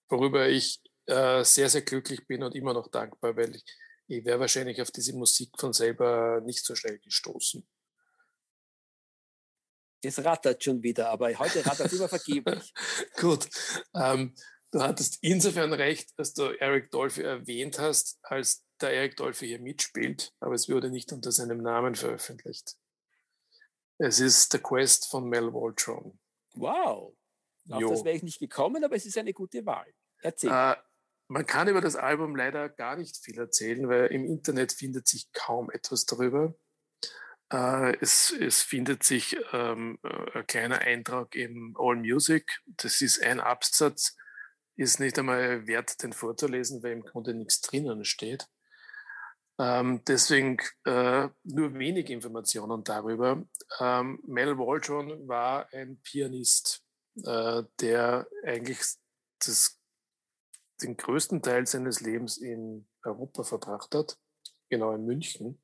worüber 0.09 0.47
ich 0.47 0.81
äh, 1.05 1.43
sehr, 1.43 1.69
sehr 1.69 1.83
glücklich 1.83 2.27
bin 2.27 2.43
und 2.43 2.55
immer 2.55 2.73
noch 2.73 2.89
dankbar, 2.89 3.35
weil 3.37 3.55
ich, 3.55 3.63
ich 4.07 4.23
wäre 4.25 4.39
wahrscheinlich 4.39 4.81
auf 4.81 4.91
diese 4.91 5.15
Musik 5.15 5.51
von 5.57 5.73
selber 5.73 6.41
nicht 6.41 6.63
so 6.63 6.75
schnell 6.75 6.99
gestoßen. 6.99 7.67
Es 10.03 10.23
rattert 10.23 10.63
schon 10.63 10.83
wieder, 10.83 11.09
aber 11.09 11.33
heute 11.39 11.65
rattert 11.65 11.91
immer 11.91 12.07
vergeblich. 12.07 12.73
Gut. 13.19 13.49
Ähm, 13.95 14.35
du 14.71 14.81
hattest 14.81 15.17
insofern 15.21 15.73
recht, 15.73 16.11
dass 16.17 16.33
du 16.33 16.43
Eric 16.59 16.91
Dolphy 16.91 17.23
erwähnt 17.23 17.79
hast, 17.79 18.19
als 18.21 18.63
der 18.81 18.93
Eric 18.93 19.15
Dolphy 19.17 19.47
hier 19.47 19.59
mitspielt, 19.59 20.33
aber 20.39 20.53
es 20.53 20.69
wurde 20.69 20.91
nicht 20.91 21.11
unter 21.11 21.31
seinem 21.31 21.57
Namen 21.57 21.95
veröffentlicht. 21.95 22.75
Es 23.97 24.19
ist 24.19 24.51
The 24.51 24.59
Quest 24.59 25.07
von 25.07 25.27
Mel 25.27 25.53
Voltron. 25.53 26.19
Wow. 26.53 27.15
Auf 27.69 27.81
jo. 27.81 27.89
das 27.89 28.03
wäre 28.03 28.15
ich 28.15 28.23
nicht 28.23 28.39
gekommen, 28.39 28.83
aber 28.83 28.95
es 28.95 29.05
ist 29.05 29.17
eine 29.17 29.33
gute 29.33 29.65
Wahl. 29.65 29.91
Erzähl. 30.21 30.51
Äh, 30.51 30.75
man 31.27 31.45
kann 31.45 31.67
über 31.67 31.81
das 31.81 31.95
Album 31.95 32.35
leider 32.35 32.69
gar 32.69 32.95
nicht 32.95 33.17
viel 33.17 33.37
erzählen, 33.39 33.87
weil 33.89 34.07
im 34.07 34.25
Internet 34.25 34.73
findet 34.73 35.07
sich 35.07 35.31
kaum 35.33 35.71
etwas 35.71 36.05
darüber. 36.05 36.55
Äh, 37.51 37.95
es, 38.01 38.31
es, 38.31 38.61
findet 38.61 39.03
sich 39.03 39.37
ähm, 39.53 39.99
äh, 40.03 40.39
ein 40.39 40.47
kleiner 40.47 40.79
Eintrag 40.79 41.35
im 41.35 41.75
All 41.79 41.95
Music. 41.95 42.59
Das 42.65 43.01
ist 43.01 43.21
ein 43.23 43.39
Absatz, 43.39 44.15
ist 44.75 44.99
nicht 44.99 45.17
einmal 45.19 45.67
wert, 45.67 46.01
den 46.03 46.13
vorzulesen, 46.13 46.83
weil 46.83 46.93
im 46.93 47.03
Grunde 47.03 47.33
nichts 47.33 47.61
drinnen 47.61 48.03
steht. 48.05 48.47
Ähm, 49.57 50.03
deswegen 50.05 50.57
äh, 50.85 51.29
nur 51.43 51.73
wenig 51.75 52.09
Informationen 52.09 52.83
darüber. 52.83 53.43
Ähm, 53.79 54.19
Mel 54.27 54.57
Waldron 54.57 55.27
war 55.27 55.71
ein 55.71 55.99
Pianist, 56.01 56.81
der 57.17 58.27
eigentlich 58.43 58.79
das 59.39 59.79
den 60.81 60.97
größten 60.97 61.41
Teil 61.41 61.65
seines 61.65 62.01
Lebens 62.01 62.37
in 62.37 62.87
Europa 63.03 63.43
verbracht 63.43 63.95
hat, 63.95 64.17
genau 64.69 64.93
in 64.93 65.05
München. 65.05 65.61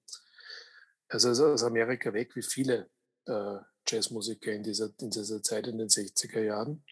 Also 1.09 1.32
ist 1.32 1.41
aus 1.41 1.64
Amerika 1.64 2.14
weg, 2.14 2.36
wie 2.36 2.43
viele 2.43 2.89
äh, 3.26 3.57
Jazzmusiker 3.88 4.53
in 4.53 4.64
dieser, 4.64 4.91
in 4.99 5.09
dieser 5.09 5.43
Zeit 5.43 5.68
in 5.68 5.78
den 5.78 5.89
60er 5.89 6.41
Jahren. 6.41 6.84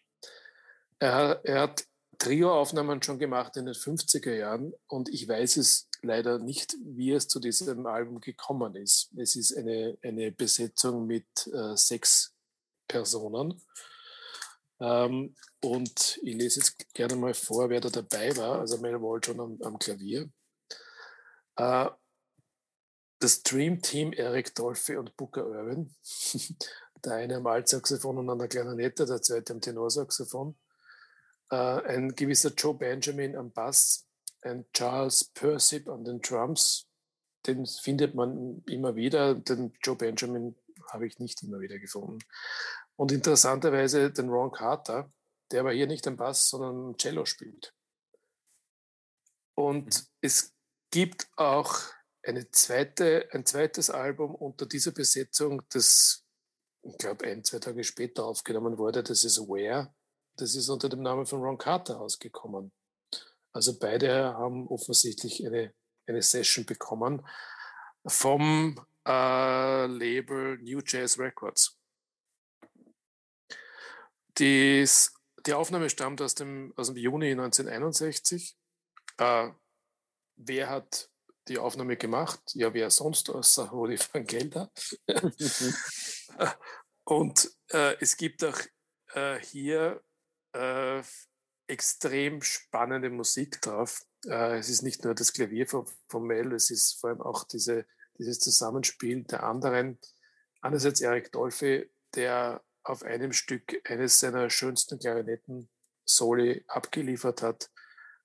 Er, 0.99 1.39
er 1.43 1.61
hat 1.61 1.85
Trio-Aufnahmen 2.17 3.01
schon 3.01 3.17
gemacht 3.17 3.55
in 3.55 3.65
den 3.65 3.75
50er 3.75 4.33
Jahren 4.33 4.73
und 4.87 5.07
ich 5.07 5.27
weiß 5.27 5.55
es 5.57 5.87
leider 6.01 6.37
nicht, 6.37 6.75
wie 6.83 7.11
es 7.11 7.29
zu 7.29 7.39
diesem 7.39 7.85
Album 7.85 8.19
gekommen 8.19 8.75
ist. 8.75 9.09
Es 9.17 9.37
ist 9.37 9.55
eine, 9.55 9.97
eine 10.03 10.31
Besetzung 10.31 11.07
mit 11.07 11.47
äh, 11.53 11.77
sechs 11.77 12.35
Personen. 12.87 13.61
Ähm, 14.79 15.35
und 15.61 16.19
ich 16.23 16.35
lese 16.35 16.59
jetzt 16.61 16.93
gerne 16.93 17.15
mal 17.15 17.33
vor, 17.33 17.69
wer 17.69 17.81
da 17.81 17.89
dabei 17.89 18.35
war. 18.37 18.59
Also 18.59 18.77
Mel 18.77 19.01
Waldron 19.01 19.39
am, 19.39 19.61
am 19.61 19.77
Klavier. 19.77 20.29
Äh, 21.57 21.89
das 23.19 23.43
Dream 23.43 23.81
Team 23.81 24.13
Eric 24.13 24.55
Dolphy 24.55 24.95
und 24.95 25.15
Booker 25.17 25.45
Irwin. 25.45 25.93
der 27.03 27.13
eine 27.13 27.37
am 27.37 27.47
Altsaxophon 27.47 28.17
und 28.17 28.29
an 28.29 28.39
der 28.39 28.47
Klarinette, 28.47 29.05
der 29.05 29.21
zweite 29.21 29.53
am 29.53 29.61
Tenorsaxophon. 29.61 30.57
äh, 31.51 31.55
ein 31.55 32.15
gewisser 32.15 32.51
Joe 32.55 32.75
Benjamin 32.75 33.35
am 33.35 33.51
Bass, 33.51 34.07
ein 34.41 34.65
Charles 34.73 35.25
Persip 35.25 35.87
an 35.89 36.03
den 36.03 36.21
Drums. 36.21 36.87
Den 37.47 37.65
findet 37.65 38.15
man 38.15 38.63
immer 38.67 38.95
wieder. 38.95 39.35
Den 39.35 39.73
Joe 39.83 39.95
Benjamin 39.95 40.55
habe 40.91 41.07
ich 41.07 41.19
nicht 41.19 41.41
immer 41.43 41.59
wieder 41.59 41.79
gefunden. 41.79 42.19
Und 42.99 43.13
interessanterweise 43.13 44.11
den 44.11 44.27
Ron 44.27 44.51
Carter, 44.51 45.09
der 45.51 45.61
aber 45.61 45.71
hier 45.71 45.87
nicht 45.87 46.05
am 46.05 46.17
Bass, 46.17 46.49
sondern 46.49 46.97
Cello 46.97 47.23
spielt. 47.23 47.73
Und 49.55 49.85
mhm. 49.85 50.07
es 50.19 50.53
gibt 50.91 51.29
auch 51.37 51.79
eine 52.23 52.51
zweite, 52.51 53.29
ein 53.31 53.45
zweites 53.45 53.89
Album 53.89 54.35
unter 54.35 54.65
dieser 54.65 54.91
Besetzung, 54.91 55.61
das, 55.69 56.25
ich 56.81 56.97
glaube, 56.97 57.25
ein, 57.25 57.45
zwei 57.45 57.59
Tage 57.59 57.85
später 57.85 58.25
aufgenommen 58.25 58.77
wurde. 58.77 59.01
Das 59.01 59.23
ist 59.23 59.39
Where. 59.47 59.95
Das 60.35 60.55
ist 60.55 60.67
unter 60.67 60.89
dem 60.89 61.01
Namen 61.01 61.25
von 61.25 61.41
Ron 61.41 61.57
Carter 61.57 62.01
ausgekommen. 62.01 62.73
Also 63.53 63.79
beide 63.79 64.33
haben 64.33 64.67
offensichtlich 64.67 65.45
eine, 65.47 65.73
eine 66.05 66.21
Session 66.21 66.65
bekommen 66.65 67.25
vom 68.05 68.85
äh, 69.07 69.85
Label 69.85 70.57
New 70.57 70.81
Jazz 70.85 71.17
Records. 71.17 71.78
Dies, 74.39 75.13
die 75.45 75.53
Aufnahme 75.53 75.89
stammt 75.89 76.21
aus 76.21 76.33
dem, 76.33 76.73
aus 76.77 76.87
dem 76.87 76.95
Juni 76.95 77.31
1961. 77.31 78.57
Äh, 79.17 79.49
wer 80.37 80.69
hat 80.69 81.09
die 81.49 81.57
Aufnahme 81.57 81.97
gemacht? 81.97 82.39
Ja, 82.53 82.73
wer 82.73 82.89
sonst 82.89 83.29
außer 83.29 83.63
Rudi 83.71 83.99
van 83.99 84.25
Gelder? 84.25 84.71
Und 87.03 87.51
äh, 87.71 87.95
es 87.99 88.15
gibt 88.15 88.43
auch 88.43 88.59
äh, 89.13 89.39
hier 89.39 90.01
äh, 90.53 91.01
extrem 91.67 92.41
spannende 92.41 93.09
Musik 93.09 93.61
drauf. 93.61 94.03
Äh, 94.25 94.57
es 94.57 94.69
ist 94.69 94.83
nicht 94.83 95.03
nur 95.03 95.15
das 95.15 95.33
Klavier 95.33 95.67
von, 95.67 95.85
von 96.07 96.23
Mel, 96.23 96.53
es 96.53 96.69
ist 96.69 96.99
vor 96.99 97.09
allem 97.09 97.21
auch 97.21 97.43
diese, 97.43 97.85
dieses 98.17 98.39
Zusammenspiel 98.39 99.23
der 99.23 99.43
anderen. 99.43 99.99
Einerseits 100.61 101.01
Eric 101.01 101.31
Dolphy, 101.31 101.89
der 102.15 102.63
auf 102.89 103.03
einem 103.03 103.33
Stück 103.33 103.79
eines 103.89 104.19
seiner 104.19 104.49
schönsten 104.49 104.99
Klarinetten-Soli 104.99 106.65
abgeliefert 106.67 107.41
hat. 107.41 107.69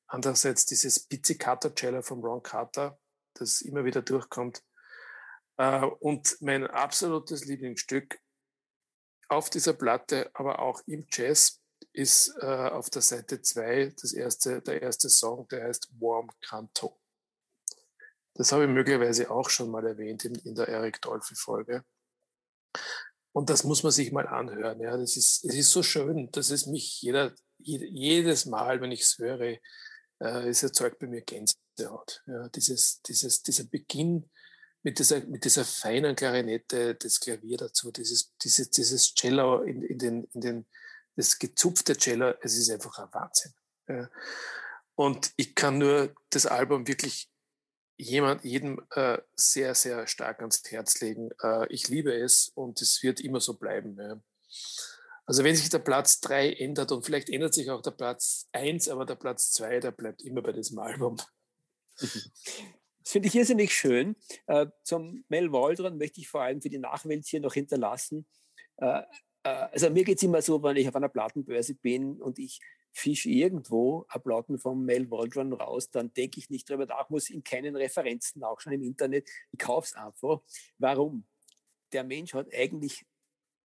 Andererseits 0.06 0.64
dieses 0.66 1.06
Pizzicato-Cello 1.06 2.02
von 2.02 2.20
Ron 2.20 2.42
Carter, 2.42 2.98
das 3.34 3.60
immer 3.60 3.84
wieder 3.84 4.02
durchkommt. 4.02 4.62
Äh, 5.58 5.84
und 5.84 6.40
mein 6.40 6.66
absolutes 6.66 7.44
Lieblingsstück 7.44 8.18
auf 9.28 9.50
dieser 9.50 9.74
Platte, 9.74 10.30
aber 10.34 10.60
auch 10.60 10.82
im 10.86 11.06
Jazz, 11.10 11.60
ist 11.92 12.34
äh, 12.40 12.46
auf 12.46 12.90
der 12.90 13.02
Seite 13.02 13.40
2 13.40 13.94
das 14.00 14.12
erste, 14.12 14.62
der 14.62 14.82
erste 14.82 15.08
Song, 15.08 15.46
der 15.48 15.64
heißt 15.64 15.90
Warm 16.00 16.30
Canto. 16.40 16.98
Das 18.34 18.50
habe 18.50 18.64
ich 18.64 18.70
möglicherweise 18.70 19.30
auch 19.30 19.48
schon 19.48 19.70
mal 19.70 19.86
erwähnt 19.86 20.24
in, 20.24 20.34
in 20.34 20.54
der 20.54 20.68
Eric 20.68 21.00
Dolphy-Folge. 21.02 21.84
Und 23.34 23.50
das 23.50 23.64
muss 23.64 23.82
man 23.82 23.90
sich 23.90 24.12
mal 24.12 24.28
anhören. 24.28 24.80
Ja, 24.80 24.96
das 24.96 25.16
ist, 25.16 25.44
es 25.44 25.54
ist 25.56 25.72
so 25.72 25.82
schön, 25.82 26.30
dass 26.30 26.50
es 26.50 26.66
mich 26.66 27.02
jeder, 27.02 27.34
jedes 27.58 28.46
Mal, 28.46 28.80
wenn 28.80 28.92
ich 28.92 29.00
es 29.00 29.18
höre, 29.18 29.40
äh, 30.20 30.48
es 30.48 30.62
erzeugt 30.62 31.00
bei 31.00 31.08
mir 31.08 31.22
Gänsehaut. 31.22 32.22
Ja, 32.26 32.48
dieses, 32.50 33.02
dieses, 33.02 33.42
dieser 33.42 33.64
Beginn 33.64 34.30
mit 34.84 35.00
dieser, 35.00 35.24
mit 35.24 35.44
dieser 35.44 35.64
feinen 35.64 36.14
Klarinette, 36.14 36.94
das 36.94 37.18
Klavier 37.18 37.56
dazu, 37.56 37.90
dieses, 37.90 38.32
dieses, 38.36 38.70
dieses 38.70 39.14
Cello 39.14 39.62
in, 39.62 39.82
in 39.82 39.98
den, 39.98 40.24
in 40.32 40.40
den, 40.40 40.66
das 41.16 41.36
gezupfte 41.36 41.96
Cello, 41.96 42.34
es 42.40 42.56
ist 42.56 42.70
einfach 42.70 42.96
ein 42.98 43.12
Wahnsinn. 43.12 43.52
Ja. 43.88 44.10
Und 44.94 45.32
ich 45.36 45.56
kann 45.56 45.78
nur 45.78 46.14
das 46.30 46.46
Album 46.46 46.86
wirklich 46.86 47.28
jemand, 47.96 48.44
jedem 48.44 48.80
äh, 48.94 49.18
sehr, 49.34 49.74
sehr 49.74 50.06
stark 50.06 50.40
ans 50.40 50.62
Herz 50.68 51.00
legen. 51.00 51.30
Äh, 51.42 51.72
ich 51.72 51.88
liebe 51.88 52.12
es 52.12 52.48
und 52.54 52.80
es 52.80 53.02
wird 53.02 53.20
immer 53.20 53.40
so 53.40 53.54
bleiben. 53.54 53.96
Ja. 53.98 54.20
Also 55.26 55.42
wenn 55.42 55.56
sich 55.56 55.70
der 55.70 55.78
Platz 55.78 56.20
3 56.20 56.52
ändert 56.52 56.92
und 56.92 57.04
vielleicht 57.04 57.30
ändert 57.30 57.54
sich 57.54 57.70
auch 57.70 57.82
der 57.82 57.92
Platz 57.92 58.48
1, 58.52 58.88
aber 58.88 59.06
der 59.06 59.14
Platz 59.14 59.52
2, 59.52 59.80
der 59.80 59.92
bleibt 59.92 60.22
immer 60.22 60.42
bei 60.42 60.52
diesem 60.52 60.78
Album. 60.78 61.16
Das 63.04 63.12
finde 63.12 63.28
ich 63.28 63.34
irrsinnig 63.34 63.74
schön. 63.74 64.16
Äh, 64.46 64.66
zum 64.82 65.26
Mel 65.28 65.52
Waldron 65.52 65.98
möchte 65.98 66.22
ich 66.22 66.28
vor 66.28 66.40
allem 66.40 66.62
für 66.62 66.70
die 66.70 66.78
Nachwelt 66.78 67.26
hier 67.26 67.40
noch 67.40 67.52
hinterlassen. 67.52 68.26
Äh, 68.78 69.02
äh, 69.42 69.48
also 69.72 69.90
mir 69.90 70.04
geht 70.04 70.16
es 70.16 70.22
immer 70.22 70.40
so, 70.40 70.62
wenn 70.62 70.78
ich 70.78 70.88
auf 70.88 70.96
einer 70.96 71.10
Plattenbörse 71.10 71.74
bin 71.74 72.22
und 72.22 72.38
ich 72.38 72.60
fische 72.94 73.28
irgendwo 73.28 74.06
Platten 74.22 74.58
vom 74.58 74.84
Mel 74.84 75.10
Waldron 75.10 75.52
raus, 75.52 75.90
dann 75.90 76.14
denke 76.14 76.38
ich 76.38 76.48
nicht 76.48 76.70
darüber 76.70 76.86
nach, 76.86 77.10
muss 77.10 77.28
in 77.28 77.42
keinen 77.42 77.76
Referenzen 77.76 78.40
nachschauen 78.40 78.74
im 78.74 78.82
Internet. 78.82 79.28
Ich 79.50 79.58
kaufe 79.58 79.88
es 79.88 79.94
einfach. 79.94 80.40
Warum? 80.78 81.26
Der 81.92 82.04
Mensch 82.04 82.32
hat 82.34 82.54
eigentlich 82.54 83.04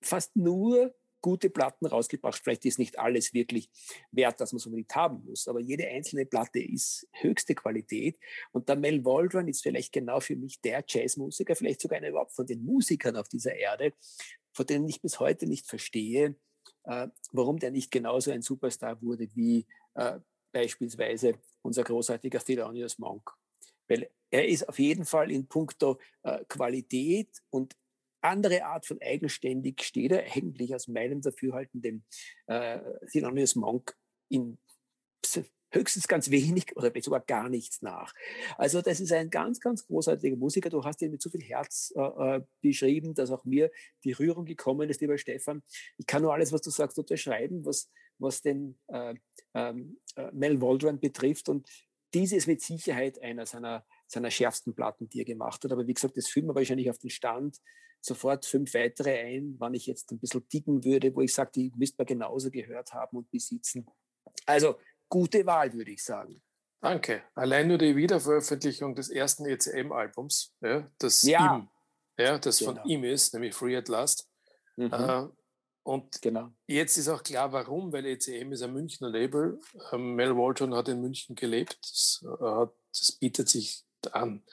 fast 0.01 0.35
nur 0.35 0.93
gute 1.21 1.49
Platten 1.49 1.85
rausgebracht. 1.85 2.41
Vielleicht 2.43 2.65
ist 2.65 2.77
nicht 2.77 2.99
alles 2.99 3.33
wirklich 3.33 3.69
wert, 4.11 4.41
dass 4.41 4.51
man 4.51 4.57
es 4.57 4.65
unbedingt 4.65 4.93
haben 4.93 5.23
muss, 5.23 5.47
aber 5.47 5.61
jede 5.61 5.87
einzelne 5.87 6.25
Platte 6.25 6.59
ist 6.59 7.07
höchste 7.13 7.55
Qualität. 7.55 8.19
Und 8.51 8.67
der 8.67 8.75
Mel 8.75 9.05
Waldron 9.05 9.47
ist 9.47 9.63
vielleicht 9.63 9.93
genau 9.93 10.19
für 10.19 10.35
mich 10.35 10.59
der 10.59 10.83
Jazzmusiker, 10.85 11.55
vielleicht 11.55 11.81
sogar 11.81 11.97
einer 11.97 12.09
überhaupt 12.09 12.33
von 12.33 12.45
den 12.45 12.65
Musikern 12.65 13.15
auf 13.15 13.29
dieser 13.29 13.55
Erde, 13.55 13.93
von 14.51 14.65
denen 14.65 14.89
ich 14.89 15.01
bis 15.01 15.21
heute 15.21 15.47
nicht 15.47 15.65
verstehe, 15.65 16.35
äh, 16.83 17.07
warum 17.31 17.59
der 17.59 17.71
nicht 17.71 17.91
genauso 17.91 18.31
ein 18.31 18.41
Superstar 18.41 19.01
wurde 19.01 19.27
wie 19.35 19.65
äh, 19.95 20.19
beispielsweise 20.51 21.33
unser 21.61 21.83
großartiger 21.83 22.39
Thelonious 22.39 22.99
Monk. 22.99 23.29
Weil 23.87 24.09
er 24.29 24.47
ist 24.47 24.67
auf 24.67 24.79
jeden 24.79 25.05
Fall 25.05 25.31
in 25.31 25.47
puncto 25.47 25.99
äh, 26.23 26.43
Qualität 26.45 27.29
und 27.49 27.75
andere 28.21 28.63
Art 28.63 28.85
von 28.85 29.01
eigenständig 29.01 29.83
steht 29.83 30.11
er 30.11 30.25
eigentlich 30.33 30.73
aus 30.73 30.87
meinem 30.87 31.21
Dafürhalten 31.21 31.81
dem 31.81 32.03
äh, 32.47 32.79
Thelonious 33.11 33.55
Monk 33.55 33.95
in 34.29 34.57
höchstens 35.73 36.07
ganz 36.07 36.29
wenig 36.29 36.75
oder 36.77 36.91
sogar 37.01 37.21
gar 37.21 37.49
nichts 37.49 37.81
nach. 37.81 38.13
Also 38.57 38.81
das 38.81 38.99
ist 38.99 39.11
ein 39.11 39.29
ganz, 39.29 39.59
ganz 39.59 39.85
großartiger 39.85 40.37
Musiker. 40.37 40.69
Du 40.69 40.83
hast 40.83 41.01
ihn 41.01 41.11
mit 41.11 41.21
so 41.21 41.29
viel 41.29 41.43
Herz 41.43 41.93
äh, 41.95 42.01
äh, 42.01 42.41
beschrieben, 42.61 43.13
dass 43.13 43.31
auch 43.31 43.43
mir 43.45 43.71
die 44.03 44.13
Rührung 44.13 44.45
gekommen 44.45 44.89
ist, 44.89 45.01
lieber 45.01 45.17
Stefan. 45.17 45.63
Ich 45.97 46.05
kann 46.05 46.21
nur 46.21 46.33
alles, 46.33 46.51
was 46.51 46.61
du 46.61 46.69
sagst, 46.69 46.97
unterschreiben, 46.99 47.65
was, 47.65 47.89
was 48.19 48.41
den 48.41 48.77
äh, 48.87 49.15
ähm, 49.53 49.99
äh, 50.15 50.31
Mel 50.31 50.61
Waldron 50.61 50.99
betrifft. 50.99 51.49
Und 51.49 51.67
diese 52.13 52.35
ist 52.35 52.47
mit 52.47 52.61
Sicherheit 52.61 53.21
einer 53.21 53.45
seiner, 53.45 53.85
seiner 54.07 54.29
schärfsten 54.29 54.75
Platten, 54.75 55.09
die 55.09 55.19
er 55.19 55.25
gemacht 55.25 55.63
hat. 55.63 55.71
Aber 55.71 55.87
wie 55.87 55.93
gesagt, 55.93 56.17
das 56.17 56.27
fühlt 56.27 56.45
mir 56.45 56.55
wahrscheinlich 56.55 56.89
auf 56.89 56.99
den 56.99 57.09
Stand 57.09 57.59
sofort 58.05 58.45
fünf 58.45 58.73
weitere 58.73 59.17
ein, 59.17 59.55
wann 59.59 59.73
ich 59.73 59.87
jetzt 59.87 60.11
ein 60.11 60.19
bisschen 60.19 60.47
ticken 60.49 60.83
würde, 60.83 61.15
wo 61.15 61.21
ich 61.21 61.33
sage, 61.33 61.51
die 61.55 61.71
müsste 61.77 61.95
man 61.99 62.05
genauso 62.05 62.51
gehört 62.51 62.93
haben 62.93 63.17
und 63.17 63.31
besitzen. 63.31 63.87
Also 64.45 64.75
gute 65.13 65.45
Wahl, 65.45 65.71
würde 65.73 65.91
ich 65.91 66.03
sagen. 66.03 66.41
Danke. 66.81 67.21
Allein 67.35 67.67
nur 67.67 67.77
die 67.77 67.95
Wiederveröffentlichung 67.95 68.95
des 68.95 69.09
ersten 69.09 69.45
ECM-Albums, 69.45 70.55
ja, 70.59 70.89
das 70.97 71.21
ja. 71.21 71.55
ihm, 71.55 71.69
ja, 72.17 72.39
das 72.39 72.57
genau. 72.57 72.73
von 72.73 72.89
ihm 72.89 73.03
ist, 73.03 73.31
nämlich 73.31 73.53
Free 73.53 73.77
at 73.77 73.89
Last. 73.89 74.27
Mhm. 74.75 74.91
Äh, 74.91 75.27
und 75.83 76.19
genau. 76.23 76.49
jetzt 76.65 76.97
ist 76.97 77.09
auch 77.09 77.21
klar, 77.21 77.51
warum, 77.51 77.93
weil 77.93 78.07
ECM 78.07 78.53
ist 78.53 78.63
ein 78.63 78.73
Münchner 78.73 79.09
Label. 79.09 79.59
Ähm, 79.91 80.15
Mel 80.15 80.35
Walton 80.35 80.73
hat 80.73 80.87
in 80.87 80.99
München 80.99 81.35
gelebt. 81.35 81.77
Das, 81.83 82.25
äh, 82.25 82.65
das 82.91 83.11
bietet 83.19 83.49
sich 83.49 83.85
an. 84.11 84.43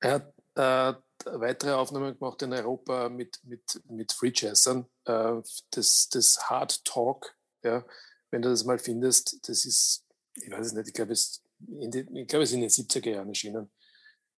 Er 0.00 0.12
hat 0.12 0.34
äh, 0.56 1.38
weitere 1.38 1.72
Aufnahmen 1.72 2.18
gemacht 2.18 2.42
in 2.42 2.52
Europa 2.52 3.08
mit, 3.08 3.40
mit, 3.42 3.80
mit 3.88 4.12
Free 4.12 4.32
Jazzern. 4.34 4.86
Äh, 5.06 5.40
das, 5.70 6.10
das 6.10 6.50
Hard 6.50 6.84
Talk, 6.84 7.34
ja, 7.62 7.86
wenn 8.34 8.42
du 8.42 8.48
das 8.48 8.64
mal 8.64 8.80
findest, 8.80 9.48
das 9.48 9.64
ist, 9.64 10.04
ich 10.34 10.50
weiß 10.50 10.66
es 10.66 10.72
nicht, 10.72 10.88
ich 10.88 10.94
glaube, 10.94 11.12
es, 11.12 11.40
ich 11.60 12.26
glaube, 12.26 12.42
es 12.42 12.50
ist 12.50 12.54
in 12.54 12.62
den 12.62 12.68
70er 12.68 13.10
Jahren 13.10 13.28
erschienen. 13.28 13.70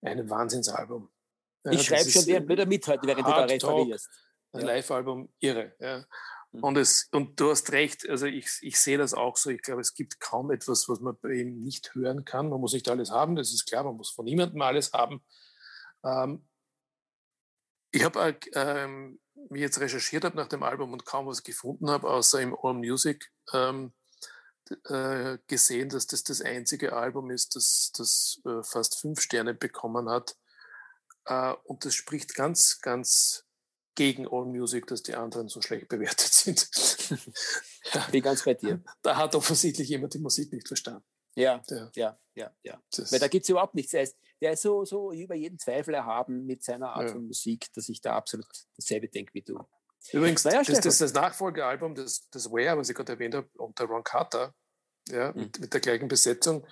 Ein 0.03 0.29
Wahnsinnsalbum. 0.29 1.11
Ja, 1.65 1.73
ich 1.73 1.83
schreibe 1.85 2.11
schon 2.11 2.27
wieder 2.27 2.67
mit 2.67 2.87
heute, 2.87 3.07
während 3.07 3.27
Hard 3.27 3.51
du 3.51 3.57
da 3.57 3.69
referierst. 3.69 4.11
Ein 4.53 4.61
ja. 4.61 4.67
Live-Album, 4.67 5.33
irre. 5.39 5.75
Ja. 5.81 6.05
Mhm. 6.53 6.63
Und, 6.63 6.77
es, 6.77 7.09
und 7.11 7.41
du 7.41 7.51
hast 7.51 7.73
recht, 7.73 8.07
also 8.07 8.27
ich, 8.27 8.59
ich 8.61 8.79
sehe 8.79 8.99
das 8.99 9.15
auch 9.15 9.39
so. 9.39 9.49
Ich 9.49 9.63
glaube, 9.63 9.81
es 9.81 9.95
gibt 9.95 10.21
kaum 10.21 10.51
etwas, 10.51 10.91
was 10.91 11.01
man 11.01 11.17
bei 11.19 11.31
ihm 11.31 11.63
nicht 11.63 11.95
hören 11.95 12.27
kann. 12.27 12.51
Man 12.51 12.61
muss 12.61 12.75
nicht 12.75 12.91
alles 12.91 13.11
haben, 13.11 13.35
das 13.35 13.51
ist 13.55 13.65
klar, 13.65 13.83
man 13.83 13.97
muss 13.97 14.11
von 14.11 14.27
niemandem 14.27 14.61
alles 14.61 14.93
haben. 14.93 15.25
Ähm, 16.05 16.47
ich 17.93 18.05
habe 18.05 18.39
ähm, 18.53 19.19
wie 19.51 19.61
jetzt 19.61 19.81
recherchiert 19.81 20.25
habe 20.25 20.37
nach 20.37 20.49
dem 20.49 20.63
Album 20.63 20.93
und 20.93 21.05
kaum 21.05 21.27
was 21.27 21.43
gefunden 21.43 21.91
habe, 21.91 22.09
außer 22.09 22.41
im 22.41 22.57
All 22.61 22.75
Music, 22.75 23.31
ähm, 23.53 23.93
äh, 24.89 25.39
gesehen, 25.47 25.89
dass 25.89 26.07
das 26.07 26.25
das 26.25 26.43
einzige 26.43 26.93
Album 26.93 27.31
ist, 27.31 27.55
das, 27.55 27.93
das 27.97 28.41
äh, 28.45 28.63
fast 28.63 29.01
fünf 29.01 29.21
Sterne 29.21 29.55
bekommen 29.55 30.09
hat. 30.09 30.37
Äh, 31.27 31.53
und 31.65 31.85
das 31.85 31.95
spricht 31.95 32.35
ganz, 32.35 32.81
ganz 32.81 33.45
gegen 33.95 34.27
All 34.29 34.45
Music, 34.45 34.87
dass 34.89 35.03
die 35.03 35.15
anderen 35.15 35.49
so 35.49 35.63
schlecht 35.63 35.89
bewertet 35.89 36.33
sind. 36.33 36.69
Bin 38.11 38.23
ganz 38.23 38.45
bei 38.45 38.55
dir. 38.55 38.83
Da 39.03 39.17
hat 39.17 39.35
offensichtlich 39.35 39.89
jemand 39.89 40.15
die 40.15 40.19
Musik 40.19 40.53
nicht 40.53 40.67
verstanden. 40.67 41.05
Ja, 41.35 41.63
ja, 41.69 41.91
ja, 41.95 42.19
ja. 42.37 42.55
ja. 42.63 42.81
Weil 43.11 43.19
da 43.19 43.29
gibt 43.29 43.45
es 43.45 43.49
überhaupt 43.49 43.75
nichts. 43.75 43.93
Der 43.93 44.03
ist, 44.03 44.17
der 44.41 44.53
ist 44.53 44.63
so, 44.63 44.85
so 44.85 45.13
über 45.13 45.35
jeden 45.35 45.59
Zweifel 45.59 45.95
erhaben 45.95 46.47
mit 46.47 46.63
seiner 46.63 46.91
Art 46.91 47.09
ja. 47.09 47.13
von 47.13 47.27
Musik, 47.27 47.73
dass 47.73 47.89
ich 47.89 48.01
da 48.01 48.15
absolut 48.15 48.47
dasselbe 48.77 49.09
denke 49.09 49.35
wie 49.35 49.43
du. 49.43 49.59
Übrigens, 50.13 50.45
naja, 50.45 50.63
das, 50.63 50.81
das, 50.81 50.99
das 50.99 51.15
Nachfolgealbum, 51.15 51.95
das, 51.95 52.29
das 52.31 52.53
Where, 52.53 52.79
was 52.79 52.89
ich 52.89 52.95
gerade 52.95 53.15
erwähnt 53.15 53.35
habe, 53.35 53.49
unter 53.55 53.87
Ron 53.87 54.05
Carter, 54.05 54.55
ja, 55.09 55.33
mhm. 55.33 55.41
mit, 55.41 55.59
mit, 55.59 55.73
der 55.73 55.81
gleichen 55.81 56.07
Besetzung, 56.07 56.65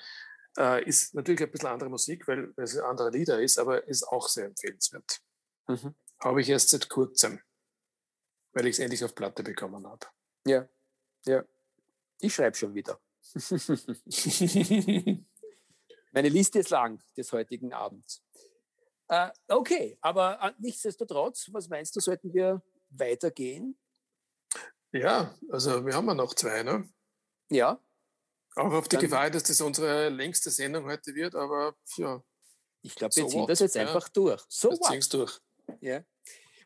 äh, 0.56 0.84
ist 0.84 1.14
natürlich 1.14 1.42
ein 1.42 1.50
bisschen 1.50 1.68
andere 1.68 1.90
Musik, 1.90 2.28
weil, 2.28 2.56
weil 2.56 2.64
es 2.64 2.76
ein 2.76 2.84
anderer 2.84 3.10
Lieder 3.10 3.42
ist, 3.42 3.58
aber 3.58 3.88
ist 3.88 4.04
auch 4.04 4.28
sehr 4.28 4.46
empfehlenswert. 4.46 5.20
Mhm. 5.66 5.96
Habe 6.20 6.42
ich 6.42 6.48
erst 6.48 6.68
seit 6.68 6.88
kurzem, 6.88 7.40
weil 8.52 8.66
ich 8.66 8.74
es 8.74 8.78
endlich 8.78 9.04
auf 9.04 9.16
Platte 9.16 9.42
bekommen 9.42 9.84
habe. 9.86 10.06
Ja, 10.46 10.68
ja. 11.24 11.44
Ich 12.20 12.34
schreibe 12.34 12.56
schon 12.56 12.74
wieder. 12.74 13.00
Meine 16.14 16.28
Liste 16.28 16.60
ist 16.60 16.70
lang 16.70 17.02
des 17.16 17.32
heutigen 17.32 17.72
Abends. 17.72 18.22
Äh, 19.08 19.30
okay, 19.48 19.98
aber 20.00 20.40
äh, 20.40 20.52
nichtsdestotrotz, 20.58 21.48
was 21.52 21.68
meinst 21.68 21.96
du, 21.96 22.00
sollten 22.00 22.32
wir 22.32 22.62
weitergehen? 22.90 23.76
Ja, 24.92 25.36
also 25.50 25.84
wir 25.84 25.92
haben 25.92 26.06
ja 26.06 26.14
noch 26.14 26.32
zwei, 26.34 26.62
ne? 26.62 26.88
Ja. 27.50 27.80
Auch 28.54 28.72
auf 28.72 28.86
die 28.86 28.94
Dann, 28.94 29.06
Gefahr, 29.06 29.28
dass 29.28 29.42
das 29.42 29.60
unsere 29.60 30.08
längste 30.08 30.50
Sendung 30.50 30.84
heute 30.84 31.12
wird, 31.16 31.34
aber 31.34 31.74
ja. 31.96 32.22
Ich 32.82 32.94
glaube, 32.94 33.16
wir 33.16 33.24
so 33.24 33.28
ziehen 33.28 33.40
what? 33.40 33.50
das 33.50 33.58
jetzt 33.58 33.74
ja. 33.74 33.82
einfach 33.82 34.08
durch. 34.08 34.40
So 34.48 34.70
wir 34.70 34.80
ziehen 34.82 35.04
durch. 35.10 35.40
Ja. 35.80 36.04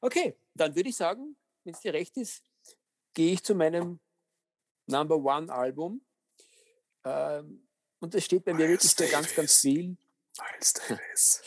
Okay, 0.03 0.39
dann 0.53 0.77
würde 0.77 0.91
ich 0.91 0.97
sagen, 0.97 1.39
wenn 1.65 1.73
es 1.73 1.81
dir 1.81 1.95
recht 1.95 2.19
ist, 2.19 2.45
gehe 3.15 3.33
ich 3.33 3.43
zu 3.43 3.55
meinem 3.55 3.99
Number 4.87 5.17
One 5.17 5.51
Album. 5.51 6.05
Ähm, 7.05 7.68
und 8.01 8.15
das 8.15 8.25
steht 8.25 8.45
bei 8.45 8.53
mir 8.53 8.67
Miles 8.67 8.99
wirklich 8.99 9.11
für 9.11 9.17
ganz, 9.17 9.35
ganz 9.35 9.61
viel. 9.61 9.97
Miles 10.39 10.73
Davis. 10.89 11.43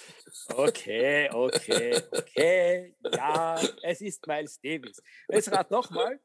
Okay, 0.49 1.29
okay, 1.31 2.01
okay. 2.11 2.95
Ja, 3.13 3.61
es 3.83 4.01
ist 4.01 4.25
Miles 4.27 4.59
Davis. 4.59 5.01
Jetzt 5.29 5.51
rat 5.51 5.71
nochmal. 5.71 6.19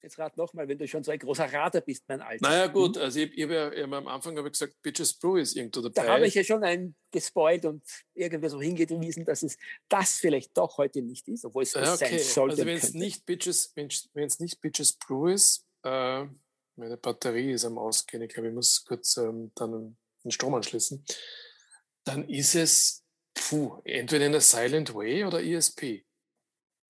Jetzt 0.00 0.18
rat 0.18 0.36
nochmal, 0.36 0.68
wenn 0.68 0.78
du 0.78 0.86
schon 0.86 1.02
so 1.02 1.10
ein 1.10 1.18
großer 1.18 1.52
Rater 1.52 1.80
bist, 1.80 2.04
mein 2.06 2.20
Alter. 2.20 2.48
Naja, 2.48 2.66
gut, 2.68 2.96
hm? 2.96 3.02
also 3.02 3.18
ich, 3.18 3.36
ich 3.36 3.42
habe 3.42 3.72
ja, 3.76 3.84
am 3.84 4.06
Anfang 4.06 4.36
habe 4.38 4.48
ich 4.48 4.52
gesagt, 4.52 4.80
Bitches 4.80 5.12
Brew 5.14 5.36
ist 5.36 5.56
irgendwo 5.56 5.80
dabei. 5.80 6.06
Da 6.06 6.14
habe 6.14 6.26
ich 6.26 6.34
ja 6.34 6.44
schon 6.44 6.62
einen 6.62 6.94
gespoilt 7.10 7.64
und 7.64 7.82
irgendwie 8.14 8.48
so 8.48 8.60
hingewiesen, 8.60 9.24
dass 9.24 9.42
es 9.42 9.58
das 9.88 10.12
vielleicht 10.14 10.56
doch 10.56 10.78
heute 10.78 11.02
nicht 11.02 11.26
ist, 11.28 11.44
obwohl 11.44 11.64
es 11.64 11.74
ja, 11.74 11.92
okay. 11.94 11.96
sein 11.96 12.18
sollte. 12.20 12.52
Also 12.52 12.66
wenn 12.66 12.76
es 12.76 12.94
nicht 12.94 13.26
Bitches, 13.26 13.72
wenn 13.74 13.88
es 14.14 14.38
nicht 14.38 14.60
Bitches 14.60 14.92
Brew 14.92 15.26
ist, 15.26 15.66
äh, 15.82 16.26
meine 16.78 16.96
Batterie 16.96 17.52
ist 17.52 17.64
am 17.64 17.76
Ausgehen, 17.76 18.22
ich 18.22 18.32
glaube, 18.32 18.48
ich 18.48 18.54
muss 18.54 18.84
kurz 18.84 19.16
ähm, 19.16 19.52
dann 19.54 19.96
den 20.24 20.30
Strom 20.30 20.54
anschließen, 20.54 21.04
dann 22.04 22.28
ist 22.28 22.54
es 22.54 23.04
puh, 23.34 23.80
entweder 23.84 24.26
in 24.26 24.32
der 24.32 24.40
Silent 24.40 24.94
Way 24.94 25.24
oder 25.24 25.42
ESP. 25.42 26.04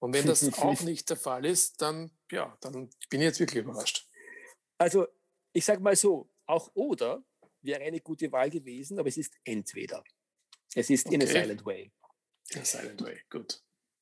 Und 0.01 0.14
wenn 0.14 0.26
das 0.26 0.53
auch 0.59 0.80
nicht 0.82 1.11
der 1.11 1.16
Fall 1.16 1.45
ist, 1.45 1.80
dann, 1.82 2.11
ja, 2.30 2.57
dann 2.61 2.91
bin 3.11 3.20
ich 3.20 3.26
jetzt 3.26 3.41
wirklich 3.41 3.64
überrascht. 3.64 4.09
Also, 4.78 5.09
ich 5.53 5.64
sage 5.64 5.82
mal 5.82 5.97
so, 5.97 6.30
auch 6.47 6.70
oder 6.74 7.24
wäre 7.62 7.80
eine 7.80 8.01
gute 8.01 8.30
Wahl 8.30 8.49
gewesen, 8.49 8.99
aber 8.99 9.09
es 9.09 9.16
ist 9.16 9.34
entweder. 9.43 10.05
Es 10.74 10.89
ist 10.89 11.07
okay. 11.07 11.16
in 11.16 11.22
a 11.22 11.26
Silent 11.26 11.64
Way. 11.64 11.93
In 12.51 12.61
a 12.61 12.64
Silent 12.64 13.03
Way, 13.03 13.20
gut. 13.28 13.61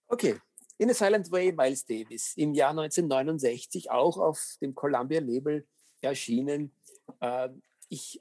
Okay, 0.08 0.38
in 0.78 0.90
a 0.90 0.94
Silent 0.94 1.30
Way, 1.30 1.52
Miles 1.52 1.86
Davis, 1.86 2.34
im 2.36 2.52
Jahr 2.52 2.70
1969 2.70 3.90
auch 3.90 4.18
auf 4.18 4.56
dem 4.60 4.74
Columbia-Label 4.74 5.66
erschienen. 6.00 6.72
Ähm, 7.20 7.62
ich, 7.88 8.20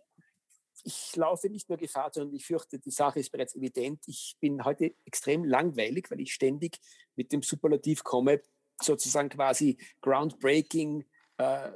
ich 0.83 1.15
laufe 1.15 1.49
nicht 1.49 1.69
nur 1.69 1.77
Gefahr, 1.77 2.11
sondern 2.13 2.35
ich 2.35 2.45
fürchte, 2.45 2.79
die 2.79 2.91
Sache 2.91 3.19
ist 3.19 3.31
bereits 3.31 3.55
evident. 3.55 4.07
Ich 4.07 4.37
bin 4.39 4.63
heute 4.63 4.93
extrem 5.05 5.43
langweilig, 5.43 6.09
weil 6.11 6.21
ich 6.21 6.33
ständig 6.33 6.79
mit 7.15 7.31
dem 7.31 7.41
Superlativ 7.41 8.03
komme, 8.03 8.41
sozusagen 8.81 9.29
quasi 9.29 9.77
groundbreaking 10.01 11.05
äh, 11.37 11.69
äh, 11.69 11.71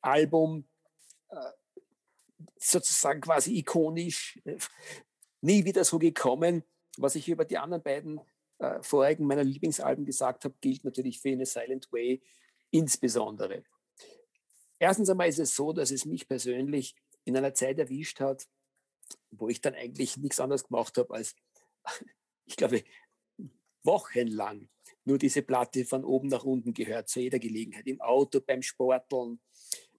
Album, 0.00 0.64
äh, 1.28 1.36
sozusagen 2.58 3.20
quasi 3.20 3.58
ikonisch, 3.58 4.40
nie 5.40 5.64
wieder 5.64 5.84
so 5.84 5.98
gekommen. 5.98 6.64
Was 6.96 7.14
ich 7.14 7.28
über 7.28 7.44
die 7.44 7.58
anderen 7.58 7.82
beiden 7.82 8.20
äh, 8.58 8.82
vorigen 8.82 9.26
meiner 9.26 9.44
Lieblingsalben 9.44 10.04
gesagt 10.04 10.44
habe, 10.44 10.54
gilt 10.60 10.84
natürlich 10.84 11.20
für 11.20 11.30
eine 11.30 11.46
Silent 11.46 11.90
Way 11.92 12.22
insbesondere. 12.70 13.64
Erstens 14.80 15.10
einmal 15.10 15.28
ist 15.28 15.38
es 15.38 15.54
so, 15.54 15.72
dass 15.72 15.90
es 15.90 16.06
mich 16.06 16.26
persönlich 16.26 16.96
in 17.24 17.36
einer 17.36 17.54
Zeit 17.54 17.78
erwischt 17.78 18.18
hat, 18.18 18.48
wo 19.30 19.48
ich 19.48 19.60
dann 19.60 19.74
eigentlich 19.74 20.16
nichts 20.16 20.40
anderes 20.40 20.64
gemacht 20.64 20.96
habe, 20.96 21.14
als, 21.14 21.36
ich 22.46 22.56
glaube, 22.56 22.82
wochenlang 23.84 24.68
nur 25.04 25.18
diese 25.18 25.42
Platte 25.42 25.84
von 25.84 26.04
oben 26.04 26.28
nach 26.28 26.44
unten 26.44 26.72
gehört, 26.72 27.08
zu 27.08 27.20
jeder 27.20 27.38
Gelegenheit. 27.38 27.86
Im 27.86 28.00
Auto, 28.00 28.40
beim 28.40 28.62
Sporteln, 28.62 29.40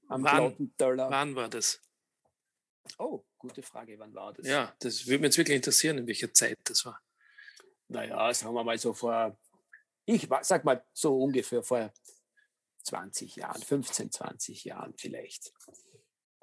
am 0.08 0.24
wann, 0.24 0.74
wann 0.78 1.36
war 1.36 1.48
das? 1.48 1.80
Oh, 2.98 3.24
gute 3.38 3.62
Frage, 3.62 3.98
wann 4.00 4.14
war 4.16 4.34
das? 4.34 4.48
Ja, 4.48 4.76
das 4.80 5.06
würde 5.06 5.20
mich 5.20 5.28
jetzt 5.28 5.38
wirklich 5.38 5.56
interessieren, 5.58 6.00
in 6.00 6.08
welcher 6.08 6.34
Zeit 6.34 6.58
das 6.64 6.86
war. 6.86 7.00
Naja, 7.88 8.34
sagen 8.34 8.56
wir 8.56 8.64
mal 8.64 8.78
so 8.78 8.94
vor, 8.94 9.38
ich 10.06 10.28
sag 10.42 10.66
mal 10.66 10.84
so 10.92 11.18
ungefähr 11.18 11.62
vor 11.62 11.94
20 12.84 13.36
Jahren, 13.36 13.62
15, 13.62 14.12
20 14.12 14.66
Jahren 14.66 14.94
vielleicht. 14.98 15.54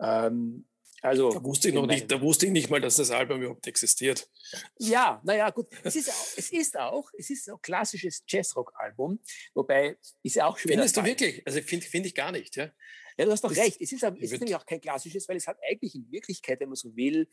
Ähm, 0.01 0.67
also, 1.01 1.31
da 1.31 1.43
wusste 1.45 1.69
ich 1.69 1.75
noch 1.75 1.87
nicht, 1.87 2.11
da 2.11 2.21
wusste 2.21 2.47
ich 2.47 2.53
nicht 2.53 2.71
mal, 2.71 2.81
dass 2.81 2.97
das 2.97 3.11
Album 3.11 3.41
überhaupt 3.41 3.67
existiert. 3.67 4.29
Ja, 4.79 5.21
naja, 5.25 5.51
gut. 5.51 5.69
Es 5.85 5.95
ist 5.95 6.11
auch, 6.11 6.27
es 6.37 6.51
ist 6.51 6.77
auch, 6.77 7.11
es 7.17 7.31
ist 7.31 7.49
auch 7.51 7.63
klassisches 7.63 8.25
Jazzrock-Album, 8.27 9.21
wobei 9.55 9.97
ist 10.23 10.37
ja 10.37 10.47
auch 10.47 10.59
schwer. 10.59 10.73
Findest 10.73 10.97
du 10.97 11.05
wirklich? 11.05 11.47
Also 11.47 11.61
finde 11.61 11.87
find 11.87 12.07
ich 12.07 12.15
gar 12.15 12.33
nicht, 12.33 12.57
ja. 12.57 12.73
Ja, 13.17 13.25
du 13.25 13.33
hast 13.33 13.43
doch 13.43 13.51
das, 13.51 13.59
recht. 13.59 13.81
Es 13.81 13.93
ist, 13.93 14.03
es 14.03 14.33
ist 14.33 14.41
nämlich 14.41 14.57
auch 14.57 14.67
kein 14.67 14.81
klassisches, 14.81 15.29
weil 15.29 15.37
es 15.37 15.47
hat 15.47 15.59
eigentlich 15.69 15.95
in 15.95 16.11
Wirklichkeit, 16.11 16.61
wenn 16.61 16.69
man 16.69 16.77
so 16.77 16.95
will, 16.97 17.29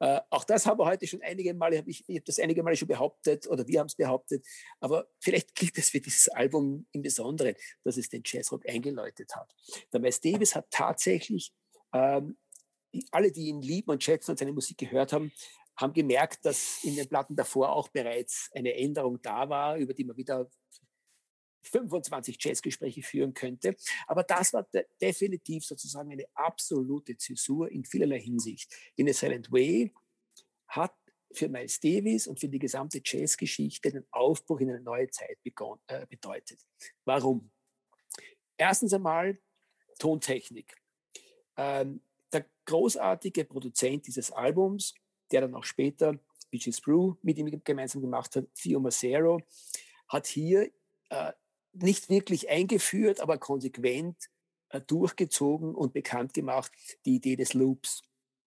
äh, 0.00 0.20
auch 0.30 0.44
das 0.44 0.66
haben 0.66 0.78
wir 0.78 0.86
heute 0.86 1.06
schon 1.06 1.22
einige 1.22 1.54
Male, 1.54 1.78
hab 1.78 1.86
ich, 1.86 2.04
ich 2.08 2.16
habe 2.16 2.24
das 2.24 2.38
einige 2.38 2.62
Male 2.62 2.76
schon 2.76 2.88
behauptet 2.88 3.46
oder 3.46 3.66
wir 3.66 3.80
haben 3.80 3.86
es 3.86 3.94
behauptet, 3.94 4.44
aber 4.80 5.06
vielleicht 5.20 5.54
gilt 5.54 5.78
es 5.78 5.90
für 5.90 6.00
dieses 6.00 6.28
Album 6.28 6.86
im 6.92 7.02
Besonderen, 7.02 7.54
dass 7.84 7.96
es 7.96 8.08
den 8.08 8.22
Jazzrock 8.24 8.68
eingeläutet 8.68 9.34
hat. 9.34 9.54
Der 9.92 10.00
Miles 10.00 10.20
Davis 10.20 10.54
hat 10.54 10.70
tatsächlich, 10.70 11.52
ähm, 11.92 12.36
alle, 13.10 13.32
die 13.32 13.48
ihn 13.48 13.60
lieben 13.60 13.90
und 13.90 14.02
schätzen 14.02 14.32
und 14.32 14.38
seine 14.38 14.52
Musik 14.52 14.78
gehört 14.78 15.12
haben, 15.12 15.32
haben 15.76 15.92
gemerkt, 15.92 16.44
dass 16.44 16.84
in 16.84 16.94
den 16.94 17.08
Platten 17.08 17.34
davor 17.34 17.72
auch 17.72 17.88
bereits 17.88 18.50
eine 18.54 18.74
Änderung 18.74 19.20
da 19.22 19.48
war, 19.48 19.76
über 19.76 19.94
die 19.94 20.04
man 20.04 20.16
wieder 20.16 20.48
25 21.66 22.36
Jazzgespräche 22.40 23.02
führen 23.02 23.34
könnte. 23.34 23.76
Aber 24.06 24.22
das 24.22 24.52
war 24.52 24.64
de 24.64 24.84
definitiv 25.00 25.64
sozusagen 25.64 26.12
eine 26.12 26.26
absolute 26.34 27.16
Zäsur 27.16 27.70
in 27.70 27.84
vielerlei 27.84 28.20
Hinsicht. 28.20 28.74
In 28.96 29.08
a 29.08 29.12
Silent 29.12 29.50
Way 29.52 29.92
hat 30.68 30.94
für 31.32 31.48
Miles 31.48 31.80
Davis 31.80 32.26
und 32.26 32.38
für 32.38 32.48
die 32.48 32.58
gesamte 32.58 33.00
Jazzgeschichte 33.04 33.90
den 33.90 34.06
Aufbruch 34.10 34.60
in 34.60 34.70
eine 34.70 34.80
neue 34.80 35.10
Zeit 35.10 35.38
äh, 35.86 36.06
bedeutet. 36.06 36.60
Warum? 37.04 37.50
Erstens 38.56 38.92
einmal 38.92 39.38
Tontechnik. 39.98 40.76
Ähm, 41.56 42.00
der 42.32 42.46
großartige 42.64 43.44
Produzent 43.44 44.06
dieses 44.06 44.30
Albums, 44.30 44.94
der 45.30 45.42
dann 45.42 45.54
auch 45.54 45.64
später 45.64 46.18
Beaches 46.50 46.80
Brew 46.80 47.14
mit 47.22 47.38
ihm 47.38 47.62
gemeinsam 47.64 48.00
gemacht 48.00 48.36
hat, 48.36 48.46
Theo 48.54 48.80
Macero, 48.80 49.40
hat 50.08 50.26
hier 50.26 50.70
äh, 51.10 51.32
nicht 51.74 52.08
wirklich 52.08 52.48
eingeführt, 52.48 53.20
aber 53.20 53.38
konsequent 53.38 54.16
äh, 54.70 54.80
durchgezogen 54.80 55.74
und 55.74 55.92
bekannt 55.92 56.34
gemacht, 56.34 56.72
die 57.04 57.16
Idee 57.16 57.36
des 57.36 57.54
Loops. 57.54 58.02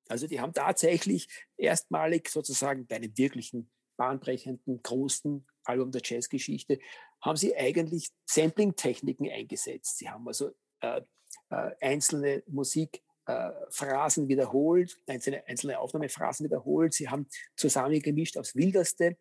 Also 0.10 0.28
die 0.28 0.40
haben 0.40 0.54
tatsächlich 0.54 1.28
erstmalig 1.58 2.30
sozusagen 2.30 2.88
bei 2.88 2.96
einem 2.98 3.18
wirklichen 3.18 3.70
bahnbrechenden, 3.98 4.82
großen 4.82 5.46
Album 5.64 5.92
der 5.92 6.02
Jazzgeschichte, 6.04 6.80
haben 7.22 7.36
sie 7.36 7.56
eigentlich 7.56 8.10
Sampling-Techniken 8.26 9.30
eingesetzt. 9.30 9.98
Sie 9.98 10.10
haben 10.10 10.28
also 10.28 10.52
äh, 10.82 11.02
äh, 11.50 11.72
einzelne 11.82 12.44
Musik 12.48 13.04
äh, 13.28 13.52
Phrasen 13.70 14.28
wiederholt, 14.30 14.98
einzelne, 15.06 15.46
einzelne 15.48 15.80
Aufnahmephrasen 15.80 16.46
wiederholt. 16.46 16.94
Sie 16.94 17.10
haben 17.10 17.28
zusammengemischt 17.56 18.38
aufs 18.38 18.56
Wildeste. 18.56 19.18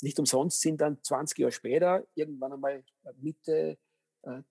Nicht 0.00 0.18
umsonst 0.18 0.60
sind 0.60 0.80
dann 0.80 0.98
20 1.02 1.38
Jahre 1.38 1.52
später, 1.52 2.06
irgendwann 2.14 2.54
einmal 2.54 2.82
Mitte 3.20 3.78
äh, 4.22 4.42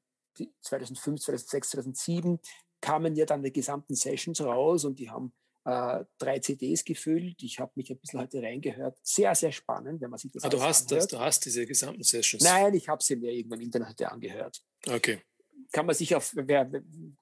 2005, 0.62 1.22
2006, 1.22 1.70
2007, 1.72 2.39
kamen 2.82 3.16
ja 3.16 3.26
dann 3.26 3.43
die 3.43 3.51
gesamten 3.51 3.95
Sessions 3.95 4.41
raus 4.41 4.86
und 4.86 4.99
die 4.99 5.10
haben 5.10 5.34
äh, 5.66 6.05
drei 6.18 6.39
CDs 6.39 6.86
gefüllt. 6.86 7.41
Ich 7.41 7.60
habe 7.60 7.72
mich 7.76 7.89
ein 7.91 7.99
bisschen 7.99 8.20
heute 8.20 8.41
reingehört. 8.41 8.97
Sehr, 9.01 9.34
sehr 9.36 9.51
spannend, 9.51 10.01
wenn 10.01 10.10
man 10.10 10.20
sich 10.20 10.32
das 10.32 10.43
Ah, 10.43 10.49
du 10.49 10.62
hast 10.62 10.91
das, 10.91 11.07
du 11.07 11.20
hast 11.20 11.43
diese 11.45 11.66
gesamten 11.66 12.03
Sessions. 12.03 12.43
Nein, 12.43 12.74
ich 12.76 12.88
habe 12.88 13.03
sie 13.03 13.16
mir 13.16 13.32
irgendwann 13.32 13.60
im 13.60 13.66
Internet 13.66 13.89
heute 13.89 14.12
angehört. 14.12 14.62
Okay. 14.88 15.20
Kann 15.72 15.86
man 15.86 15.95
sich 15.95 16.15
auf, 16.15 16.34
wer, 16.36 16.65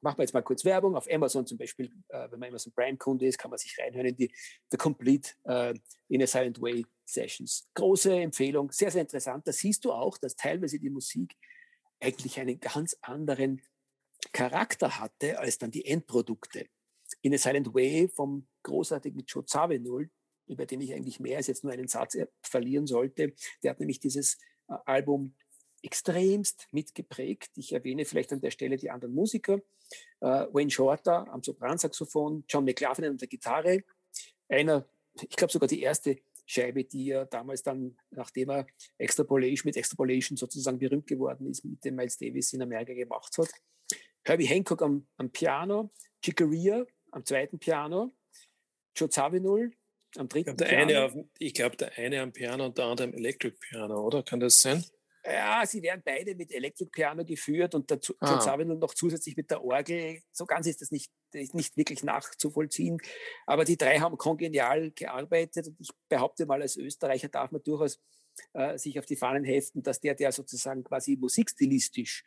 machen 0.02 0.18
wir 0.18 0.24
jetzt 0.24 0.34
mal 0.34 0.42
kurz 0.42 0.64
Werbung, 0.64 0.96
auf 0.96 1.12
Amazon 1.12 1.46
zum 1.46 1.58
Beispiel, 1.58 1.92
äh, 2.08 2.32
wenn 2.32 2.40
man 2.40 2.50
Amazon 2.50 2.72
Prime-Kunde 2.74 3.28
ist, 3.28 3.38
kann 3.38 3.52
man 3.52 3.58
sich 3.58 3.78
reinhören 3.78 4.08
in 4.08 4.16
die 4.16 4.34
The 4.72 4.78
Complete 4.78 5.32
äh, 5.44 5.74
in 6.08 6.24
a 6.24 6.28
Silent 6.28 6.62
Way 6.62 6.86
Sessions. 7.06 7.68
Große 7.74 8.14
Empfehlung, 8.14 8.72
sehr, 8.72 8.92
sehr 8.92 9.02
interessant. 9.02 9.48
Da 9.48 9.52
siehst 9.52 9.84
du 9.84 9.92
auch, 9.92 10.18
dass 10.18 10.36
teilweise 10.36 10.80
die 10.80 10.90
Musik 10.90 11.36
eigentlich 12.00 12.40
einen 12.40 12.60
ganz 12.60 12.98
anderen 13.02 13.62
Charakter 14.32 15.00
hatte 15.00 15.40
als 15.40 15.58
dann 15.58 15.72
die 15.72 15.86
Endprodukte. 15.86 16.68
In 17.22 17.34
a 17.34 17.38
Silent 17.38 17.74
Way 17.74 18.10
vom 18.10 18.48
großartigen 18.64 19.24
Joe 19.26 19.46
Zawinul, 19.46 20.10
über 20.48 20.66
den 20.66 20.82
ich 20.82 20.94
eigentlich 20.94 21.20
mehr 21.20 21.38
als 21.38 21.48
jetzt 21.48 21.64
nur 21.64 21.74
einen 21.74 21.88
Satz 21.88 22.18
verlieren 22.42 22.88
sollte. 22.88 23.34
Der 23.64 23.72
hat 23.72 23.80
nämlich 23.80 24.00
dieses 24.00 24.38
äh, 24.68 24.76
Album 24.86 25.36
extremst 25.84 26.68
mitgeprägt. 26.72 27.52
Ich 27.56 27.74
erwähne 27.74 28.06
vielleicht 28.06 28.34
an 28.34 28.42
der 28.42 28.52
Stelle 28.52 28.78
die 28.78 28.90
anderen 28.90 29.14
Musiker. 29.14 29.62
Uh, 30.20 30.48
Wayne 30.52 30.70
Shorter 30.70 31.32
am 31.32 31.44
Sopransaxophon, 31.44 32.44
John 32.50 32.66
McLaughlin 32.66 33.12
an 33.12 33.18
der 33.18 33.28
Gitarre. 33.28 33.84
Einer, 34.50 34.88
ich 35.22 35.36
glaube 35.36 35.54
sogar 35.54 35.68
die 35.68 35.82
erste 35.82 36.18
Scheibe, 36.46 36.84
die 36.84 37.12
er 37.12 37.26
damals 37.26 37.62
dann, 37.62 37.98
nachdem 38.12 38.50
er 38.50 38.68
Extrapolation 38.98 39.70
mit 39.70 39.78
Extrapolation 39.78 40.38
sozusagen 40.38 40.80
berühmt 40.80 41.08
geworden 41.08 41.48
ist, 41.48 41.64
mit 41.64 41.84
dem 41.84 41.96
Miles 41.96 42.18
Davis 42.18 42.54
in 42.54 42.62
Amerika 42.62 42.94
gemacht 42.94 43.38
hat. 43.38 43.50
Herbie 44.24 44.46
Hancock 44.46 44.82
am, 44.82 45.08
am 45.18 45.30
Piano, 45.30 45.92
Chicoria 46.24 46.86
am 47.12 47.26
zweiten 47.26 47.60
Piano, 47.60 48.14
Joe 48.96 49.10
Zawinul 49.10 49.72
am 50.18 50.28
dritten 50.30 50.52
ich 50.52 50.56
glaub, 50.56 50.58
der 50.58 50.66
Piano. 50.66 50.82
Eine 50.84 51.06
auf, 51.06 51.26
ich 51.38 51.54
glaube, 51.54 51.78
der 51.78 51.98
eine 51.98 52.22
am 52.22 52.32
Piano 52.32 52.66
und 52.66 52.78
der 52.78 52.86
andere 52.86 53.08
am 53.10 53.14
Electric 53.14 53.58
Piano, 53.58 54.02
oder? 54.06 54.24
Kann 54.24 54.40
das 54.40 54.62
sein? 54.62 54.84
Ja, 55.30 55.66
sie 55.66 55.82
werden 55.82 56.02
beide 56.06 56.36
mit 56.36 56.54
Electric 56.54 56.90
Piano 56.90 57.26
geführt 57.26 57.76
und 57.76 57.92
dazu 57.92 58.16
ah. 58.22 58.40
Zawinul 58.40 58.78
noch 58.78 58.94
zusätzlich 58.94 59.36
mit 59.36 59.52
der 59.52 59.62
Orgel. 59.62 60.22
So 60.32 60.46
ganz 60.46 60.68
ist 60.68 60.82
das 60.82 60.90
nicht, 60.90 61.12
nicht 61.34 61.76
wirklich 61.76 62.02
nachzuvollziehen. 62.02 62.98
Aber 63.46 63.66
die 63.66 63.76
drei 63.76 64.00
haben 64.00 64.18
kongenial 64.18 64.92
gearbeitet 64.92 65.68
und 65.68 65.82
ich 65.82 65.90
behaupte 66.08 66.46
mal, 66.46 66.62
als 66.62 66.78
Österreicher 66.78 67.28
darf 67.28 67.52
man 67.52 67.62
durchaus 67.62 68.00
äh, 68.54 68.78
sich 68.78 68.98
auf 69.00 69.06
die 69.06 69.18
Fahnen 69.18 69.44
heften, 69.44 69.84
dass 69.84 70.00
der, 70.00 70.16
der 70.16 70.32
sozusagen 70.32 70.86
quasi 70.86 71.18
musikstilistisch 71.18 72.24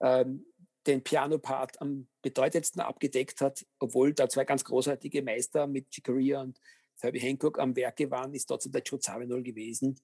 ähm, 0.00 0.44
den 0.88 1.04
Piano-Part 1.04 1.80
am 1.80 2.08
bedeutendsten 2.20 2.82
abgedeckt 2.82 3.40
hat, 3.42 3.64
obwohl 3.78 4.12
da 4.12 4.28
zwei 4.28 4.44
ganz 4.44 4.64
großartige 4.64 5.22
Meister 5.22 5.68
mit 5.68 5.90
Chicoria 5.90 6.40
und 6.40 6.58
Herbie 7.00 7.20
Hancock 7.20 7.60
am 7.60 7.76
Werke 7.76 8.10
waren, 8.10 8.34
ist 8.34 8.46
trotzdem 8.46 8.72
der 8.72 8.82
Joe 8.82 8.98
Zawinul 8.98 9.44
gewesen. 9.44 10.00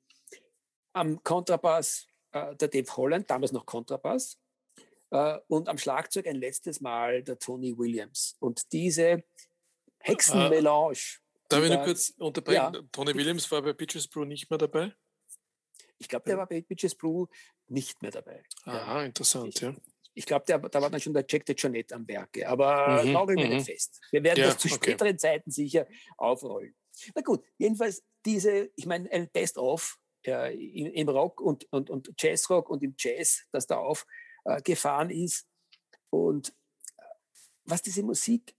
Am 0.93 1.23
Kontrabass 1.25 2.07
äh, 2.37 2.57
der 2.57 2.69
Dave 2.69 2.97
Holland, 2.97 3.31
damals 3.31 3.53
noch 3.53 3.67
Kontrabass. 3.67 4.39
Äh, 5.11 5.39
und 5.49 5.69
am 5.69 5.79
Schlagzeug 5.79 6.27
ein 6.27 6.37
letztes 6.37 6.81
Mal 6.81 7.23
der 7.23 7.39
Tony 7.39 7.77
Williams. 7.77 8.37
Und 8.41 8.73
diese 8.73 9.25
Hexenmelange. 9.99 10.93
Äh, 10.93 11.49
darf 11.49 11.65
ich 11.65 11.71
nur 11.71 11.85
kurz 11.85 12.11
unterbrechen? 12.19 12.75
Ja. 12.75 12.83
Tony 12.93 13.15
Williams 13.15 13.51
war 13.51 13.63
bei 13.63 13.73
Pitches 13.73 14.09
Brew 14.09 14.25
nicht 14.25 14.51
mehr 14.51 14.59
dabei? 14.59 14.93
Ich 15.99 16.09
glaube, 16.09 16.25
der 16.27 16.37
war 16.37 16.47
bei 16.47 16.61
Pitches 16.61 16.95
Brew 16.95 17.27
nicht 17.69 18.03
mehr 18.03 18.11
dabei. 18.11 18.43
Aha, 18.65 19.01
ja. 19.01 19.05
interessant, 19.05 19.55
ich, 19.55 19.61
ja 19.61 19.75
ich 20.17 20.25
glaube, 20.25 20.45
da 20.47 20.81
war 20.81 20.91
dann 20.91 21.01
schon 21.01 21.13
der 21.13 21.27
Jack 21.29 21.45
de 21.45 21.55
Jonette 21.55 21.95
am 21.95 22.09
Werke. 22.09 22.49
Aber 22.49 23.05
mhm, 23.05 23.13
nageln 23.13 23.39
wir 23.39 23.49
nicht 23.49 23.69
mhm. 23.69 23.73
fest. 23.73 24.01
Wir 24.11 24.25
werden 24.25 24.45
das 24.45 24.57
zu 24.57 24.69
okay. 24.69 24.77
späteren 24.77 25.19
Zeiten 25.19 25.51
sicher 25.51 25.87
aufrollen. 26.17 26.75
Na 27.15 27.21
gut, 27.21 27.45
jedenfalls 27.59 28.03
diese, 28.25 28.71
ich 28.77 28.87
meine, 28.87 29.11
ein 29.13 29.29
Best-of 29.31 29.99
äh, 30.27 30.55
im, 30.55 30.87
im, 30.93 31.09
Rock 31.09 31.41
und, 31.41 31.71
und, 31.73 31.91
und 31.91 32.11
Jazzrock 32.19 32.71
und 32.71 32.83
im 32.83 32.95
Jazz, 32.99 33.45
das 33.53 33.67
da 33.67 33.79
aufgefahren 33.79 35.11
äh, 35.11 35.25
ist. 35.25 35.47
Und 36.11 36.51
äh, 36.97 37.03
was 37.65 37.83
diese 37.83 38.03
Musik 38.03 38.55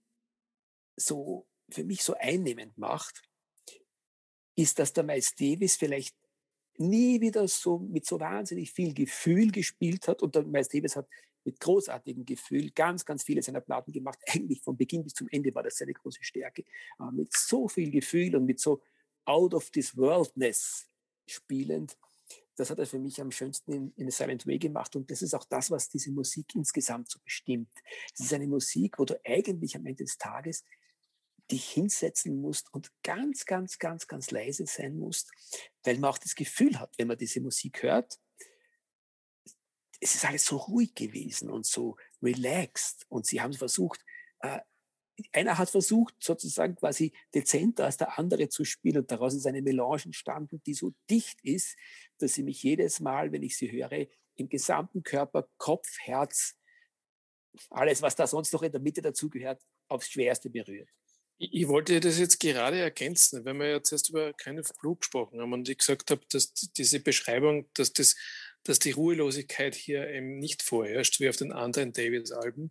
so 0.96 1.46
für 1.70 1.84
mich 1.84 2.02
so 2.02 2.14
einnehmend 2.14 2.76
macht, 2.78 3.22
ist, 4.56 4.78
dass 4.78 4.92
der 4.92 5.04
Miles 5.04 5.34
Davis 5.34 5.76
vielleicht 5.76 6.16
nie 6.78 7.20
wieder 7.20 7.46
so 7.48 7.78
mit 7.78 8.06
so 8.06 8.18
wahnsinnig 8.18 8.72
viel 8.72 8.94
Gefühl 8.94 9.50
gespielt 9.50 10.08
hat. 10.08 10.22
Und 10.22 10.34
der 10.34 10.44
Miles 10.44 10.68
Davis 10.68 10.96
hat 10.96 11.08
mit 11.44 11.60
großartigem 11.60 12.24
Gefühl 12.24 12.70
ganz, 12.70 13.04
ganz 13.04 13.22
viele 13.22 13.42
seiner 13.42 13.60
Platten 13.60 13.92
gemacht. 13.92 14.18
Eigentlich 14.26 14.62
von 14.62 14.76
Beginn 14.76 15.04
bis 15.04 15.14
zum 15.14 15.28
Ende 15.30 15.54
war 15.54 15.62
das 15.62 15.76
seine 15.76 15.92
große 15.92 16.22
Stärke. 16.22 16.64
Aber 16.98 17.12
mit 17.12 17.32
so 17.32 17.68
viel 17.68 17.90
Gefühl 17.90 18.36
und 18.36 18.44
mit 18.44 18.60
so 18.60 18.82
out 19.24 19.54
of 19.54 19.70
this 19.70 19.96
worldness 19.96 20.87
spielend. 21.30 21.96
Das 22.56 22.70
hat 22.70 22.78
er 22.78 22.86
für 22.86 22.98
mich 22.98 23.20
am 23.20 23.30
schönsten 23.30 23.72
in, 23.72 23.92
in 23.96 24.10
Silent 24.10 24.46
Way 24.46 24.58
gemacht. 24.58 24.96
Und 24.96 25.10
das 25.10 25.22
ist 25.22 25.34
auch 25.34 25.44
das, 25.44 25.70
was 25.70 25.88
diese 25.88 26.10
Musik 26.10 26.54
insgesamt 26.54 27.10
so 27.10 27.20
bestimmt. 27.20 27.70
Es 28.12 28.20
ist 28.20 28.32
eine 28.32 28.48
Musik, 28.48 28.98
wo 28.98 29.04
du 29.04 29.18
eigentlich 29.24 29.76
am 29.76 29.86
Ende 29.86 30.04
des 30.04 30.18
Tages 30.18 30.64
dich 31.50 31.70
hinsetzen 31.70 32.40
musst 32.40 32.72
und 32.74 32.92
ganz, 33.02 33.46
ganz, 33.46 33.78
ganz, 33.78 34.06
ganz 34.06 34.30
leise 34.30 34.66
sein 34.66 34.98
musst, 34.98 35.30
weil 35.82 35.98
man 35.98 36.10
auch 36.10 36.18
das 36.18 36.34
Gefühl 36.34 36.78
hat, 36.78 36.92
wenn 36.98 37.08
man 37.08 37.16
diese 37.16 37.40
Musik 37.40 37.82
hört, 37.82 38.18
es 40.00 40.14
ist 40.14 40.24
alles 40.24 40.44
so 40.44 40.56
ruhig 40.56 40.94
gewesen 40.94 41.50
und 41.50 41.66
so 41.66 41.96
relaxed. 42.22 43.06
Und 43.08 43.26
sie 43.26 43.40
haben 43.40 43.52
versucht, 43.52 44.04
äh, 44.40 44.60
einer 45.32 45.58
hat 45.58 45.70
versucht, 45.70 46.14
sozusagen 46.20 46.76
quasi 46.76 47.12
dezenter 47.34 47.84
als 47.84 47.96
der 47.96 48.18
andere 48.18 48.48
zu 48.48 48.64
spielen 48.64 48.98
und 48.98 49.10
daraus 49.10 49.34
ist 49.34 49.46
eine 49.46 49.62
Melange 49.62 50.04
entstanden, 50.06 50.62
die 50.64 50.74
so 50.74 50.92
dicht 51.10 51.40
ist, 51.42 51.76
dass 52.18 52.34
sie 52.34 52.42
mich 52.42 52.62
jedes 52.62 53.00
Mal, 53.00 53.32
wenn 53.32 53.42
ich 53.42 53.56
sie 53.56 53.70
höre, 53.70 54.06
im 54.36 54.48
gesamten 54.48 55.02
Körper, 55.02 55.48
Kopf, 55.56 55.88
Herz, 56.00 56.54
alles, 57.70 58.02
was 58.02 58.14
da 58.14 58.26
sonst 58.26 58.52
noch 58.52 58.62
in 58.62 58.70
der 58.70 58.80
Mitte 58.80 59.02
dazugehört, 59.02 59.60
aufs 59.88 60.10
Schwerste 60.10 60.50
berührt. 60.50 60.88
Ich, 61.40 61.68
wollte 61.68 62.00
das 62.00 62.18
jetzt 62.18 62.40
gerade 62.40 62.80
ergänzen, 62.80 63.44
wenn 63.44 63.58
wir 63.58 63.70
jetzt 63.70 63.92
erst 63.92 64.10
über 64.10 64.32
keine 64.32 64.62
Blue 64.80 64.96
gesprochen 64.96 65.40
haben 65.40 65.52
und 65.52 65.68
ich 65.68 65.78
gesagt 65.78 66.10
habe, 66.10 66.20
dass 66.30 66.52
diese 66.52 66.98
Beschreibung, 67.00 67.68
dass 67.74 67.92
das 67.92 68.16
dass 68.64 68.78
die 68.78 68.90
Ruhelosigkeit 68.90 69.74
hier 69.74 70.08
eben 70.08 70.38
nicht 70.38 70.62
vorherrscht, 70.62 71.20
wie 71.20 71.28
auf 71.28 71.36
den 71.36 71.52
anderen 71.52 71.92
Davis-Alben. 71.92 72.70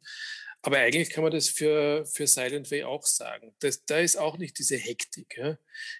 Aber 0.67 0.79
eigentlich 0.79 1.11
kann 1.11 1.23
man 1.23 1.31
das 1.31 1.47
für, 1.47 2.05
für 2.05 2.27
Silent 2.27 2.69
Way 2.71 2.83
auch 2.83 3.05
sagen. 3.05 3.55
Das, 3.59 3.85
da 3.85 3.99
ist 3.99 4.17
auch 4.17 4.37
nicht 4.37 4.59
diese 4.59 4.75
Hektik. 4.75 5.37
Ja. 5.37 5.57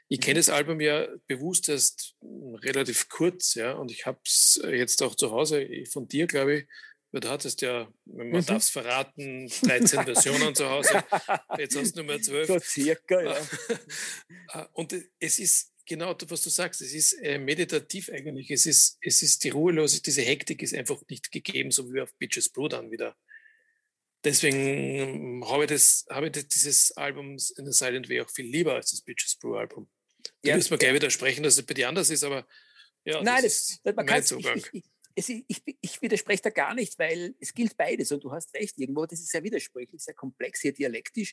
Ich 0.10 0.20
kenne 0.20 0.34
mhm. 0.34 0.40
das 0.40 0.50
Album 0.50 0.82
ja 0.82 1.08
bewusst 1.26 1.70
erst 1.70 2.18
relativ 2.22 3.08
kurz, 3.08 3.56
ja, 3.56 3.72
und 3.72 3.94
ich 3.94 4.06
habe 4.06 4.20
es 4.26 4.60
jetzt 4.70 5.02
auch 5.04 5.16
zu 5.16 5.32
Hause 5.32 5.66
von 5.90 6.10
dir, 6.10 6.28
glaube 6.28 6.54
ich, 6.58 6.68
du 7.14 7.30
hattest 7.30 7.62
ja, 7.62 7.90
man 8.04 8.28
mhm. 8.28 8.46
darf 8.46 8.62
es 8.62 8.70
verraten, 8.70 9.48
13 9.48 10.04
Versionen 10.04 10.54
zu 10.54 10.70
Hause. 10.70 11.02
Jetzt 11.58 11.78
hast 11.78 11.96
du 11.96 12.02
Nummer 12.02 12.22
12. 12.22 12.48
So 12.48 12.60
circa, 12.60 13.22
ja. 13.22 14.70
Und 14.74 14.94
es 15.18 15.40
ist 15.40 15.72
genau, 15.86 16.14
was 16.28 16.42
du 16.42 16.50
sagst, 16.50 16.82
es 16.82 16.94
ist 16.94 17.14
äh, 17.14 17.40
meditativ 17.40 18.10
eigentlich. 18.10 18.52
Es 18.52 18.66
ist, 18.66 18.98
es 19.00 19.24
ist 19.24 19.46
die 19.46 19.50
Ruhelosigkeit, 19.50 20.08
diese 20.08 20.24
Hektik 20.24 20.62
ist 20.62 20.76
einfach 20.76 21.02
nicht 21.08 21.32
gegeben, 21.32 21.72
so 21.72 21.90
wie 21.94 22.02
auf 22.02 22.14
Bitches 22.16 22.50
Blue 22.50 22.68
dann 22.68 22.92
wieder. 22.92 23.16
Deswegen 24.28 25.42
habe 25.48 25.64
ich, 25.64 25.70
das, 25.70 26.06
habe 26.10 26.28
ich 26.28 26.48
dieses 26.50 26.92
Album 26.98 27.38
in 27.56 27.66
the 27.66 27.72
Silent 27.72 28.10
Way 28.10 28.22
auch 28.22 28.30
viel 28.30 28.46
lieber 28.46 28.74
als 28.74 28.92
das 28.92 29.02
Bitches 29.02 29.38
Brew 29.38 29.56
Album. 29.56 29.90
Da 30.42 30.50
ja, 30.50 30.56
müssen 30.58 30.72
wir 30.72 30.78
gleich 30.78 30.94
widersprechen, 30.94 31.44
dass 31.44 31.58
es 31.58 31.66
bei 31.66 31.74
dir 31.74 31.88
anders 31.88 32.10
ist, 32.10 32.26
aber 32.26 32.46
ja, 33.06 33.24
Nein, 33.24 33.42
das, 33.42 33.80
das, 33.82 33.96
man 33.96 34.06
mein 34.06 34.24
Zugang. 34.24 34.58
Ich, 34.58 34.74
ich, 34.74 34.84
es, 35.16 35.30
ich, 35.30 35.78
ich 35.80 36.02
widerspreche 36.02 36.42
da 36.42 36.50
gar 36.50 36.76
nicht, 36.76 37.00
weil 37.00 37.36
es 37.40 37.54
gilt 37.54 37.78
beides 37.78 38.12
und 38.12 38.22
du 38.22 38.34
hast 38.34 38.54
recht, 38.54 38.78
irgendwo, 38.78 39.06
das 39.06 39.22
ist 39.22 39.30
sehr 39.30 39.44
widersprüchlich, 39.44 40.04
sehr 40.04 40.14
komplex, 40.14 40.60
sehr 40.60 40.74
dialektisch. 40.74 41.32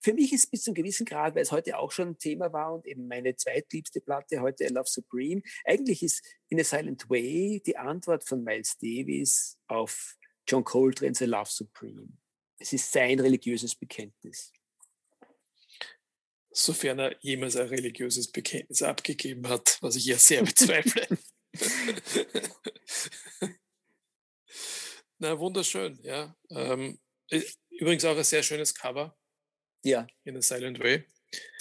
Für 0.00 0.14
mich 0.14 0.32
ist 0.32 0.50
bis 0.50 0.62
zu 0.62 0.70
einem 0.70 0.76
gewissen 0.76 1.04
Grad, 1.04 1.34
weil 1.34 1.42
es 1.42 1.52
heute 1.52 1.76
auch 1.76 1.92
schon 1.92 2.08
ein 2.08 2.18
Thema 2.18 2.54
war 2.54 2.72
und 2.72 2.86
eben 2.86 3.06
meine 3.06 3.36
zweitliebste 3.36 4.00
Platte 4.00 4.40
heute, 4.40 4.64
I 4.64 4.68
Love 4.68 4.88
Supreme, 4.88 5.42
eigentlich 5.66 6.02
ist 6.02 6.24
In 6.48 6.58
a 6.58 6.64
Silent 6.64 7.10
Way 7.10 7.62
die 7.66 7.76
Antwort 7.76 8.24
von 8.24 8.42
Miles 8.42 8.78
Davis 8.78 9.58
auf 9.66 10.16
John 10.48 10.64
Coltrane's 10.64 11.20
I 11.20 11.26
Love 11.26 11.50
Supreme. 11.50 12.08
Es 12.60 12.72
ist 12.74 12.92
sein 12.92 13.18
religiöses 13.18 13.74
Bekenntnis. 13.74 14.52
Sofern 16.52 16.98
er 16.98 17.16
jemals 17.20 17.56
ein 17.56 17.68
religiöses 17.68 18.30
Bekenntnis 18.30 18.82
abgegeben 18.82 19.48
hat, 19.48 19.78
was 19.80 19.96
ich 19.96 20.04
ja 20.04 20.18
sehr 20.18 20.42
bezweifle. 20.44 21.08
Na, 25.18 25.38
wunderschön, 25.38 25.98
ja. 26.02 26.36
Ähm, 26.50 27.00
übrigens 27.70 28.04
auch 28.04 28.16
ein 28.16 28.24
sehr 28.24 28.42
schönes 28.42 28.74
Cover. 28.74 29.16
Ja. 29.82 30.06
In 30.24 30.36
a 30.36 30.42
Silent 30.42 30.80
Way. 30.80 31.06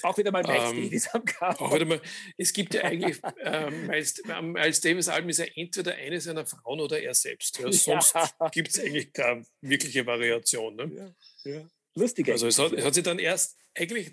Auch 0.01 0.17
wieder 0.17 0.31
mal 0.31 0.43
Miles 0.43 0.71
ähm, 0.71 0.83
Davis 0.83 1.07
am 1.09 1.25
Cover. 1.25 1.61
Auch 1.61 1.75
wieder 1.75 1.85
mal, 1.85 2.01
es 2.37 2.53
gibt 2.53 2.73
ja 2.73 2.83
eigentlich, 2.83 3.19
ähm, 3.43 3.87
Miles, 3.87 4.21
Miles 4.41 4.81
Davis 4.81 5.07
Alben 5.09 5.29
ist 5.29 5.39
ja 5.39 5.45
entweder 5.55 5.95
eine 5.95 6.19
seiner 6.19 6.45
Frauen 6.45 6.79
oder 6.79 7.01
er 7.01 7.13
selbst. 7.13 7.59
Ja, 7.59 7.71
sonst 7.71 8.15
ja. 8.15 8.49
gibt 8.51 8.69
es 8.69 8.79
eigentlich 8.79 9.13
keine 9.13 9.45
wirkliche 9.61 10.05
Variation. 10.05 10.75
Ne? 10.75 11.15
Ja, 11.43 11.51
ja. 11.51 11.69
Lustig 11.95 12.29
Also 12.29 12.47
es 12.47 12.57
hat, 12.57 12.73
es 12.73 12.85
hat 12.85 12.93
sich 12.93 13.03
dann 13.03 13.19
erst 13.19 13.57
eigentlich 13.75 14.11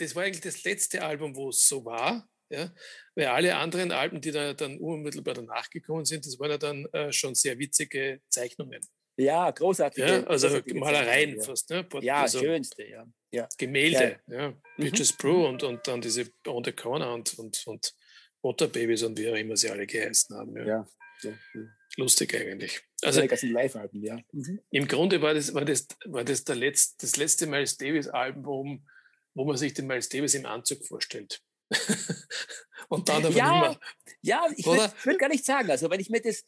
das 0.00 0.16
war 0.16 0.24
eigentlich 0.24 0.40
das 0.40 0.64
letzte 0.64 1.02
Album, 1.02 1.36
wo 1.36 1.50
es 1.50 1.68
so 1.68 1.84
war. 1.84 2.28
Ja? 2.48 2.72
Weil 3.14 3.26
alle 3.26 3.56
anderen 3.56 3.92
Alben, 3.92 4.20
die 4.20 4.32
da 4.32 4.54
dann 4.54 4.78
unmittelbar 4.78 5.34
danach 5.34 5.70
gekommen 5.70 6.04
sind, 6.04 6.26
das 6.26 6.38
waren 6.38 6.50
ja 6.50 6.58
dann 6.58 6.86
äh, 6.92 7.12
schon 7.12 7.34
sehr 7.34 7.58
witzige 7.58 8.20
Zeichnungen. 8.28 8.80
Ja, 9.16 9.50
großartige. 9.50 10.06
Ja, 10.06 10.24
also 10.24 10.48
Malereien 10.74 11.30
Zeichnungen, 11.30 11.42
fast. 11.42 11.70
Ne? 11.70 11.86
Ja, 11.94 12.00
ja 12.00 12.22
also 12.22 12.40
schönste, 12.40 12.84
ja. 12.84 13.06
Ja. 13.32 13.48
Gemälde, 13.58 14.20
ja. 14.26 14.50
Mhm. 14.50 14.56
Bitches 14.76 15.12
Brew 15.12 15.46
und, 15.46 15.62
und 15.62 15.86
dann 15.86 16.00
diese 16.00 16.30
On 16.46 16.64
the 16.64 16.72
Corner 16.72 17.12
und, 17.12 17.38
und, 17.38 17.62
und 17.66 17.94
Waterbabys 18.42 19.02
und 19.02 19.18
wie 19.18 19.30
auch 19.30 19.36
immer 19.36 19.56
sie 19.56 19.70
alle 19.70 19.86
geheißen 19.86 20.36
haben. 20.36 20.56
Ja. 20.56 20.64
Ja. 20.66 20.86
ja. 21.22 21.30
ja. 21.54 21.60
Lustig 21.96 22.34
eigentlich. 22.34 22.80
Also 23.02 23.20
Live-Alben, 23.20 24.02
ja. 24.02 24.18
Mhm. 24.32 24.60
im 24.70 24.86
Grunde 24.86 25.20
war 25.20 25.34
das, 25.34 25.52
war 25.54 25.64
das, 25.64 25.88
war 26.06 26.24
das 26.24 26.44
der 26.44 26.56
Letz-, 26.56 26.96
das 26.98 27.16
letzte 27.16 27.46
Miles 27.46 27.76
Davis-Album, 27.76 28.86
wo 29.34 29.44
man 29.44 29.56
sich 29.56 29.74
den 29.74 29.86
Miles 29.86 30.08
Davis 30.08 30.34
im 30.34 30.46
Anzug 30.46 30.84
vorstellt. 30.86 31.42
und 32.88 33.08
dann 33.08 33.24
aber 33.24 33.34
Ja, 33.34 33.68
nicht 33.68 33.80
mehr. 33.80 33.80
Ja, 34.22 34.46
ich 34.56 34.66
würde 34.66 34.92
würd 35.04 35.18
gar 35.18 35.28
nicht 35.28 35.44
sagen. 35.44 35.70
Also 35.70 35.90
wenn 35.90 36.00
ich 36.00 36.10
mir 36.10 36.20
das, 36.20 36.44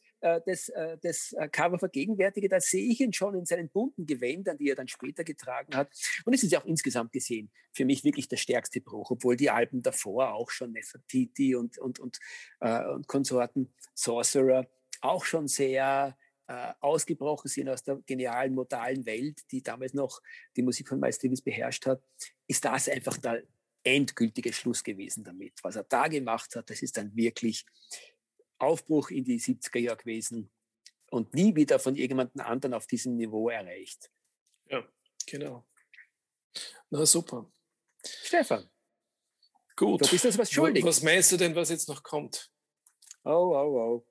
das, 0.47 0.68
äh, 0.68 0.97
das 1.03 1.33
äh, 1.33 1.49
Cover 1.49 1.79
vergegenwärtige, 1.79 2.49
da 2.49 2.61
sehe 2.61 2.91
ich 2.91 3.01
ihn 3.01 3.12
schon 3.12 3.35
in 3.35 3.45
seinen 3.45 3.68
bunten 3.68 4.07
Gewändern, 4.07 4.57
die 4.57 4.68
er 4.68 4.77
dann 4.77 4.89
später 4.89 5.25
getragen 5.25 5.75
hat. 5.75 5.93
Und 6.25 6.35
es 6.35 6.43
ist 6.43 6.53
ja 6.53 6.61
auch 6.61 6.64
insgesamt 6.64 7.12
gesehen 7.12 7.51
für 7.73 7.85
mich 7.85 8.05
wirklich 8.05 8.29
der 8.29 8.37
stärkste 8.37 8.81
Bruch, 8.81 9.11
obwohl 9.11 9.37
die 9.37 9.51
Alben 9.51 9.83
davor 9.83 10.35
auch 10.35 10.51
schon 10.51 10.73
Nefertiti 10.73 11.55
und, 11.55 11.79
und, 11.79 11.99
und, 11.99 12.20
äh, 12.61 12.85
und 12.87 13.09
Konsorten, 13.09 13.75
Sorcerer, 13.95 14.68
auch 15.01 15.25
schon 15.25 15.49
sehr 15.49 16.16
äh, 16.47 16.73
ausgebrochen 16.81 17.49
sind 17.49 17.68
aus 17.68 17.83
der 17.83 17.97
genialen 18.07 18.55
modalen 18.55 19.05
Welt, 19.07 19.41
die 19.51 19.62
damals 19.62 19.95
noch 19.95 20.20
die 20.57 20.62
Musik 20.62 20.89
von 20.89 21.01
Miles 21.01 21.18
Davis 21.18 21.43
beherrscht 21.43 21.87
hat, 21.87 22.03
ist 22.47 22.64
das 22.64 22.89
einfach 22.89 23.16
der 23.18 23.43
endgültige 23.85 24.53
Schluss 24.53 24.85
gewesen 24.85 25.25
damit. 25.25 25.55
Was 25.62 25.77
er 25.77 25.85
da 25.85 26.09
gemacht 26.09 26.55
hat, 26.55 26.70
das 26.70 26.83
ist 26.83 26.97
dann 26.97 27.14
wirklich 27.16 27.66
Aufbruch 28.63 29.11
in 29.11 29.25
die 29.25 29.41
70er 29.41 29.79
Jahre 29.79 29.99
gewesen 29.99 30.51
und 31.11 31.35
nie 31.35 31.55
wieder 31.55 31.79
von 31.79 31.95
irgendjemandem 31.97 32.41
anderen 32.43 32.75
auf 32.75 32.87
diesem 32.87 33.17
Niveau 33.17 33.49
erreicht. 33.51 34.11
Ja, 34.69 34.87
genau. 35.27 35.67
Na 36.91 37.05
super. 37.07 37.51
Stefan, 38.05 38.69
Gut. 39.77 40.03
du 40.05 40.09
bist 40.11 40.25
uns 40.27 40.39
was 40.39 40.49
Wa- 40.51 40.55
schuldig. 40.55 40.85
Was 40.85 41.03
meinst 41.03 41.33
du 41.33 41.37
denn, 41.37 41.55
was 41.55 41.71
jetzt 41.71 41.89
noch 41.89 42.03
kommt? 42.03 42.51
Oh, 43.25 43.31
oh, 43.55 44.05
oh. 44.05 44.07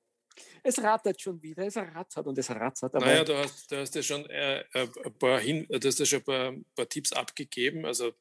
Es 0.63 0.81
rattert 0.81 1.19
schon 1.19 1.41
wieder, 1.41 1.65
es 1.65 1.75
rattert 1.75 2.25
und 2.25 2.37
es 2.37 2.49
rattert. 2.49 2.95
Aber 2.95 3.05
naja, 3.05 3.23
du 3.23 3.35
hast, 3.37 3.69
du 3.71 3.77
hast 3.77 3.93
ja 3.95 4.01
schon 4.01 4.25
äh, 4.29 4.61
äh, 4.73 4.87
ein 5.03 5.17
paar 5.17 5.39
hin, 5.39 5.67
du 5.69 5.87
hast 5.87 5.99
ja 5.99 6.05
schon 6.05 6.19
ein 6.19 6.23
paar, 6.25 6.47
ein 6.51 6.65
paar 6.75 6.87
Tipps 6.87 7.11
abgegeben. 7.11 7.85
Also 7.85 8.13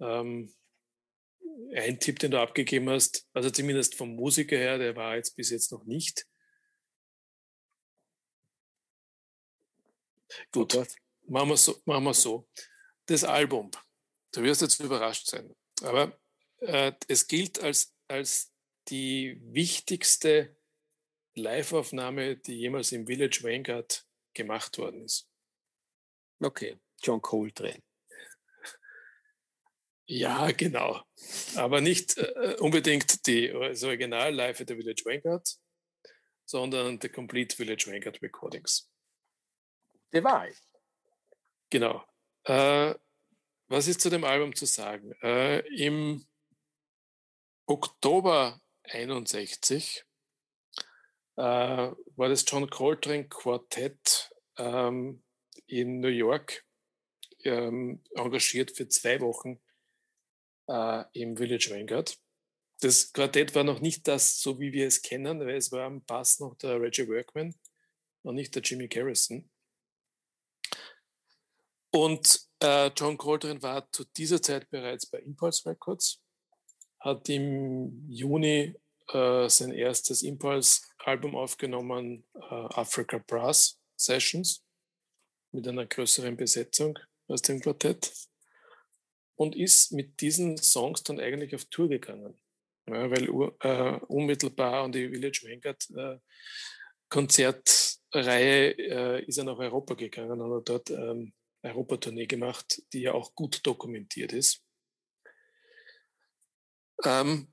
ähm, 0.00 0.52
ein 1.74 1.98
Tipp, 1.98 2.18
den 2.18 2.30
du 2.30 2.40
abgegeben 2.40 2.88
hast, 2.88 3.28
also 3.32 3.50
zumindest 3.50 3.94
vom 3.94 4.14
Musiker 4.14 4.56
her, 4.56 4.78
der 4.78 4.96
war 4.96 5.16
jetzt 5.16 5.34
bis 5.36 5.50
jetzt 5.50 5.72
noch 5.72 5.84
nicht. 5.84 6.26
Gut, 10.52 10.74
machen 11.26 11.48
wir 11.48 11.56
so. 11.56 11.80
Machen 11.84 12.04
wir 12.04 12.14
so. 12.14 12.48
Das 13.06 13.24
Album, 13.24 13.70
du 14.32 14.42
wirst 14.42 14.60
jetzt 14.60 14.80
überrascht 14.80 15.26
sein, 15.28 15.54
aber 15.82 16.18
äh, 16.60 16.92
es 17.08 17.26
gilt 17.26 17.60
als, 17.60 17.94
als 18.06 18.52
die 18.88 19.40
wichtigste 19.42 20.56
Live-Aufnahme, 21.34 22.36
die 22.36 22.54
jemals 22.54 22.92
im 22.92 23.06
Village 23.06 23.40
Vanguard 23.42 24.06
gemacht 24.34 24.76
worden 24.78 25.04
ist. 25.04 25.30
Okay, 26.40 26.78
John 27.02 27.22
Coltrane. 27.22 27.82
Ja, 30.10 30.50
genau. 30.52 31.02
Aber 31.56 31.82
nicht 31.82 32.16
äh, 32.16 32.56
unbedingt 32.60 33.26
die, 33.26 33.48
das 33.48 33.82
Original 33.84 34.34
Live 34.34 34.58
at 34.62 34.68
the 34.68 34.74
Village 34.74 35.02
Vanguard, 35.04 35.46
sondern 36.46 36.98
the 37.00 37.10
Complete 37.10 37.54
Village 37.54 37.84
Vanguard 37.86 38.22
Recordings. 38.22 38.90
Die 40.14 40.24
Wahl. 40.24 40.54
Genau. 41.68 42.02
Äh, 42.44 42.94
was 43.66 43.86
ist 43.86 44.00
zu 44.00 44.08
dem 44.08 44.24
Album 44.24 44.54
zu 44.54 44.64
sagen? 44.64 45.12
Äh, 45.20 45.58
Im 45.76 46.26
Oktober 47.66 48.62
61 48.84 50.06
äh, 51.36 51.42
war 51.42 52.28
das 52.30 52.46
John 52.48 52.70
Coltrane 52.70 53.28
Quartett 53.28 54.30
ähm, 54.56 55.22
in 55.66 56.00
New 56.00 56.08
York 56.08 56.64
ähm, 57.44 58.02
engagiert 58.14 58.70
für 58.70 58.88
zwei 58.88 59.20
Wochen 59.20 59.60
äh, 60.68 61.04
im 61.12 61.36
Village 61.36 61.70
Vanguard. 61.70 62.16
Das 62.80 63.12
Quartett 63.12 63.54
war 63.54 63.64
noch 63.64 63.80
nicht 63.80 64.06
das, 64.06 64.40
so 64.40 64.60
wie 64.60 64.72
wir 64.72 64.86
es 64.86 65.02
kennen, 65.02 65.40
weil 65.40 65.56
es 65.56 65.72
war 65.72 65.86
am 65.86 66.04
Bass 66.04 66.38
noch 66.38 66.54
der 66.56 66.80
Reggie 66.80 67.08
Workman 67.08 67.54
und 68.22 68.36
nicht 68.36 68.54
der 68.54 68.62
Jimmy 68.62 68.86
Garrison. 68.86 69.50
Und 71.90 72.40
äh, 72.60 72.90
John 72.96 73.16
Coltrane 73.16 73.62
war 73.62 73.90
zu 73.90 74.04
dieser 74.04 74.40
Zeit 74.40 74.68
bereits 74.70 75.06
bei 75.06 75.18
Impulse 75.18 75.68
Records, 75.68 76.22
hat 77.00 77.28
im 77.28 78.08
Juni 78.08 78.74
äh, 79.08 79.48
sein 79.48 79.72
erstes 79.72 80.22
Impulse-Album 80.22 81.34
aufgenommen, 81.34 82.24
äh, 82.34 82.54
Africa 82.74 83.18
Brass 83.18 83.80
Sessions, 83.96 84.64
mit 85.50 85.66
einer 85.66 85.86
größeren 85.86 86.36
Besetzung 86.36 86.98
aus 87.26 87.42
dem 87.42 87.60
Quartett 87.60 88.12
und 89.38 89.54
ist 89.54 89.92
mit 89.92 90.20
diesen 90.20 90.56
Songs 90.56 91.04
dann 91.04 91.20
eigentlich 91.20 91.54
auf 91.54 91.64
Tour 91.66 91.88
gegangen. 91.88 92.36
Ja, 92.88 93.08
weil 93.08 93.28
äh, 93.60 94.04
unmittelbar 94.06 94.84
an 94.84 94.92
die 94.92 95.08
Village 95.08 95.42
Vanguard 95.44 95.88
äh, 95.96 96.18
Konzertreihe 97.08 98.70
äh, 98.78 99.24
ist 99.24 99.38
er 99.38 99.44
nach 99.44 99.58
Europa 99.58 99.94
gegangen 99.94 100.40
und 100.40 100.56
hat 100.56 100.68
dort 100.68 100.90
ähm, 100.90 101.32
Europatournee 101.62 102.26
gemacht, 102.26 102.82
die 102.92 103.02
ja 103.02 103.12
auch 103.12 103.34
gut 103.34 103.64
dokumentiert 103.64 104.32
ist. 104.32 104.64
Ähm, 107.04 107.52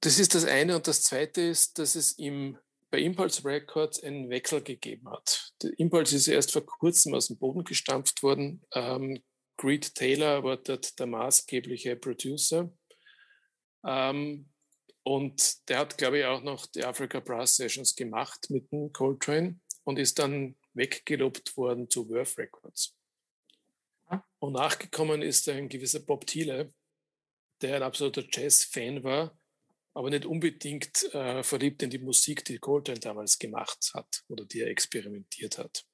das 0.00 0.20
ist 0.20 0.36
das 0.36 0.44
eine. 0.44 0.76
Und 0.76 0.86
das 0.86 1.02
zweite 1.02 1.40
ist, 1.40 1.78
dass 1.80 1.96
es 1.96 2.12
im, 2.12 2.58
bei 2.90 3.00
Impulse 3.00 3.44
Records 3.44 4.00
einen 4.04 4.30
Wechsel 4.30 4.62
gegeben 4.62 5.10
hat. 5.10 5.52
Der 5.62 5.76
Impulse 5.80 6.14
ist 6.14 6.28
erst 6.28 6.52
vor 6.52 6.64
kurzem 6.64 7.14
aus 7.14 7.26
dem 7.26 7.38
Boden 7.38 7.64
gestampft 7.64 8.22
worden. 8.22 8.62
Ähm, 8.72 9.20
Greed 9.64 9.94
Taylor 9.94 10.44
war 10.44 10.58
dort 10.58 10.98
der 10.98 11.06
maßgebliche 11.06 11.96
Producer. 11.96 12.70
Ähm, 13.82 14.50
und 15.02 15.68
der 15.70 15.78
hat, 15.78 15.96
glaube 15.96 16.18
ich, 16.18 16.24
auch 16.26 16.42
noch 16.42 16.66
die 16.66 16.84
Africa 16.84 17.20
Brass 17.20 17.56
Sessions 17.56 17.96
gemacht 17.96 18.50
mit 18.50 18.70
dem 18.70 18.92
Coltrane 18.92 19.58
und 19.84 19.98
ist 19.98 20.18
dann 20.18 20.54
weggelobt 20.74 21.56
worden 21.56 21.88
zu 21.88 22.10
Worth 22.10 22.36
Records. 22.36 22.94
Und 24.38 24.52
nachgekommen 24.52 25.22
ist 25.22 25.48
ein 25.48 25.70
gewisser 25.70 26.00
Bob 26.00 26.26
Thiele, 26.26 26.74
der 27.62 27.76
ein 27.76 27.82
absoluter 27.82 28.22
Jazz-Fan 28.30 29.02
war, 29.02 29.34
aber 29.94 30.10
nicht 30.10 30.26
unbedingt 30.26 31.04
äh, 31.14 31.42
verliebt 31.42 31.82
in 31.82 31.88
die 31.88 31.98
Musik, 31.98 32.44
die 32.44 32.58
Coltrane 32.58 33.00
damals 33.00 33.38
gemacht 33.38 33.92
hat 33.94 34.24
oder 34.28 34.44
die 34.44 34.60
er 34.60 34.68
experimentiert 34.68 35.56
hat. 35.56 35.86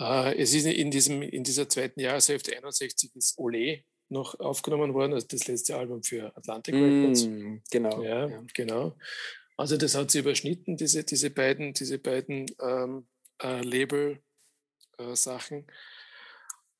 Äh, 0.00 0.40
es 0.40 0.54
ist 0.54 0.66
in, 0.66 0.90
diesem, 0.90 1.22
in 1.22 1.44
dieser 1.44 1.68
zweiten 1.68 2.00
Jahreshälfte 2.00 2.56
61 2.56 3.14
ist 3.16 3.38
Ole 3.38 3.84
noch 4.08 4.38
aufgenommen 4.40 4.94
worden, 4.94 5.12
also 5.12 5.26
das 5.26 5.46
letzte 5.46 5.76
Album 5.76 6.02
für 6.02 6.34
Atlantic 6.36 6.74
Records. 6.74 7.26
Mm, 7.26 7.56
genau. 7.70 8.02
Ja, 8.02 8.28
ja. 8.28 8.42
genau. 8.54 8.96
Also 9.56 9.76
das 9.76 9.94
hat 9.94 10.10
sie 10.10 10.20
überschnitten, 10.20 10.76
diese, 10.76 11.04
diese 11.04 11.30
beiden, 11.30 11.74
diese 11.74 11.98
beiden 11.98 12.46
ähm, 12.60 13.06
äh, 13.42 13.60
Label-Sachen. 13.60 15.66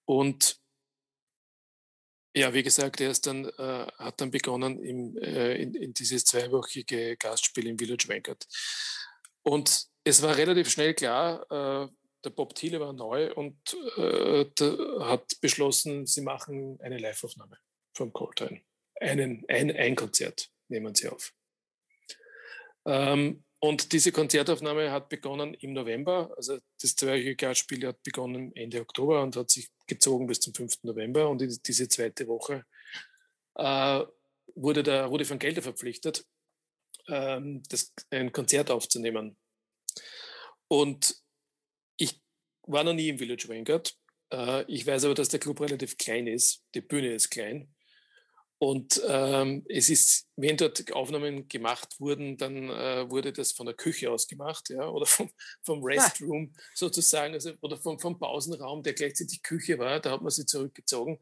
Und 0.06 0.58
ja, 2.34 2.54
wie 2.54 2.62
gesagt, 2.62 3.00
er 3.00 3.10
ist 3.10 3.26
dann, 3.26 3.46
äh, 3.46 3.86
hat 3.98 4.20
dann 4.20 4.30
begonnen 4.30 4.82
im, 4.82 5.18
äh, 5.18 5.56
in, 5.56 5.74
in 5.74 5.92
dieses 5.92 6.24
zweiwöchige 6.24 7.16
Gastspiel 7.16 7.66
im 7.66 7.78
Village 7.78 8.08
Vanguard. 8.08 8.46
Und 9.42 9.88
es 10.04 10.22
war 10.22 10.36
relativ 10.36 10.70
schnell 10.70 10.94
klar, 10.94 11.44
äh, 11.50 11.88
der 12.24 12.30
Bob 12.30 12.54
Thiele 12.54 12.80
war 12.80 12.92
neu 12.92 13.32
und 13.34 13.56
äh, 13.96 14.44
hat 15.00 15.40
beschlossen, 15.40 16.06
sie 16.06 16.22
machen 16.22 16.80
eine 16.80 16.98
Liveaufnahme 16.98 17.58
vom 17.94 18.12
Coltrane. 18.12 18.62
Einen, 19.00 19.44
ein, 19.48 19.74
ein 19.74 19.94
Konzert 19.94 20.50
nehmen 20.68 20.94
sie 20.94 21.08
auf. 21.08 21.32
Ähm, 22.84 23.44
und 23.60 23.92
diese 23.92 24.12
Konzertaufnahme 24.12 24.92
hat 24.92 25.08
begonnen 25.08 25.54
im 25.54 25.72
November. 25.72 26.32
Also 26.36 26.58
das 26.80 26.94
zweiwöchige 26.94 27.36
Gastspiel 27.36 27.86
hat 27.86 28.02
begonnen 28.02 28.54
Ende 28.54 28.80
Oktober 28.80 29.22
und 29.22 29.34
hat 29.36 29.50
sich 29.50 29.68
gezogen 29.86 30.26
bis 30.28 30.40
zum 30.40 30.54
5. 30.54 30.84
November. 30.84 31.28
Und 31.28 31.42
in 31.42 31.58
diese 31.66 31.88
zweite 31.88 32.28
Woche 32.28 32.64
äh, 33.56 34.04
wurde 34.54 34.82
der 34.82 35.06
Rudi 35.06 35.28
van 35.28 35.40
Gelder 35.40 35.62
verpflichtet, 35.62 36.24
ähm, 37.08 37.62
das, 37.68 37.92
ein 38.10 38.30
Konzert 38.30 38.70
aufzunehmen. 38.70 39.36
Und 40.68 41.16
war 42.68 42.84
noch 42.84 42.94
nie 42.94 43.08
im 43.08 43.18
Village 43.18 43.48
Vanguard. 43.48 43.94
Äh, 44.32 44.64
ich 44.70 44.86
weiß 44.86 45.04
aber, 45.04 45.14
dass 45.14 45.28
der 45.28 45.40
Club 45.40 45.60
relativ 45.60 45.96
klein 45.96 46.26
ist. 46.26 46.64
Die 46.74 46.80
Bühne 46.80 47.14
ist 47.14 47.30
klein. 47.30 47.74
Und 48.60 49.00
ähm, 49.06 49.64
es 49.68 49.88
ist, 49.88 50.26
wenn 50.34 50.56
dort 50.56 50.92
Aufnahmen 50.92 51.46
gemacht 51.48 51.94
wurden, 52.00 52.36
dann 52.36 52.68
äh, 52.68 53.08
wurde 53.08 53.32
das 53.32 53.52
von 53.52 53.66
der 53.66 53.76
Küche 53.76 54.10
aus 54.10 54.26
gemacht, 54.26 54.68
ja, 54.70 54.88
oder 54.88 55.06
vom, 55.06 55.30
vom 55.62 55.78
ah. 55.78 55.86
Restroom 55.86 56.52
ah. 56.52 56.60
sozusagen, 56.74 57.34
also, 57.34 57.52
oder 57.60 57.76
vom, 57.76 58.00
vom 58.00 58.18
Pausenraum, 58.18 58.82
der 58.82 58.94
gleichzeitig 58.94 59.44
Küche 59.44 59.78
war. 59.78 60.00
Da 60.00 60.10
hat 60.10 60.22
man 60.22 60.30
sie 60.30 60.44
zurückgezogen. 60.44 61.20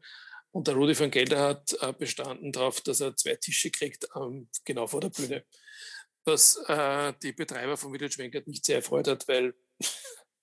Und 0.49 0.67
der 0.67 0.73
Rudi 0.73 0.95
von 0.95 1.11
Gelder 1.11 1.41
hat 1.41 1.77
äh, 1.79 1.93
bestanden 1.93 2.51
darauf, 2.51 2.81
dass 2.81 3.01
er 3.01 3.15
zwei 3.15 3.35
Tische 3.35 3.69
kriegt, 3.69 4.07
ähm, 4.15 4.49
genau 4.65 4.87
vor 4.87 5.01
der 5.01 5.09
Bühne. 5.09 5.45
Was 6.25 6.57
äh, 6.67 7.13
die 7.21 7.33
Betreiber 7.33 7.77
von 7.77 7.91
Village 7.91 8.17
Vanguard 8.17 8.47
nicht 8.47 8.65
sehr 8.65 8.77
erfreut 8.77 9.07
hat, 9.07 9.27
weil 9.27 9.53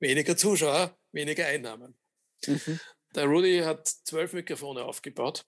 weniger 0.05 0.37
Zuschauer, 0.37 0.97
weniger 1.13 1.47
Einnahmen. 1.47 1.99
Mhm. 2.47 2.79
Der 3.15 3.25
Rudi 3.25 3.61
hat 3.61 3.89
zwölf 3.89 4.33
Mikrofone 4.33 4.85
aufgebaut 4.85 5.45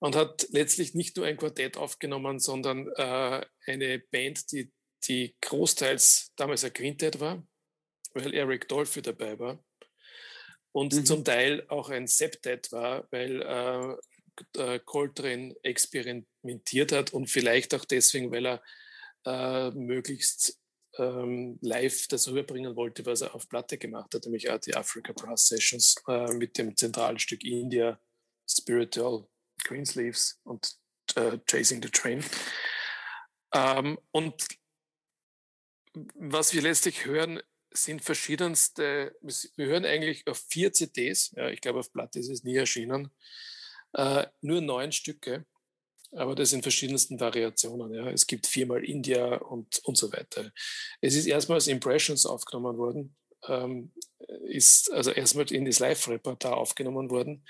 und 0.00 0.16
hat 0.16 0.46
letztlich 0.50 0.94
nicht 0.94 1.16
nur 1.16 1.26
ein 1.26 1.36
Quartett 1.36 1.76
aufgenommen, 1.76 2.38
sondern 2.38 2.88
äh, 2.96 3.46
eine 3.66 3.98
Band, 3.98 4.50
die, 4.52 4.72
die 5.04 5.36
großteils 5.40 6.32
damals 6.36 6.64
ein 6.64 6.72
Quintett 6.72 7.20
war, 7.20 7.46
weil 8.14 8.34
Eric 8.34 8.68
Dolphy 8.68 9.02
dabei 9.02 9.38
war. 9.38 9.64
Und 10.72 10.94
mhm. 10.94 11.04
zum 11.04 11.24
Teil 11.24 11.66
auch 11.68 11.90
ein 11.90 12.06
Septet 12.06 12.72
war, 12.72 13.06
weil 13.10 13.42
äh, 14.56 14.78
Coltrane 14.80 15.54
experimentiert 15.62 16.92
hat 16.92 17.12
und 17.12 17.28
vielleicht 17.28 17.74
auch 17.74 17.84
deswegen, 17.84 18.32
weil 18.32 18.46
er 18.46 18.62
äh, 19.24 19.70
möglichst 19.72 20.58
ähm, 20.98 21.58
live 21.62 22.06
das 22.08 22.28
rüberbringen 22.28 22.76
wollte, 22.76 23.06
was 23.06 23.22
er 23.22 23.34
auf 23.34 23.48
Platte 23.48 23.78
gemacht 23.78 24.14
hat, 24.14 24.24
nämlich 24.24 24.50
auch 24.50 24.58
die 24.58 24.74
Africa 24.74 25.12
Brass 25.12 25.48
Sessions 25.48 25.96
äh, 26.08 26.32
mit 26.32 26.58
dem 26.58 26.76
zentralen 26.76 27.18
Stück 27.18 27.44
India, 27.44 27.98
Spiritual 28.48 29.26
Greensleeves 29.64 30.40
und 30.44 30.76
äh, 31.14 31.38
Chasing 31.46 31.82
the 31.82 31.88
Train. 31.88 32.24
Ähm, 33.54 33.98
und 34.10 34.46
was 36.14 36.54
wir 36.54 36.62
letztlich 36.62 37.04
hören, 37.04 37.40
sind 37.70 38.02
verschiedenste, 38.02 39.16
wir 39.20 39.66
hören 39.66 39.84
eigentlich 39.84 40.26
auf 40.26 40.44
vier 40.48 40.72
CDs, 40.72 41.32
ja, 41.36 41.48
ich 41.48 41.60
glaube 41.60 41.80
auf 41.80 41.92
Platte 41.92 42.18
ist 42.18 42.28
es 42.28 42.44
nie 42.44 42.56
erschienen, 42.56 43.10
äh, 43.94 44.26
nur 44.40 44.60
neun 44.60 44.92
Stücke, 44.92 45.46
aber 46.12 46.34
das 46.34 46.52
in 46.52 46.62
verschiedensten 46.62 47.18
Variationen. 47.18 47.92
Ja. 47.94 48.10
Es 48.10 48.26
gibt 48.26 48.46
viermal 48.46 48.84
India 48.84 49.36
und, 49.36 49.80
und 49.84 49.96
so 49.96 50.12
weiter. 50.12 50.52
Es 51.00 51.14
ist 51.14 51.26
erstmals 51.26 51.66
Impressions 51.66 52.26
aufgenommen 52.26 52.76
worden, 52.76 53.16
ähm, 53.48 53.92
ist 54.46 54.92
also 54.92 55.10
erstmal 55.10 55.50
in 55.52 55.64
das 55.64 55.78
Live-Repertoire 55.78 56.56
aufgenommen 56.56 57.10
worden 57.10 57.44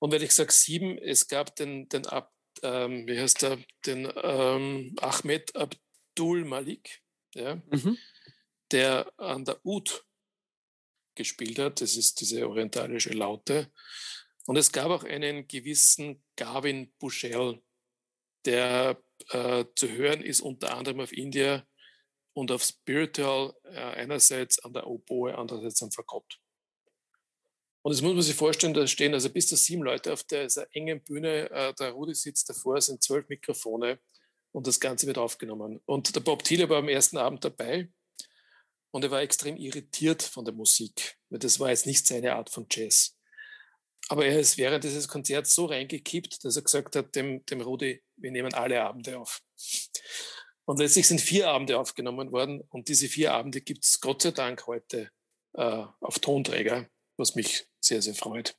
und 0.00 0.12
wenn 0.12 0.22
ich 0.22 0.32
sage 0.32 0.50
sieben, 0.50 0.98
es 0.98 1.28
gab 1.28 1.54
den, 1.56 1.88
den 1.90 2.06
Ab, 2.06 2.34
ähm, 2.62 3.06
wie 3.06 3.20
heißt 3.20 3.42
der, 3.42 3.58
den 3.84 4.10
ähm, 4.22 4.96
Ahmed 4.98 5.54
Abdul 5.54 6.44
Malik, 6.46 7.02
ja, 7.34 7.56
mhm. 7.70 7.98
der 8.72 9.12
an 9.18 9.44
der 9.44 9.64
Ud 9.64 10.04
gespielt 11.14 11.58
hat. 11.58 11.82
Das 11.82 11.96
ist 11.96 12.20
diese 12.20 12.48
orientalische 12.48 13.10
Laute. 13.10 13.70
Und 14.46 14.56
es 14.56 14.72
gab 14.72 14.90
auch 14.90 15.04
einen 15.04 15.46
gewissen 15.46 16.24
Gavin 16.34 16.92
Bushell, 16.98 17.62
der 18.44 19.00
äh, 19.30 19.64
zu 19.76 19.88
hören 19.88 20.22
ist 20.22 20.40
unter 20.40 20.76
anderem 20.76 21.00
auf 21.00 21.12
India 21.12 21.64
und 22.32 22.50
auf 22.50 22.62
Spiritual, 22.62 23.54
äh, 23.64 23.78
einerseits 23.78 24.58
an 24.60 24.72
der 24.72 24.86
Oboe, 24.86 25.36
andererseits 25.36 25.82
am 25.82 25.90
Fagott. 25.90 26.40
Und 27.82 27.92
das 27.92 28.02
muss 28.02 28.12
man 28.12 28.22
sich 28.22 28.34
vorstellen, 28.34 28.74
da 28.74 28.86
stehen 28.86 29.14
also 29.14 29.30
bis 29.30 29.48
zu 29.48 29.56
sieben 29.56 29.82
Leute 29.82 30.12
auf 30.12 30.22
dieser 30.24 30.66
engen 30.74 31.02
Bühne. 31.02 31.50
Äh, 31.50 31.74
der 31.74 31.92
Rudi 31.92 32.14
sitzt 32.14 32.48
davor, 32.48 32.80
sind 32.80 33.02
zwölf 33.02 33.28
Mikrofone 33.28 33.98
und 34.52 34.66
das 34.66 34.80
Ganze 34.80 35.06
wird 35.06 35.18
aufgenommen. 35.18 35.80
Und 35.86 36.14
der 36.14 36.20
Bob 36.20 36.44
Thiele 36.44 36.68
war 36.68 36.78
am 36.78 36.88
ersten 36.88 37.16
Abend 37.16 37.44
dabei 37.44 37.88
und 38.90 39.04
er 39.04 39.10
war 39.10 39.22
extrem 39.22 39.56
irritiert 39.56 40.22
von 40.22 40.44
der 40.44 40.54
Musik, 40.54 41.16
weil 41.30 41.38
das 41.38 41.58
war 41.58 41.70
jetzt 41.70 41.86
nicht 41.86 42.06
seine 42.06 42.34
Art 42.34 42.50
von 42.50 42.66
Jazz. 42.70 43.16
Aber 44.08 44.26
er 44.26 44.40
ist 44.40 44.58
während 44.58 44.84
dieses 44.84 45.08
Konzerts 45.08 45.54
so 45.54 45.66
reingekippt, 45.66 46.44
dass 46.44 46.56
er 46.56 46.62
gesagt 46.62 46.96
hat, 46.96 47.14
dem, 47.14 47.44
dem 47.46 47.60
Rudi, 47.60 48.02
wir 48.20 48.30
nehmen 48.30 48.54
alle 48.54 48.82
Abende 48.82 49.18
auf. 49.18 49.40
Und 50.64 50.78
letztlich 50.78 51.08
sind 51.08 51.20
vier 51.20 51.48
Abende 51.48 51.78
aufgenommen 51.78 52.30
worden 52.32 52.60
und 52.70 52.88
diese 52.88 53.08
vier 53.08 53.34
Abende 53.34 53.60
gibt 53.60 53.84
es 53.84 54.00
Gott 54.00 54.22
sei 54.22 54.30
Dank 54.30 54.66
heute 54.66 55.10
äh, 55.54 55.84
auf 56.00 56.18
Tonträger 56.20 56.88
was 57.20 57.36
mich 57.36 57.68
sehr, 57.78 58.02
sehr 58.02 58.14
freut. 58.14 58.56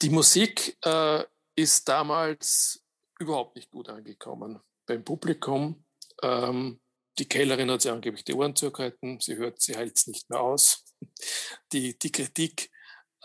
Die 0.00 0.08
Musik 0.08 0.78
äh, 0.84 1.24
ist 1.54 1.86
damals 1.88 2.82
überhaupt 3.18 3.56
nicht 3.56 3.70
gut 3.70 3.90
angekommen 3.90 4.60
beim 4.86 5.04
Publikum. 5.04 5.84
Ähm, 6.22 6.80
die 7.18 7.28
Kellnerin 7.28 7.70
hat 7.70 7.82
sie 7.82 7.90
angeblich 7.90 8.24
die 8.24 8.32
Ohren 8.32 8.56
zugehalten, 8.56 9.20
sie 9.20 9.36
hört, 9.36 9.60
sie 9.60 9.76
hält 9.76 9.96
es 9.96 10.06
nicht 10.06 10.30
mehr 10.30 10.40
aus. 10.40 10.84
Die, 11.72 11.98
die 11.98 12.10
Kritik 12.10 12.70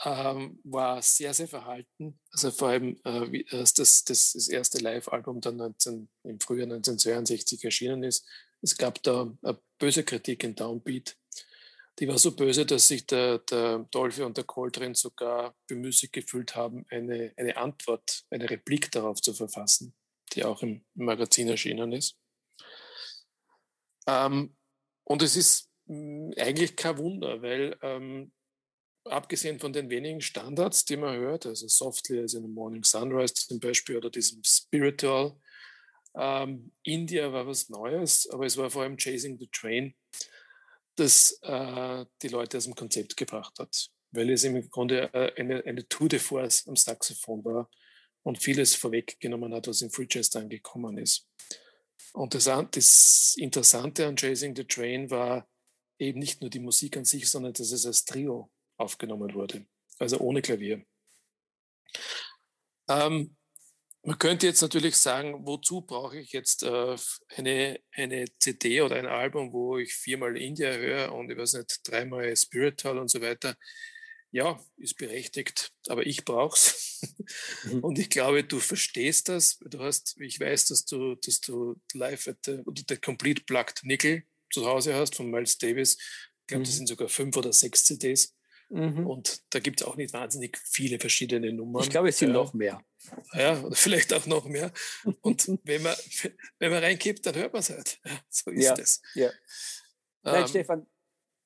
ähm, 0.06 0.60
war 0.64 1.02
sehr, 1.02 1.34
sehr 1.34 1.48
verhalten. 1.48 2.20
Also 2.32 2.52
vor 2.52 2.70
allem, 2.70 3.00
äh, 3.04 3.32
wie, 3.32 3.46
das, 3.50 3.74
das, 3.74 4.04
das 4.04 4.48
erste 4.48 4.80
Live-Album 4.80 5.42
dann 5.42 5.58
19, 5.58 6.10
im 6.24 6.40
Frühjahr 6.40 6.66
1962 6.66 7.64
erschienen 7.64 8.04
ist. 8.04 8.26
Es 8.62 8.78
gab 8.78 9.02
da 9.04 9.32
eine 9.42 9.60
böse 9.78 10.04
Kritik 10.04 10.44
in 10.44 10.56
Downbeat 10.56 11.18
die 12.00 12.08
war 12.08 12.18
so 12.20 12.36
böse, 12.36 12.66
dass 12.66 12.88
sich 12.88 13.08
der, 13.08 13.40
der 13.40 13.80
Dolphy 13.90 14.22
und 14.22 14.38
der 14.38 14.44
Coltrane 14.44 14.94
sogar 14.94 15.56
bemüßigt 15.68 16.14
gefühlt 16.14 16.56
haben, 16.56 16.86
eine, 16.90 17.34
eine 17.38 17.58
Antwort, 17.58 18.24
eine 18.30 18.50
Replik 18.50 18.92
darauf 18.92 19.22
zu 19.22 19.34
verfassen, 19.34 19.96
die 20.34 20.44
auch 20.44 20.62
im 20.62 20.86
Magazin 20.94 21.48
erschienen 21.48 21.94
ist. 21.94 22.16
Ähm, 24.06 24.56
und 25.04 25.22
es 25.24 25.36
ist 25.36 25.72
eigentlich 25.88 26.76
kein 26.76 26.98
Wunder, 26.98 27.42
weil 27.42 27.78
ähm, 27.82 28.32
abgesehen 29.10 29.60
von 29.60 29.74
den 29.74 29.90
wenigen 29.90 30.22
Standards, 30.22 30.86
die 30.86 30.98
man 30.98 31.18
hört, 31.18 31.46
also 31.46 31.68
Softly 31.68 32.20
as 32.20 32.34
in 32.34 32.44
the 32.44 32.50
Morning 32.50 32.84
Sunrise 32.84 33.34
zum 33.34 33.60
Beispiel 33.60 33.98
oder 33.98 34.10
diesem 34.10 34.44
Spiritual, 34.44 35.36
ähm, 36.16 36.72
India 36.84 37.32
war 37.32 37.46
was 37.48 37.70
Neues, 37.70 38.28
aber 38.32 38.46
es 38.46 38.58
war 38.58 38.70
vor 38.70 38.84
allem 38.84 38.98
Chasing 38.98 39.38
the 39.38 39.48
Train 39.52 39.96
das 40.98 41.40
äh, 41.44 42.06
die 42.22 42.28
Leute 42.28 42.58
aus 42.58 42.66
dem 42.66 42.76
Konzept 42.76 43.16
gebracht 43.16 43.60
hat, 43.60 43.90
weil 44.12 44.32
es 44.32 44.44
im 44.44 44.70
Grunde 44.70 45.14
äh, 45.14 45.32
eine, 45.40 45.64
eine 45.64 45.88
Tour 45.88 46.10
de 46.10 46.20
Force 46.20 46.68
am 46.68 46.76
Saxophon 46.76 47.46
war 47.46 47.70
und 48.24 48.40
vieles 48.40 48.76
vorweggenommen 48.76 49.54
hat, 49.54 49.68
was 49.68 49.82
im 49.82 49.92
Free 49.92 50.08
Jazz 50.10 50.30
dann 50.30 50.50
gekommen 50.50 50.98
ist. 50.98 51.30
Und 52.14 52.34
das, 52.34 52.46
das 52.72 53.36
Interessante 53.38 54.08
an 54.08 54.16
Chasing 54.16 54.56
the 54.56 54.64
Train 54.64 55.10
war 55.12 55.48
eben 56.00 56.20
nicht 56.20 56.42
nur 56.42 56.50
die 56.50 56.60
Musik 56.60 56.98
an 56.98 57.06
sich, 57.06 57.30
sondern 57.30 57.54
dass 57.54 57.72
es 57.72 57.86
als 57.86 58.06
Trio 58.06 58.52
aufgenommen 58.78 59.34
wurde, 59.34 59.66
also 60.00 60.20
ohne 60.20 60.42
Klavier. 60.42 60.86
Ähm, 62.90 63.36
man 64.08 64.20
könnte 64.20 64.48
jetzt 64.48 64.62
natürlich 64.62 64.96
sagen, 64.96 65.46
wozu 65.46 65.82
brauche 65.82 66.18
ich 66.18 66.32
jetzt 66.32 66.64
äh, 66.64 66.96
eine, 67.36 67.78
eine 67.92 68.26
CD 68.40 68.82
oder 68.82 68.96
ein 68.96 69.06
Album, 69.06 69.52
wo 69.52 69.78
ich 69.78 69.94
viermal 69.94 70.38
India 70.38 70.72
höre 70.72 71.12
und 71.14 71.30
ich 71.30 71.38
weiß 71.38 71.56
nicht, 71.56 71.82
dreimal 71.84 72.34
Spiritual 72.38 73.00
und 73.00 73.10
so 73.10 73.22
weiter. 73.22 73.58
Ja, 74.32 74.64
ist 74.78 74.98
berechtigt, 74.98 75.74
aber 75.88 76.06
ich 76.06 76.24
brauche 76.24 76.56
es. 76.56 77.02
Mhm. 77.64 77.80
Und 77.80 78.00
ich 78.00 78.10
glaube, 78.10 78.46
du 78.46 78.60
verstehst 78.60 79.28
das. 79.28 79.60
Du 79.60 79.80
hast, 79.80 80.16
ich 80.22 80.40
weiß, 80.40 80.68
dass 80.68 80.86
du, 80.86 81.16
dass 81.16 81.42
du 81.42 81.76
live 81.94 82.30
at 82.30 82.38
the, 82.46 82.60
oder 82.66 82.84
der 82.84 83.02
Complete 83.02 83.44
Plugged 83.44 83.84
Nickel 83.84 84.24
zu 84.50 84.66
Hause 84.66 84.96
hast 84.96 85.16
von 85.16 85.30
Miles 85.30 85.58
Davis. 85.58 85.98
Ich 86.42 86.48
glaube, 86.48 86.62
mhm. 86.62 86.66
das 86.66 86.76
sind 86.76 86.88
sogar 86.88 87.10
fünf 87.10 87.36
oder 87.36 87.52
sechs 87.52 87.84
CDs. 87.84 88.37
Mhm. 88.70 89.08
Und 89.08 89.54
da 89.54 89.60
gibt 89.60 89.82
es 89.82 89.88
auch 89.88 89.96
nicht 89.96 90.14
wahnsinnig 90.14 90.58
viele 90.58 91.00
verschiedene 91.00 91.54
Nummern. 91.54 91.84
Ich 91.84 91.90
glaube, 91.90 92.10
es 92.10 92.18
sind 92.18 92.30
ja. 92.30 92.34
noch 92.34 92.54
mehr. 92.54 92.82
Ja, 93.34 93.62
oder 93.62 93.76
vielleicht 93.76 94.14
auch 94.14 94.26
noch 94.26 94.46
mehr. 94.46 94.72
Und 95.22 95.48
wenn 95.64 95.82
man, 95.82 95.96
wenn 96.60 96.72
man 96.72 96.84
reinkippt, 96.84 97.26
dann 97.26 97.36
hört 97.36 97.54
man 97.54 97.62
es 97.62 97.70
halt. 97.70 98.00
Ja, 98.04 98.20
so 98.30 98.52
ist 98.52 98.64
ja, 98.64 98.74
es. 98.78 99.02
Ja. 99.16 99.30
Nein, 100.24 100.42
ähm, 100.42 100.48
Stefan, 100.48 100.88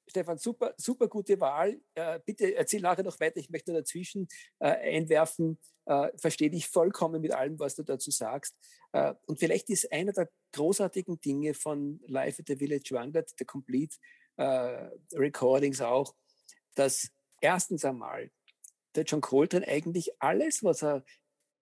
Stefan, 0.10 0.38
super, 0.38 0.74
super 0.78 1.08
gute 1.08 1.40
Wahl. 1.40 1.80
Äh, 1.94 2.20
bitte 2.26 2.56
erzähl 2.56 2.82
nachher 2.82 3.04
noch 3.04 3.20
weiter. 3.20 3.38
Ich 3.38 3.50
möchte 3.50 3.72
dazwischen 3.72 4.28
äh, 4.60 4.70
einwerfen. 4.70 5.60
Äh, 5.86 6.10
verstehe 6.18 6.50
dich 6.50 6.68
vollkommen 6.68 7.22
mit 7.22 7.34
allem, 7.34 7.60
was 7.60 7.76
du 7.76 7.84
dazu 7.84 8.10
sagst. 8.10 8.56
Äh, 8.94 9.14
und 9.28 9.40
vielleicht 9.40 9.70
ist 9.70 9.92
einer 9.92 10.12
der 10.12 10.30
großartigen 10.54 11.22
Dinge 11.22 11.54
von 11.54 12.02
Live 12.08 12.40
at 12.40 12.48
the 12.48 12.56
Village 12.56 12.90
Vanguard, 12.92 13.32
der 13.40 13.46
Complete 13.46 13.96
äh, 14.38 14.90
Recordings 15.14 15.82
auch, 15.82 16.16
dass 16.76 17.12
erstens 17.42 17.86
einmal 17.86 18.32
der 18.96 19.04
John 19.04 19.22
Coltrane 19.22 19.68
eigentlich 19.68 20.12
alles, 20.20 20.64
was 20.64 20.84
er 20.84 21.04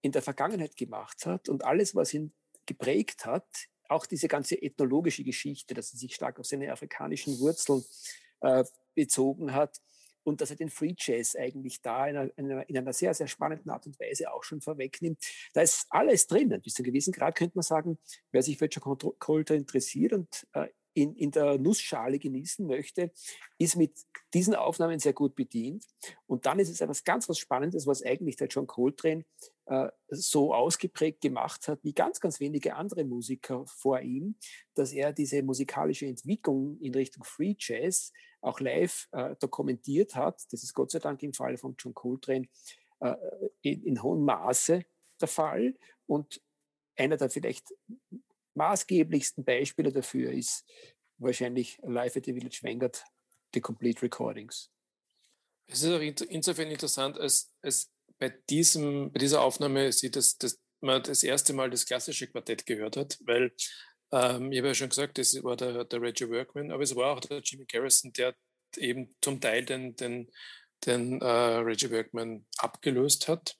in 0.02 0.12
der 0.12 0.22
Vergangenheit 0.22 0.76
gemacht 0.76 1.26
hat 1.26 1.50
und 1.50 1.64
alles, 1.64 1.96
was 1.96 2.14
ihn 2.14 2.34
geprägt 2.66 3.26
hat, 3.26 3.48
auch 3.88 4.06
diese 4.06 4.28
ganze 4.28 4.62
ethnologische 4.62 5.24
Geschichte, 5.24 5.74
dass 5.74 5.94
er 5.94 6.00
sich 6.00 6.16
stark 6.16 6.40
auf 6.40 6.46
seine 6.46 6.72
afrikanischen 6.72 7.40
Wurzeln 7.40 7.84
äh, 8.42 8.64
bezogen 8.96 9.54
hat, 9.54 9.80
und 10.24 10.42
dass 10.42 10.52
er 10.52 10.56
den 10.56 10.70
Free 10.70 10.94
Jazz 10.98 11.36
eigentlich 11.36 11.82
da 11.82 12.08
in 12.08 12.18
einer, 12.18 12.70
in 12.70 12.78
einer, 12.78 12.94
sehr, 12.94 13.14
sehr 13.14 13.28
spannenden 13.28 13.70
Art 13.70 13.86
und 13.86 14.00
Weise 14.00 14.32
auch 14.32 14.44
schon 14.44 14.62
vorwegnimmt. 14.62 15.20
Da 15.54 15.62
ist 15.62 15.88
alles 15.90 16.28
drin. 16.28 16.50
Bis 16.62 16.74
zu 16.74 16.84
einem 16.84 16.92
gewissen 16.92 17.14
Grad 17.14 17.36
könnte 17.36 17.58
man 17.58 17.64
sagen, 17.64 17.98
wer 18.32 18.44
sich 18.44 18.58
für 18.58 18.66
John 18.66 18.98
Coltrane 19.20 19.60
interessiert 19.60 20.14
und 20.14 20.48
äh, 20.54 20.68
in, 21.02 21.16
in 21.16 21.32
der 21.32 21.58
Nussschale 21.58 22.20
genießen 22.20 22.66
möchte, 22.66 23.12
ist 23.58 23.76
mit 23.76 23.94
diesen 24.34 24.56
Aufnahmen 24.56 25.00
sehr 25.00 25.14
gut 25.14 25.36
bedient. 25.36 25.86
Und 26.28 26.46
dann 26.46 26.60
ist 26.60 26.70
es 26.70 26.82
etwas 26.82 27.04
ganz 27.04 27.28
was 27.30 27.40
Spannendes, 27.40 27.88
was 27.88 28.04
eigentlich 28.04 28.36
der 28.36 28.48
John 28.48 28.68
Coltrane 28.68 29.26
äh, 29.66 29.90
so 30.10 30.54
ausgeprägt 30.54 31.22
gemacht 31.22 31.68
hat, 31.68 31.84
wie 31.84 31.94
ganz, 31.94 32.20
ganz 32.20 32.40
wenige 32.40 32.76
andere 32.76 33.04
Musiker 33.04 33.66
vor 33.68 34.00
ihm, 34.02 34.36
dass 34.76 34.92
er 34.92 35.14
diese 35.14 35.44
musikalische 35.44 36.06
Entwicklung 36.06 36.78
in 36.80 36.94
Richtung 36.94 37.24
Free 37.24 37.56
Jazz 37.58 38.12
auch 38.42 38.60
live 38.60 39.08
äh, 39.12 39.36
dokumentiert 39.40 40.16
hat. 40.16 40.42
Das 40.52 40.64
ist 40.64 40.74
Gott 40.74 40.92
sei 40.92 41.00
Dank 41.00 41.22
im 41.24 41.34
Fall 41.34 41.58
von 41.58 41.76
John 41.78 41.94
Coltrane 41.94 42.48
äh, 43.00 43.16
in, 43.62 43.84
in 43.84 44.04
hohem 44.04 44.24
Maße 44.26 44.84
der 45.20 45.28
Fall. 45.28 45.76
Und 46.06 46.42
einer 46.96 47.18
der 47.18 47.30
vielleicht 47.30 47.74
maßgeblichsten 48.56 49.44
Beispiele 49.44 49.92
dafür 49.92 50.32
ist 50.32 50.66
wahrscheinlich 51.18 51.80
Live 51.84 52.16
at 52.16 52.26
the 52.26 52.34
Village 52.34 52.60
Vanguard, 52.62 53.04
die 53.54 53.62
Complete 53.62 54.02
Recordings. 54.02 54.72
Es 55.68 55.84
ist 55.84 55.92
auch 55.92 56.02
insofern 56.30 56.72
interessant, 56.72 57.20
als, 57.20 57.52
als 57.62 57.92
bei, 58.18 58.30
diesem, 58.50 59.12
bei 59.12 59.20
dieser 59.20 59.42
Aufnahme 59.42 59.92
sieht, 59.92 60.16
dass, 60.16 60.38
dass 60.38 60.60
man 60.82 61.04
das 61.04 61.24
erste 61.24 61.54
Mal 61.54 61.70
das 61.70 61.86
klassische 61.86 62.28
Quartett 62.28 62.66
gehört 62.66 62.98
hat, 62.98 63.20
weil 63.26 63.54
ähm, 64.12 64.52
ich 64.52 64.60
habe 64.60 64.70
ja 64.70 64.74
schon 64.74 64.90
gesagt, 64.90 65.18
das 65.18 65.42
war 65.44 65.56
der, 65.56 65.86
der 65.86 66.02
Reggie 66.02 66.30
Workman, 66.30 66.72
aber 66.72 66.84
es 66.84 66.96
war 66.96 67.14
auch 67.14 67.20
der 67.20 67.40
Jimmy 67.40 67.66
Garrison, 67.66 68.12
der 68.14 68.36
eben 68.78 69.16
zum 69.22 69.40
Teil 69.40 69.66
den, 69.66 69.96
den, 69.96 70.32
den 70.86 71.22
äh, 71.22 71.26
Reggie 71.26 71.92
Workman 71.92 72.46
abgelöst 72.58 73.28
hat. 73.28 73.58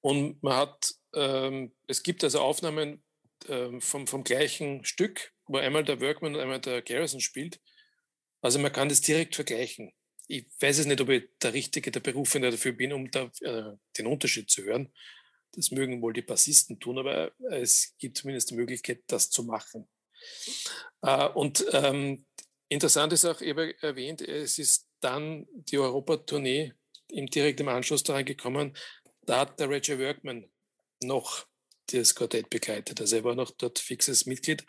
Und 0.00 0.42
man 0.42 0.56
hat, 0.56 0.94
ähm, 1.14 1.74
es 1.86 2.02
gibt 2.02 2.24
also 2.24 2.40
Aufnahmen 2.40 3.04
ähm, 3.48 3.80
vom, 3.80 4.06
vom 4.06 4.24
gleichen 4.24 4.84
Stück, 4.84 5.32
wo 5.46 5.58
einmal 5.58 5.84
der 5.84 6.00
Workman 6.00 6.34
und 6.34 6.40
einmal 6.40 6.60
der 6.60 6.82
Garrison 6.82 7.20
spielt. 7.20 7.60
Also 8.40 8.58
man 8.58 8.72
kann 8.72 8.88
das 8.88 9.00
direkt 9.00 9.34
vergleichen 9.34 9.92
ich 10.28 10.46
weiß 10.60 10.78
es 10.78 10.86
nicht, 10.86 11.00
ob 11.00 11.08
ich 11.08 11.24
der 11.42 11.54
Richtige, 11.54 11.90
der 11.90 12.00
Berufene 12.00 12.50
dafür 12.50 12.72
bin, 12.72 12.92
um 12.92 13.10
da, 13.10 13.30
äh, 13.40 13.76
den 13.96 14.06
Unterschied 14.06 14.50
zu 14.50 14.62
hören. 14.62 14.92
Das 15.52 15.70
mögen 15.70 16.02
wohl 16.02 16.12
die 16.12 16.22
Bassisten 16.22 16.78
tun, 16.78 16.98
aber 16.98 17.32
es 17.50 17.94
gibt 17.98 18.18
zumindest 18.18 18.50
die 18.50 18.54
Möglichkeit, 18.54 19.02
das 19.06 19.30
zu 19.30 19.42
machen. 19.42 19.88
Äh, 21.00 21.28
und 21.28 21.64
ähm, 21.72 22.26
interessant 22.68 23.14
ist 23.14 23.24
auch 23.24 23.40
eben 23.40 23.72
erwähnt, 23.80 24.20
es 24.20 24.58
ist 24.58 24.86
dann 25.00 25.46
die 25.50 25.78
Europatournee 25.78 26.74
im 27.10 27.26
direkten 27.26 27.68
Anschluss 27.68 28.02
daran 28.02 28.26
gekommen, 28.26 28.76
da 29.22 29.40
hat 29.40 29.58
der 29.58 29.70
Reggie 29.70 29.98
Workman 29.98 30.50
noch 31.02 31.46
das 31.92 32.14
Quartett 32.14 32.50
begleitet. 32.50 33.00
Also 33.00 33.16
er 33.16 33.24
war 33.24 33.34
noch 33.34 33.50
dort 33.50 33.78
fixes 33.78 34.26
Mitglied. 34.26 34.64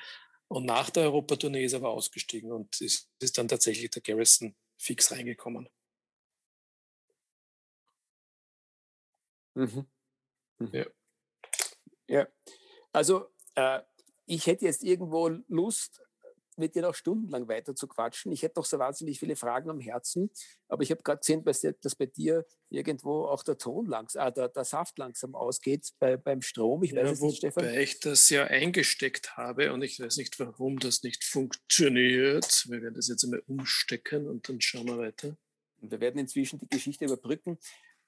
Und 0.48 0.66
nach 0.66 0.90
der 0.90 1.04
Europatournee 1.04 1.64
ist 1.64 1.74
er 1.74 1.80
aber 1.80 1.92
ausgestiegen 1.92 2.52
und 2.52 2.82
es 2.82 3.08
ist 3.20 3.38
dann 3.38 3.48
tatsächlich 3.48 3.92
der 3.92 4.02
Garrison 4.02 4.56
fix 4.78 5.12
reingekommen. 5.12 5.70
Mhm. 9.54 9.88
Mhm. 10.58 10.70
Ja. 10.74 10.86
ja. 12.08 12.28
Also 12.92 13.30
äh, 13.56 13.82
ich 14.26 14.48
hätte 14.48 14.66
jetzt 14.66 14.84
irgendwo 14.84 15.28
Lust, 15.48 16.02
mit 16.60 16.76
dir 16.76 16.82
noch 16.82 16.96
stundenlang 16.96 17.48
weiter 17.48 17.76
zu 17.76 17.88
quatschen. 17.88 18.32
Ich 18.32 18.44
hätte 18.44 18.60
noch 18.60 18.66
so 18.66 18.78
wahnsinnig 18.80 19.20
viele 19.20 19.36
Fragen 19.36 19.70
am 19.70 19.80
Herzen, 19.80 20.30
aber 20.68 20.84
ich 20.84 20.92
habe 20.92 21.02
gerade 21.02 21.20
gesehen, 21.20 21.44
dass 21.82 21.96
bei 21.96 22.06
dir 22.06 22.46
irgendwo 22.70 23.26
auch 23.26 23.44
der 23.44 23.58
Ton 23.58 23.88
langsam, 23.88 24.28
äh, 24.28 24.32
der, 24.32 24.50
der, 24.50 24.64
Saft 24.64 24.98
langsam 24.98 25.36
ausgeht 25.36 25.92
bei, 26.00 26.18
beim 26.18 26.42
Strom. 26.42 26.84
Ich 26.84 26.96
weiß 26.96 27.20
ja, 27.20 27.26
nicht, 27.26 27.38
Stefan. 27.38 27.64
Wobei 27.64 27.82
ich 27.82 28.00
das 28.00 28.30
ja 28.30 28.46
eingesteckt 28.46 29.38
habe 29.38 29.74
und 29.74 29.82
ich 29.82 30.00
weiß 30.00 30.18
nicht, 30.18 30.40
warum 30.40 30.80
das 30.80 31.04
nicht 31.04 31.24
funktioniert. 31.24 32.66
Wir 32.68 32.82
werden 32.82 32.96
das 32.96 33.08
jetzt 33.08 33.24
einmal 33.24 33.42
umstecken 33.48 34.28
und 34.28 34.48
dann 34.48 34.62
schauen 34.62 34.88
wir 34.88 34.98
weiter. 34.98 35.36
Und 35.82 35.92
wir 35.92 36.00
werden 36.00 36.20
inzwischen 36.20 36.60
die 36.60 36.68
Geschichte 36.68 37.06
überbrücken. 37.06 37.58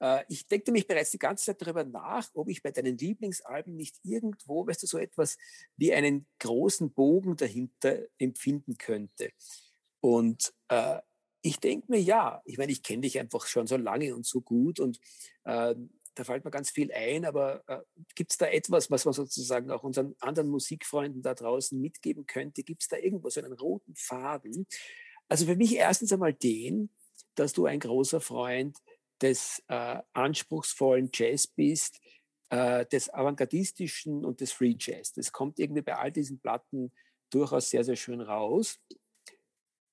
Äh, 0.01 0.25
ich 0.27 0.47
denkte 0.47 0.71
mich 0.71 0.87
bereits 0.87 1.11
die 1.11 1.19
ganze 1.19 1.45
Zeit 1.45 1.61
darüber 1.61 1.83
nach, 1.83 2.29
ob 2.33 2.49
ich 2.49 2.61
bei 2.61 2.71
deinen 2.71 2.97
Lieblingsalben 2.97 3.75
nicht 3.75 3.99
irgendwo, 4.03 4.67
weißt 4.67 4.83
du, 4.83 4.87
so 4.87 4.97
etwas 4.97 5.37
wie 5.77 5.93
einen 5.93 6.25
großen 6.39 6.91
Bogen 6.91 7.37
dahinter 7.37 7.99
empfinden 8.17 8.77
könnte. 8.77 9.31
Und 10.01 10.53
äh, 10.67 10.99
ich 11.43 11.59
denke 11.59 11.87
mir, 11.89 12.01
ja, 12.01 12.41
ich 12.45 12.57
meine, 12.57 12.71
ich 12.71 12.83
kenne 12.83 13.01
dich 13.01 13.19
einfach 13.19 13.45
schon 13.45 13.67
so 13.67 13.77
lange 13.77 14.15
und 14.15 14.25
so 14.25 14.41
gut 14.41 14.79
und 14.79 14.99
äh, 15.43 15.75
da 16.13 16.23
fällt 16.25 16.43
mir 16.43 16.51
ganz 16.51 16.69
viel 16.69 16.91
ein, 16.91 17.25
aber 17.25 17.63
äh, 17.67 17.79
gibt 18.15 18.31
es 18.31 18.37
da 18.37 18.47
etwas, 18.47 18.91
was 18.91 19.05
man 19.05 19.13
sozusagen 19.13 19.71
auch 19.71 19.83
unseren 19.83 20.15
anderen 20.19 20.49
Musikfreunden 20.49 21.21
da 21.21 21.33
draußen 21.33 21.79
mitgeben 21.79 22.25
könnte? 22.25 22.63
Gibt 22.63 22.81
es 22.81 22.89
da 22.89 22.97
irgendwo 22.97 23.29
so 23.29 23.39
einen 23.39 23.53
roten 23.53 23.95
Faden? 23.95 24.67
Also 25.29 25.45
für 25.45 25.55
mich 25.55 25.75
erstens 25.75 26.11
einmal 26.11 26.33
den, 26.33 26.89
dass 27.35 27.53
du 27.53 27.65
ein 27.65 27.79
großer 27.79 28.19
Freund 28.19 28.77
des 29.22 29.63
äh, 29.67 29.99
anspruchsvollen 30.13 31.09
Jazz 31.13 31.47
bist, 31.47 31.99
äh, 32.49 32.86
des 32.86 33.09
avantgardistischen 33.13 34.26
und 34.26 34.41
des 34.41 34.51
Free 34.51 34.76
Jazz. 34.78 35.13
Das 35.13 35.32
kommt 35.32 35.59
irgendwie 35.59 35.82
bei 35.82 35.95
all 35.95 36.11
diesen 36.11 36.39
Platten 36.39 36.91
durchaus 37.30 37.69
sehr, 37.69 37.84
sehr 37.84 37.95
schön 37.95 38.22
raus. 38.22 38.80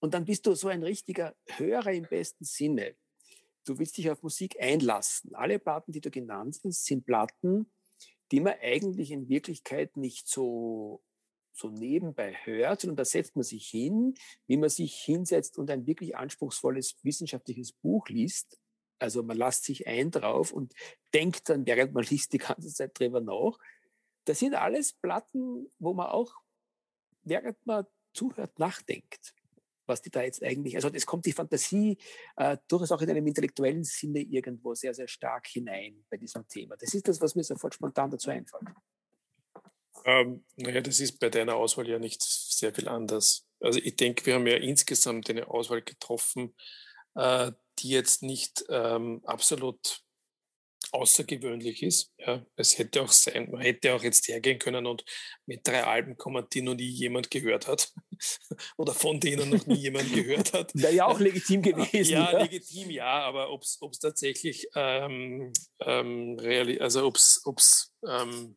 Und 0.01 0.15
dann 0.15 0.25
bist 0.25 0.47
du 0.47 0.55
so 0.55 0.69
ein 0.69 0.83
richtiger 0.83 1.35
Hörer 1.47 1.93
im 1.93 2.05
besten 2.05 2.45
Sinne. 2.45 2.97
Du 3.65 3.79
willst 3.79 3.97
dich 3.99 4.11
auf 4.11 4.23
Musik 4.23 4.57
einlassen. 4.61 5.35
Alle 5.35 5.59
Platten, 5.59 5.93
die 5.93 6.01
du 6.01 6.11
genannt 6.11 6.59
hast, 6.65 6.85
sind 6.85 7.05
Platten, 7.05 7.71
die 8.31 8.41
man 8.41 8.55
eigentlich 8.63 9.11
in 9.11 9.29
Wirklichkeit 9.29 9.97
nicht 9.97 10.29
so, 10.29 11.03
so 11.53 11.69
nebenbei 11.69 12.35
hört, 12.45 12.81
sondern 12.81 12.97
da 12.97 13.05
setzt 13.05 13.37
man 13.37 13.43
sich 13.43 13.67
hin, 13.67 14.15
wie 14.47 14.57
man 14.57 14.71
sich 14.71 14.95
hinsetzt 14.95 15.59
und 15.59 15.71
ein 15.71 15.87
wirklich 15.87 16.17
anspruchsvolles 16.17 16.97
wissenschaftliches 17.03 17.73
Buch 17.73 18.09
liest. 18.09 18.59
Also 18.99 19.23
man 19.23 19.37
lässt 19.37 19.65
sich 19.65 19.87
ein 19.87 20.11
drauf 20.11 20.53
und 20.53 20.75
denkt 21.15 21.49
dann, 21.49 21.67
während 21.67 21.93
man 21.93 22.05
liest, 22.05 22.33
die 22.33 22.39
ganze 22.39 22.73
Zeit 22.73 22.99
drüber 22.99 23.21
nach. 23.21 23.59
Das 24.25 24.39
sind 24.41 24.55
alles 24.55 24.93
Platten, 24.93 25.71
wo 25.79 25.95
man 25.95 26.07
auch, 26.07 26.35
während 27.23 27.65
man 27.67 27.87
zuhört, 28.13 28.59
nachdenkt 28.59 29.35
was 29.89 30.03
die 30.03 30.11
da 30.11 30.23
jetzt 30.23 30.43
eigentlich, 30.43 30.77
also 30.77 30.91
es 30.93 31.07
kommt 31.07 31.27
die 31.27 31.33
Fantasie 31.33 31.97
äh, 32.37 32.59
durchaus 32.69 32.93
auch 32.93 33.01
in 33.01 33.11
einem 33.11 33.27
intellektuellen 33.27 33.85
Sinne 33.85 34.21
irgendwo 34.21 34.75
sehr, 34.75 34.95
sehr 34.95 35.09
stark 35.09 35.47
hinein 35.49 36.05
bei 36.11 36.19
diesem 36.19 36.47
Thema. 36.47 36.77
Das 36.77 36.95
ist 36.95 37.09
das, 37.09 37.21
was 37.21 37.35
mir 37.35 37.43
sofort 37.43 37.75
spontan 37.75 38.11
dazu 38.11 38.31
einfällt. 38.31 38.69
Ähm, 40.05 40.45
naja, 40.57 40.81
das 40.81 41.01
ist 41.01 41.19
bei 41.19 41.29
deiner 41.29 41.57
Auswahl 41.57 41.89
ja 41.89 41.99
nicht 41.99 42.23
sehr 42.23 42.73
viel 42.73 42.89
anders. 42.89 43.49
Also 43.61 43.81
ich 43.81 43.97
denke, 43.97 44.25
wir 44.27 44.35
haben 44.35 44.47
ja 44.47 44.57
insgesamt 44.57 45.29
eine 45.29 45.49
Auswahl 45.49 45.83
getroffen, 45.83 46.55
äh, 47.17 47.51
die 47.79 47.89
jetzt 47.89 48.23
nicht 48.23 48.65
ähm, 48.69 49.23
absolut 49.25 50.03
außergewöhnlich 50.93 51.83
ist. 51.83 52.13
Ja, 52.19 52.45
es 52.57 52.79
hätte 52.79 53.03
auch 53.03 53.13
sein, 53.13 53.51
man 53.51 53.61
hätte 53.61 53.95
auch 53.95 54.03
jetzt 54.03 54.29
hergehen 54.29 54.59
können 54.59 54.87
und 54.87 55.05
mit 55.47 55.67
drei 55.67 55.85
Alben 55.85 56.17
kommen, 56.17 56.47
die 56.53 56.63
noch 56.63 56.75
nie 56.75 56.89
jemand 56.89 57.31
gehört 57.31 57.67
hat 57.67 57.93
oder 58.77 58.95
von 58.95 59.21
denen 59.21 59.51
noch 59.51 59.67
nie 59.67 59.77
jemand 59.77 60.13
gehört 60.13 60.53
hat. 60.53 60.71
Wäre 60.75 60.95
ja 60.95 61.07
auch 61.07 61.21
legitim 61.21 61.63
gewesen. 61.63 62.13
Ja, 62.13 62.33
ja. 62.33 62.43
legitim, 62.43 62.91
ja, 62.91 63.21
aber 63.21 63.51
ob 63.51 63.63
es 63.63 63.79
tatsächlich 64.01 64.69
ähm, 64.75 65.53
ähm, 65.81 66.39
reali 66.39 66.79
also 66.79 67.07
ob 67.07 67.17
es 67.17 67.93
ähm, 68.07 68.57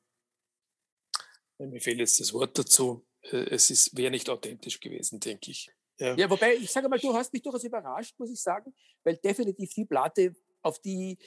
mir 1.57 1.81
fehlt 1.81 1.99
jetzt 1.99 2.19
das 2.19 2.33
Wort 2.33 2.57
dazu, 2.57 3.05
äh, 3.23 3.49
es 3.49 3.95
wäre 3.95 4.11
nicht 4.11 4.29
authentisch 4.29 4.79
gewesen, 4.79 5.19
denke 5.19 5.51
ich. 5.51 5.71
Ja. 6.01 6.15
ja, 6.15 6.29
wobei, 6.29 6.55
ich 6.55 6.71
sage 6.71 6.89
mal, 6.89 6.97
du 6.97 7.13
hast 7.13 7.31
mich 7.31 7.43
durchaus 7.43 7.63
überrascht, 7.63 8.15
muss 8.17 8.31
ich 8.31 8.41
sagen, 8.41 8.73
weil 9.03 9.17
definitiv 9.17 9.71
die 9.75 9.85
Platte 9.85 10.33
auf 10.63 10.79
die, 10.79 11.19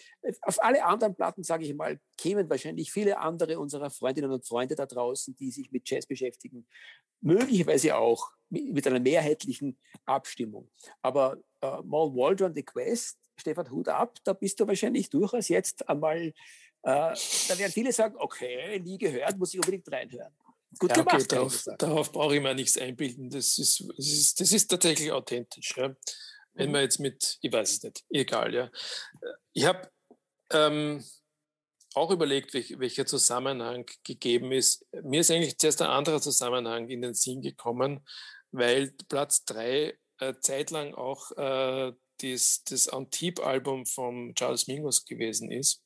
auf 0.43 0.63
alle 0.63 0.85
anderen 0.85 1.15
Platten, 1.15 1.45
sage 1.45 1.65
ich 1.65 1.75
mal, 1.75 2.01
kämen 2.17 2.51
wahrscheinlich 2.51 2.91
viele 2.91 3.19
andere 3.19 3.61
unserer 3.61 3.91
Freundinnen 3.91 4.33
und 4.33 4.45
Freunde 4.45 4.75
da 4.75 4.87
draußen, 4.87 5.37
die 5.37 5.53
sich 5.53 5.71
mit 5.71 5.89
Jazz 5.89 6.07
beschäftigen, 6.07 6.67
möglicherweise 7.21 7.97
auch 7.97 8.33
mit 8.51 8.87
einer 8.87 9.01
mehrheitlichen 9.01 9.79
Abstimmung. 10.07 10.69
Aber 11.03 11.39
äh, 11.61 11.83
Mal 11.83 12.13
Waldron, 12.15 12.55
The 12.55 12.65
Quest, 12.65 13.19
Stefan 13.37 13.71
Hut 13.71 13.89
ab, 13.89 14.19
da 14.25 14.33
bist 14.33 14.59
du 14.59 14.67
wahrscheinlich 14.67 15.09
durchaus 15.09 15.49
jetzt 15.49 15.89
einmal, 15.89 16.19
äh, 16.21 16.33
da 16.83 17.59
werden 17.59 17.73
viele 17.73 17.93
sagen, 17.93 18.17
okay, 18.19 18.81
nie 18.81 18.99
gehört, 18.99 19.39
muss 19.39 19.55
ich 19.55 19.61
unbedingt 19.61 19.91
reinhören. 19.91 20.35
Gut 20.79 20.91
ja, 20.91 21.03
gemacht. 21.03 21.15
Okay, 21.15 21.27
darauf, 21.29 21.65
darauf 21.79 22.13
brauche 22.13 22.37
ich 22.37 22.43
mir 22.43 22.55
nichts 22.55 22.79
einbilden. 22.79 23.31
Das 23.31 23.59
ist, 23.59 23.85
das 23.97 24.07
ist, 24.07 24.41
das 24.41 24.53
ist 24.53 24.69
tatsächlich 24.69 25.13
authentisch. 25.13 25.75
Ja. 25.77 25.95
Wenn 26.55 26.67
mhm. 26.67 26.73
man 26.73 26.83
jetzt 26.83 27.01
mit, 27.01 27.39
ich 27.41 27.53
weiß 27.53 27.73
es 27.73 27.83
nicht, 27.83 28.05
egal, 28.11 28.55
ja. 28.55 28.71
Ich 29.53 29.65
habe 29.65 29.91
ähm, 30.51 31.05
auch 31.95 32.11
überlegt, 32.11 32.55
welch, 32.55 32.79
welcher 32.79 33.07
Zusammenhang 33.07 33.87
gegeben 34.05 34.53
ist. 34.53 34.87
Mir 35.03 35.21
ist 35.21 35.31
eigentlich 35.31 35.59
zuerst 35.59 35.83
ein 35.83 35.89
anderer 35.89 36.21
Zusammenhang 36.21 36.89
in 36.89 37.03
den 37.03 37.15
Sinn 37.15 37.41
gekommen, 37.41 38.07
weil 38.51 38.93
Platz 39.09 39.45
drei 39.45 39.99
äh, 40.19 40.35
zeitlang 40.41 40.95
auch 40.95 41.31
äh, 41.33 41.93
das, 42.19 42.63
das 42.65 42.89
Antip-Album 42.89 43.87
von 43.87 44.35
Charles 44.35 44.67
Mingus 44.67 45.05
gewesen 45.05 45.51
ist. 45.51 45.83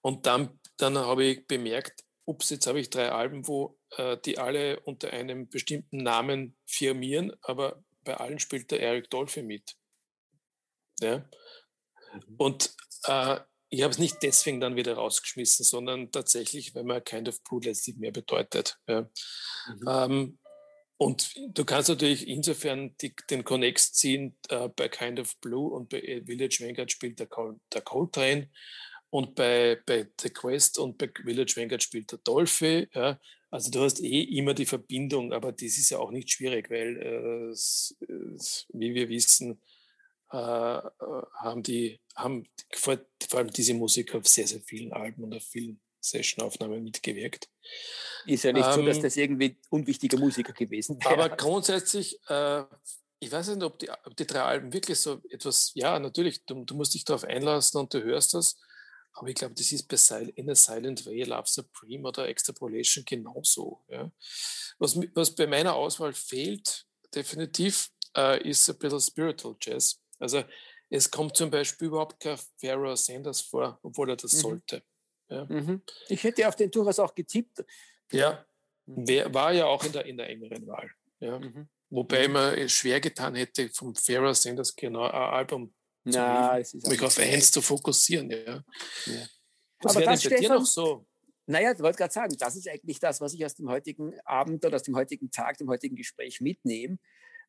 Und 0.00 0.26
dann, 0.26 0.60
dann 0.76 0.98
habe 0.98 1.24
ich 1.24 1.46
bemerkt, 1.46 2.04
ups, 2.30 2.50
jetzt 2.50 2.66
habe 2.66 2.80
ich 2.80 2.90
drei 2.90 3.10
Alben, 3.10 3.46
wo 3.46 3.78
äh, 3.96 4.16
die 4.24 4.38
alle 4.38 4.80
unter 4.80 5.12
einem 5.12 5.48
bestimmten 5.48 5.98
Namen 5.98 6.56
firmieren, 6.66 7.32
aber 7.42 7.82
bei 8.04 8.16
allen 8.16 8.38
spielt 8.38 8.70
der 8.70 8.80
Eric 8.80 9.10
Dolphy 9.10 9.42
mit. 9.42 9.76
Ja? 11.00 11.18
Mhm. 11.18 12.34
Und 12.38 12.74
äh, 13.04 13.40
ich 13.68 13.82
habe 13.82 13.92
es 13.92 13.98
nicht 13.98 14.16
deswegen 14.22 14.60
dann 14.60 14.76
wieder 14.76 14.94
rausgeschmissen, 14.94 15.64
sondern 15.64 16.10
tatsächlich, 16.10 16.74
weil 16.74 16.84
man 16.84 17.04
Kind 17.04 17.28
of 17.28 17.42
Blue 17.44 17.60
letztlich 17.62 17.96
mehr 17.96 18.12
bedeutet. 18.12 18.78
Ja. 18.86 19.02
Mhm. 19.66 19.88
Ähm, 19.88 20.38
und 20.96 21.34
du 21.56 21.64
kannst 21.64 21.88
natürlich 21.88 22.28
insofern 22.28 22.94
die, 23.00 23.14
den 23.30 23.42
Connect 23.42 23.78
ziehen 23.80 24.36
äh, 24.50 24.68
bei 24.68 24.88
Kind 24.88 25.18
of 25.18 25.34
Blue 25.40 25.72
und 25.72 25.88
bei 25.88 26.22
Village 26.26 26.58
Vanguard 26.60 26.92
spielt 26.92 27.18
der, 27.18 27.26
Col 27.26 27.58
der 27.72 27.80
Coltrane 27.80 28.50
und 29.10 29.34
bei, 29.34 29.80
bei 29.84 30.08
The 30.20 30.30
Quest 30.30 30.78
und 30.78 30.96
bei 30.96 31.10
Village 31.12 31.54
Vanguard 31.56 31.82
spielt 31.82 32.12
der 32.12 32.18
Dolphy. 32.18 32.88
Ja. 32.94 33.20
Also 33.50 33.70
du 33.70 33.80
hast 33.80 34.00
eh 34.00 34.22
immer 34.22 34.54
die 34.54 34.66
Verbindung, 34.66 35.32
aber 35.32 35.50
das 35.52 35.76
ist 35.76 35.90
ja 35.90 35.98
auch 35.98 36.12
nicht 36.12 36.30
schwierig, 36.30 36.70
weil, 36.70 36.96
äh, 36.96 37.54
wie 38.72 38.94
wir 38.94 39.08
wissen, 39.08 39.60
äh, 40.32 40.36
äh, 40.36 40.80
haben 41.34 41.62
die, 41.64 42.00
haben 42.14 42.48
vor, 42.72 42.98
vor 43.28 43.40
allem 43.40 43.50
diese 43.50 43.74
Musiker 43.74 44.18
auf 44.18 44.28
sehr, 44.28 44.46
sehr 44.46 44.60
vielen 44.60 44.92
Alben 44.92 45.24
und 45.24 45.34
auf 45.34 45.42
vielen 45.42 45.80
Sessionaufnahmen 46.00 46.84
mitgewirkt. 46.84 47.48
Ist 48.26 48.44
ja 48.44 48.52
nicht 48.52 48.66
ähm, 48.66 48.74
so, 48.74 48.82
dass 48.82 48.98
ähm, 48.98 49.02
das 49.02 49.16
irgendwie 49.16 49.58
unwichtiger 49.70 50.18
Musiker 50.18 50.52
gewesen 50.52 50.98
wäre. 51.00 51.14
Aber 51.14 51.36
grundsätzlich, 51.36 52.16
äh, 52.28 52.62
ich 53.18 53.32
weiß 53.32 53.48
nicht, 53.48 53.62
ob 53.64 53.80
die, 53.80 53.90
ob 53.90 54.16
die, 54.16 54.26
drei 54.26 54.42
Alben 54.42 54.72
wirklich 54.72 55.00
so 55.00 55.20
etwas, 55.30 55.72
ja, 55.74 55.98
natürlich, 55.98 56.44
du, 56.44 56.64
du 56.64 56.76
musst 56.76 56.94
dich 56.94 57.04
darauf 57.04 57.24
einlassen 57.24 57.80
und 57.80 57.92
du 57.92 58.02
hörst 58.02 58.34
das, 58.34 58.56
aber 59.12 59.28
ich 59.28 59.34
glaube, 59.34 59.54
das 59.54 59.72
ist 59.72 59.88
bei 59.88 60.22
In 60.34 60.50
a 60.50 60.54
Silent 60.54 61.04
Way, 61.04 61.24
Love 61.24 61.46
Supreme 61.46 62.08
oder 62.08 62.28
Extrapolation 62.28 63.04
genauso. 63.04 63.84
Ja. 63.88 64.10
Was, 64.78 64.96
was 65.14 65.34
bei 65.34 65.46
meiner 65.46 65.74
Auswahl 65.74 66.12
fehlt, 66.12 66.86
definitiv, 67.14 67.90
äh, 68.16 68.48
ist 68.48 68.68
ein 68.68 68.78
bisschen 68.78 69.00
Spiritual 69.00 69.56
Jazz. 69.60 70.00
Also 70.18 70.44
es 70.88 71.10
kommt 71.10 71.36
zum 71.36 71.50
Beispiel 71.50 71.88
überhaupt 71.88 72.20
kein 72.20 72.38
Pharaoh 72.60 72.96
Sanders 72.96 73.40
vor, 73.40 73.78
obwohl 73.82 74.10
er 74.10 74.16
das 74.16 74.32
mhm. 74.34 74.38
sollte. 74.38 74.82
Ja. 75.28 75.44
Mhm. 75.44 75.82
Ich 76.08 76.22
hätte 76.24 76.46
auf 76.48 76.56
den 76.56 76.70
durchaus 76.70 76.98
auch 76.98 77.14
getippt. 77.14 77.64
Ja, 78.12 78.44
mhm. 78.86 79.06
Wer, 79.06 79.32
war 79.32 79.52
ja 79.52 79.66
auch 79.66 79.84
in 79.84 79.92
der, 79.92 80.06
in 80.06 80.16
der 80.16 80.28
engeren 80.28 80.66
Wahl. 80.66 80.90
Ja. 81.20 81.38
Mhm. 81.38 81.68
Wobei 81.90 82.28
mhm. 82.28 82.34
man 82.34 82.54
es 82.54 82.72
schwer 82.72 83.00
getan 83.00 83.34
hätte, 83.34 83.68
vom 83.70 83.94
Pharaoh 83.94 84.32
Sanders 84.32 84.74
genau 84.74 85.04
ein 85.04 85.12
Album 85.12 85.74
Na, 86.04 86.62
zu 86.62 86.78
mich 86.88 87.02
auf 87.02 87.18
eins 87.18 87.50
zu 87.50 87.60
fokussieren. 87.60 88.30
Ja. 88.30 88.64
ja. 89.06 89.26
Was 89.80 89.96
Aber 89.96 90.04
das, 90.04 90.22
bei 90.22 90.28
Stefan, 90.28 90.40
dir 90.40 90.48
noch 90.50 90.66
so? 90.66 91.06
Naja, 91.46 91.72
ich 91.72 91.80
wollte 91.80 91.98
gerade 91.98 92.12
sagen, 92.12 92.36
das 92.38 92.56
ist 92.56 92.68
eigentlich 92.68 93.00
das, 93.00 93.20
was 93.20 93.34
ich 93.34 93.44
aus 93.44 93.54
dem 93.54 93.68
heutigen 93.68 94.18
Abend 94.24 94.64
oder 94.64 94.76
aus 94.76 94.82
dem 94.82 94.94
heutigen 94.96 95.30
Tag, 95.30 95.58
dem 95.58 95.68
heutigen 95.68 95.96
Gespräch 95.96 96.40
mitnehme. 96.40 96.98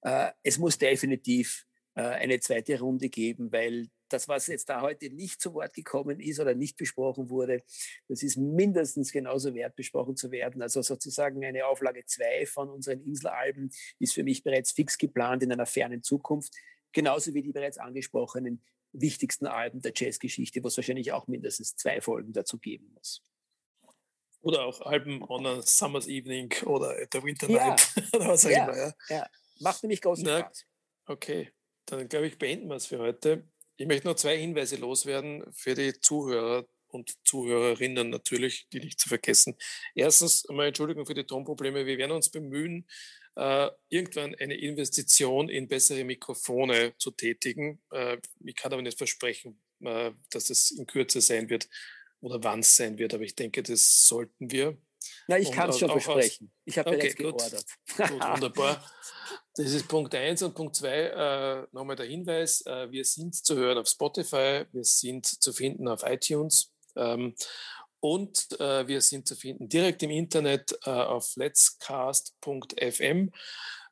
Äh, 0.01 0.31
es 0.43 0.57
muss 0.57 0.77
definitiv 0.77 1.65
äh, 1.95 2.01
eine 2.01 2.39
zweite 2.39 2.79
Runde 2.79 3.09
geben, 3.09 3.51
weil 3.51 3.89
das, 4.09 4.27
was 4.27 4.47
jetzt 4.47 4.69
da 4.69 4.81
heute 4.81 5.09
nicht 5.09 5.41
zu 5.41 5.53
Wort 5.53 5.73
gekommen 5.73 6.19
ist 6.19 6.39
oder 6.39 6.53
nicht 6.53 6.77
besprochen 6.77 7.29
wurde, 7.29 7.63
das 8.07 8.23
ist 8.23 8.37
mindestens 8.37 9.11
genauso 9.11 9.53
wert, 9.53 9.75
besprochen 9.75 10.15
zu 10.15 10.31
werden. 10.31 10.61
Also 10.61 10.81
sozusagen 10.81 11.43
eine 11.45 11.65
Auflage 11.65 12.05
2 12.05 12.45
von 12.45 12.69
unseren 12.69 13.01
Inselalben 13.01 13.69
ist 13.99 14.13
für 14.13 14.23
mich 14.23 14.43
bereits 14.43 14.71
fix 14.71 14.97
geplant 14.97 15.43
in 15.43 15.51
einer 15.51 15.65
fernen 15.65 16.03
Zukunft, 16.03 16.55
genauso 16.91 17.33
wie 17.33 17.41
die 17.41 17.51
bereits 17.51 17.77
angesprochenen 17.77 18.63
wichtigsten 18.93 19.47
Alben 19.47 19.81
der 19.81 19.93
Jazzgeschichte, 19.95 20.63
wo 20.63 20.67
es 20.67 20.77
wahrscheinlich 20.77 21.11
auch 21.11 21.27
mindestens 21.27 21.75
zwei 21.75 22.01
Folgen 22.01 22.33
dazu 22.33 22.57
geben 22.57 22.91
muss. 22.93 23.23
Oder 24.41 24.65
auch 24.65 24.81
Alben 24.81 25.21
on 25.23 25.45
a 25.45 25.61
Summer's 25.61 26.07
Evening 26.07 26.51
oder 26.65 26.89
at 26.99 27.09
the 27.13 27.23
Winter 27.23 27.47
Night 27.47 27.93
ja. 27.95 28.03
oder 28.13 28.27
was 28.29 28.45
auch 28.45 28.49
ja. 28.49 28.65
immer. 28.65 28.77
Ja. 28.77 28.93
ja. 29.09 29.27
Macht 29.59 29.83
nämlich 29.83 30.01
großen 30.01 30.25
Na, 30.25 30.39
Spaß. 30.39 30.65
Okay, 31.05 31.51
dann 31.85 32.07
glaube 32.09 32.27
ich, 32.27 32.37
beenden 32.37 32.67
wir 32.67 32.75
es 32.75 32.87
für 32.87 32.99
heute. 32.99 33.47
Ich 33.77 33.87
möchte 33.87 34.07
noch 34.07 34.15
zwei 34.15 34.37
Hinweise 34.37 34.77
loswerden 34.77 35.43
für 35.53 35.75
die 35.75 35.93
Zuhörer 35.99 36.65
und 36.87 37.15
Zuhörerinnen 37.25 38.09
natürlich, 38.09 38.67
die 38.69 38.79
nicht 38.79 38.99
zu 38.99 39.09
vergessen. 39.09 39.55
Erstens 39.95 40.45
einmal 40.47 40.67
Entschuldigung 40.67 41.05
für 41.05 41.13
die 41.13 41.25
Tonprobleme. 41.25 41.85
Wir 41.85 41.97
werden 41.97 42.11
uns 42.11 42.29
bemühen, 42.29 42.87
irgendwann 43.35 44.35
eine 44.35 44.55
Investition 44.55 45.49
in 45.49 45.67
bessere 45.67 46.03
Mikrofone 46.03 46.93
zu 46.97 47.11
tätigen. 47.11 47.81
Äh, 47.91 48.17
ich 48.43 48.55
kann 48.55 48.73
aber 48.73 48.81
nicht 48.81 48.97
versprechen, 48.97 49.61
äh, 49.81 50.11
dass 50.31 50.49
es 50.49 50.71
in 50.71 50.85
Kürze 50.85 51.21
sein 51.21 51.49
wird 51.49 51.69
oder 52.19 52.43
wann 52.43 52.59
es 52.59 52.75
sein 52.75 52.97
wird, 52.97 53.13
aber 53.13 53.23
ich 53.23 53.35
denke, 53.35 53.63
das 53.63 54.05
sollten 54.05 54.51
wir. 54.51 54.77
Na, 55.27 55.37
ich 55.37 55.51
kann 55.51 55.69
es 55.69 55.79
schon 55.79 55.89
versprechen. 55.89 56.51
Ich 56.65 56.77
habe 56.77 56.91
okay, 56.91 57.13
geordert. 57.13 57.65
Gut, 57.97 58.09
wunderbar. 58.09 58.85
Das 59.55 59.71
ist 59.71 59.89
Punkt 59.89 60.15
1 60.15 60.43
und 60.43 60.55
Punkt 60.55 60.77
2, 60.77 60.87
äh, 60.87 61.67
nochmal 61.73 61.97
der 61.97 62.05
Hinweis, 62.05 62.65
äh, 62.65 62.89
wir 62.89 63.03
sind 63.03 63.35
zu 63.35 63.57
hören 63.57 63.77
auf 63.77 63.87
Spotify, 63.87 64.65
wir 64.71 64.83
sind 64.85 65.25
zu 65.25 65.51
finden 65.51 65.89
auf 65.89 66.03
iTunes 66.03 66.73
ähm, 66.95 67.35
und 68.01 68.59
äh, 68.59 68.87
wir 68.87 68.99
sind 69.01 69.27
zu 69.27 69.35
finden 69.35 69.69
direkt 69.69 70.03
im 70.03 70.09
Internet 70.09 70.77
äh, 70.85 70.89
auf 70.89 71.35
letscast.fm. 71.35 73.31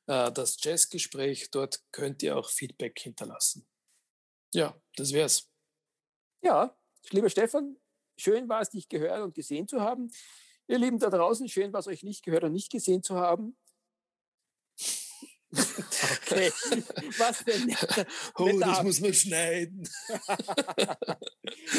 Äh, 0.07 0.32
das 0.32 0.57
Jazzgespräch, 0.62 1.51
dort 1.51 1.80
könnt 1.91 2.24
ihr 2.24 2.36
auch 2.36 2.49
Feedback 2.49 2.99
hinterlassen. 2.99 3.68
Ja, 4.53 4.76
das 4.95 5.14
wär's. 5.14 5.47
Ja, 6.41 6.76
lieber 7.12 7.30
Stefan, 7.30 7.78
schön 8.18 8.49
war 8.49 8.62
es, 8.62 8.72
dich 8.72 8.89
gehört 8.89 9.22
und 9.22 9.36
gesehen 9.36 9.68
zu 9.68 9.80
haben. 9.80 10.12
Ihr 10.68 10.80
Lieben 10.80 10.99
da 10.99 11.10
draußen, 11.10 11.47
schön 11.47 11.72
war 11.72 11.80
es 11.80 11.88
euch 11.88 12.03
nicht 12.03 12.24
gehört 12.24 12.43
und 12.43 12.53
nicht 12.53 12.72
gesehen 12.72 13.03
zu 13.03 13.16
haben. 13.16 13.57
Okay, 15.51 16.51
was 17.18 17.43
denn? 17.43 17.76
oh, 18.36 18.60
das 18.60 18.84
muss 18.84 18.99
man 19.01 19.14
schneiden. 19.14 19.88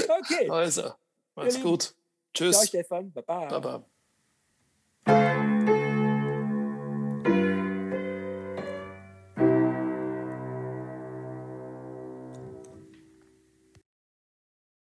okay. 0.08 0.50
Also, 0.50 0.92
mach's 1.34 1.60
gut. 1.60 1.94
Tschüss. 2.34 2.56
Ciao, 2.56 2.66
Stefan. 2.66 3.12
Baba. 3.12 3.84
Baba. 5.06 5.36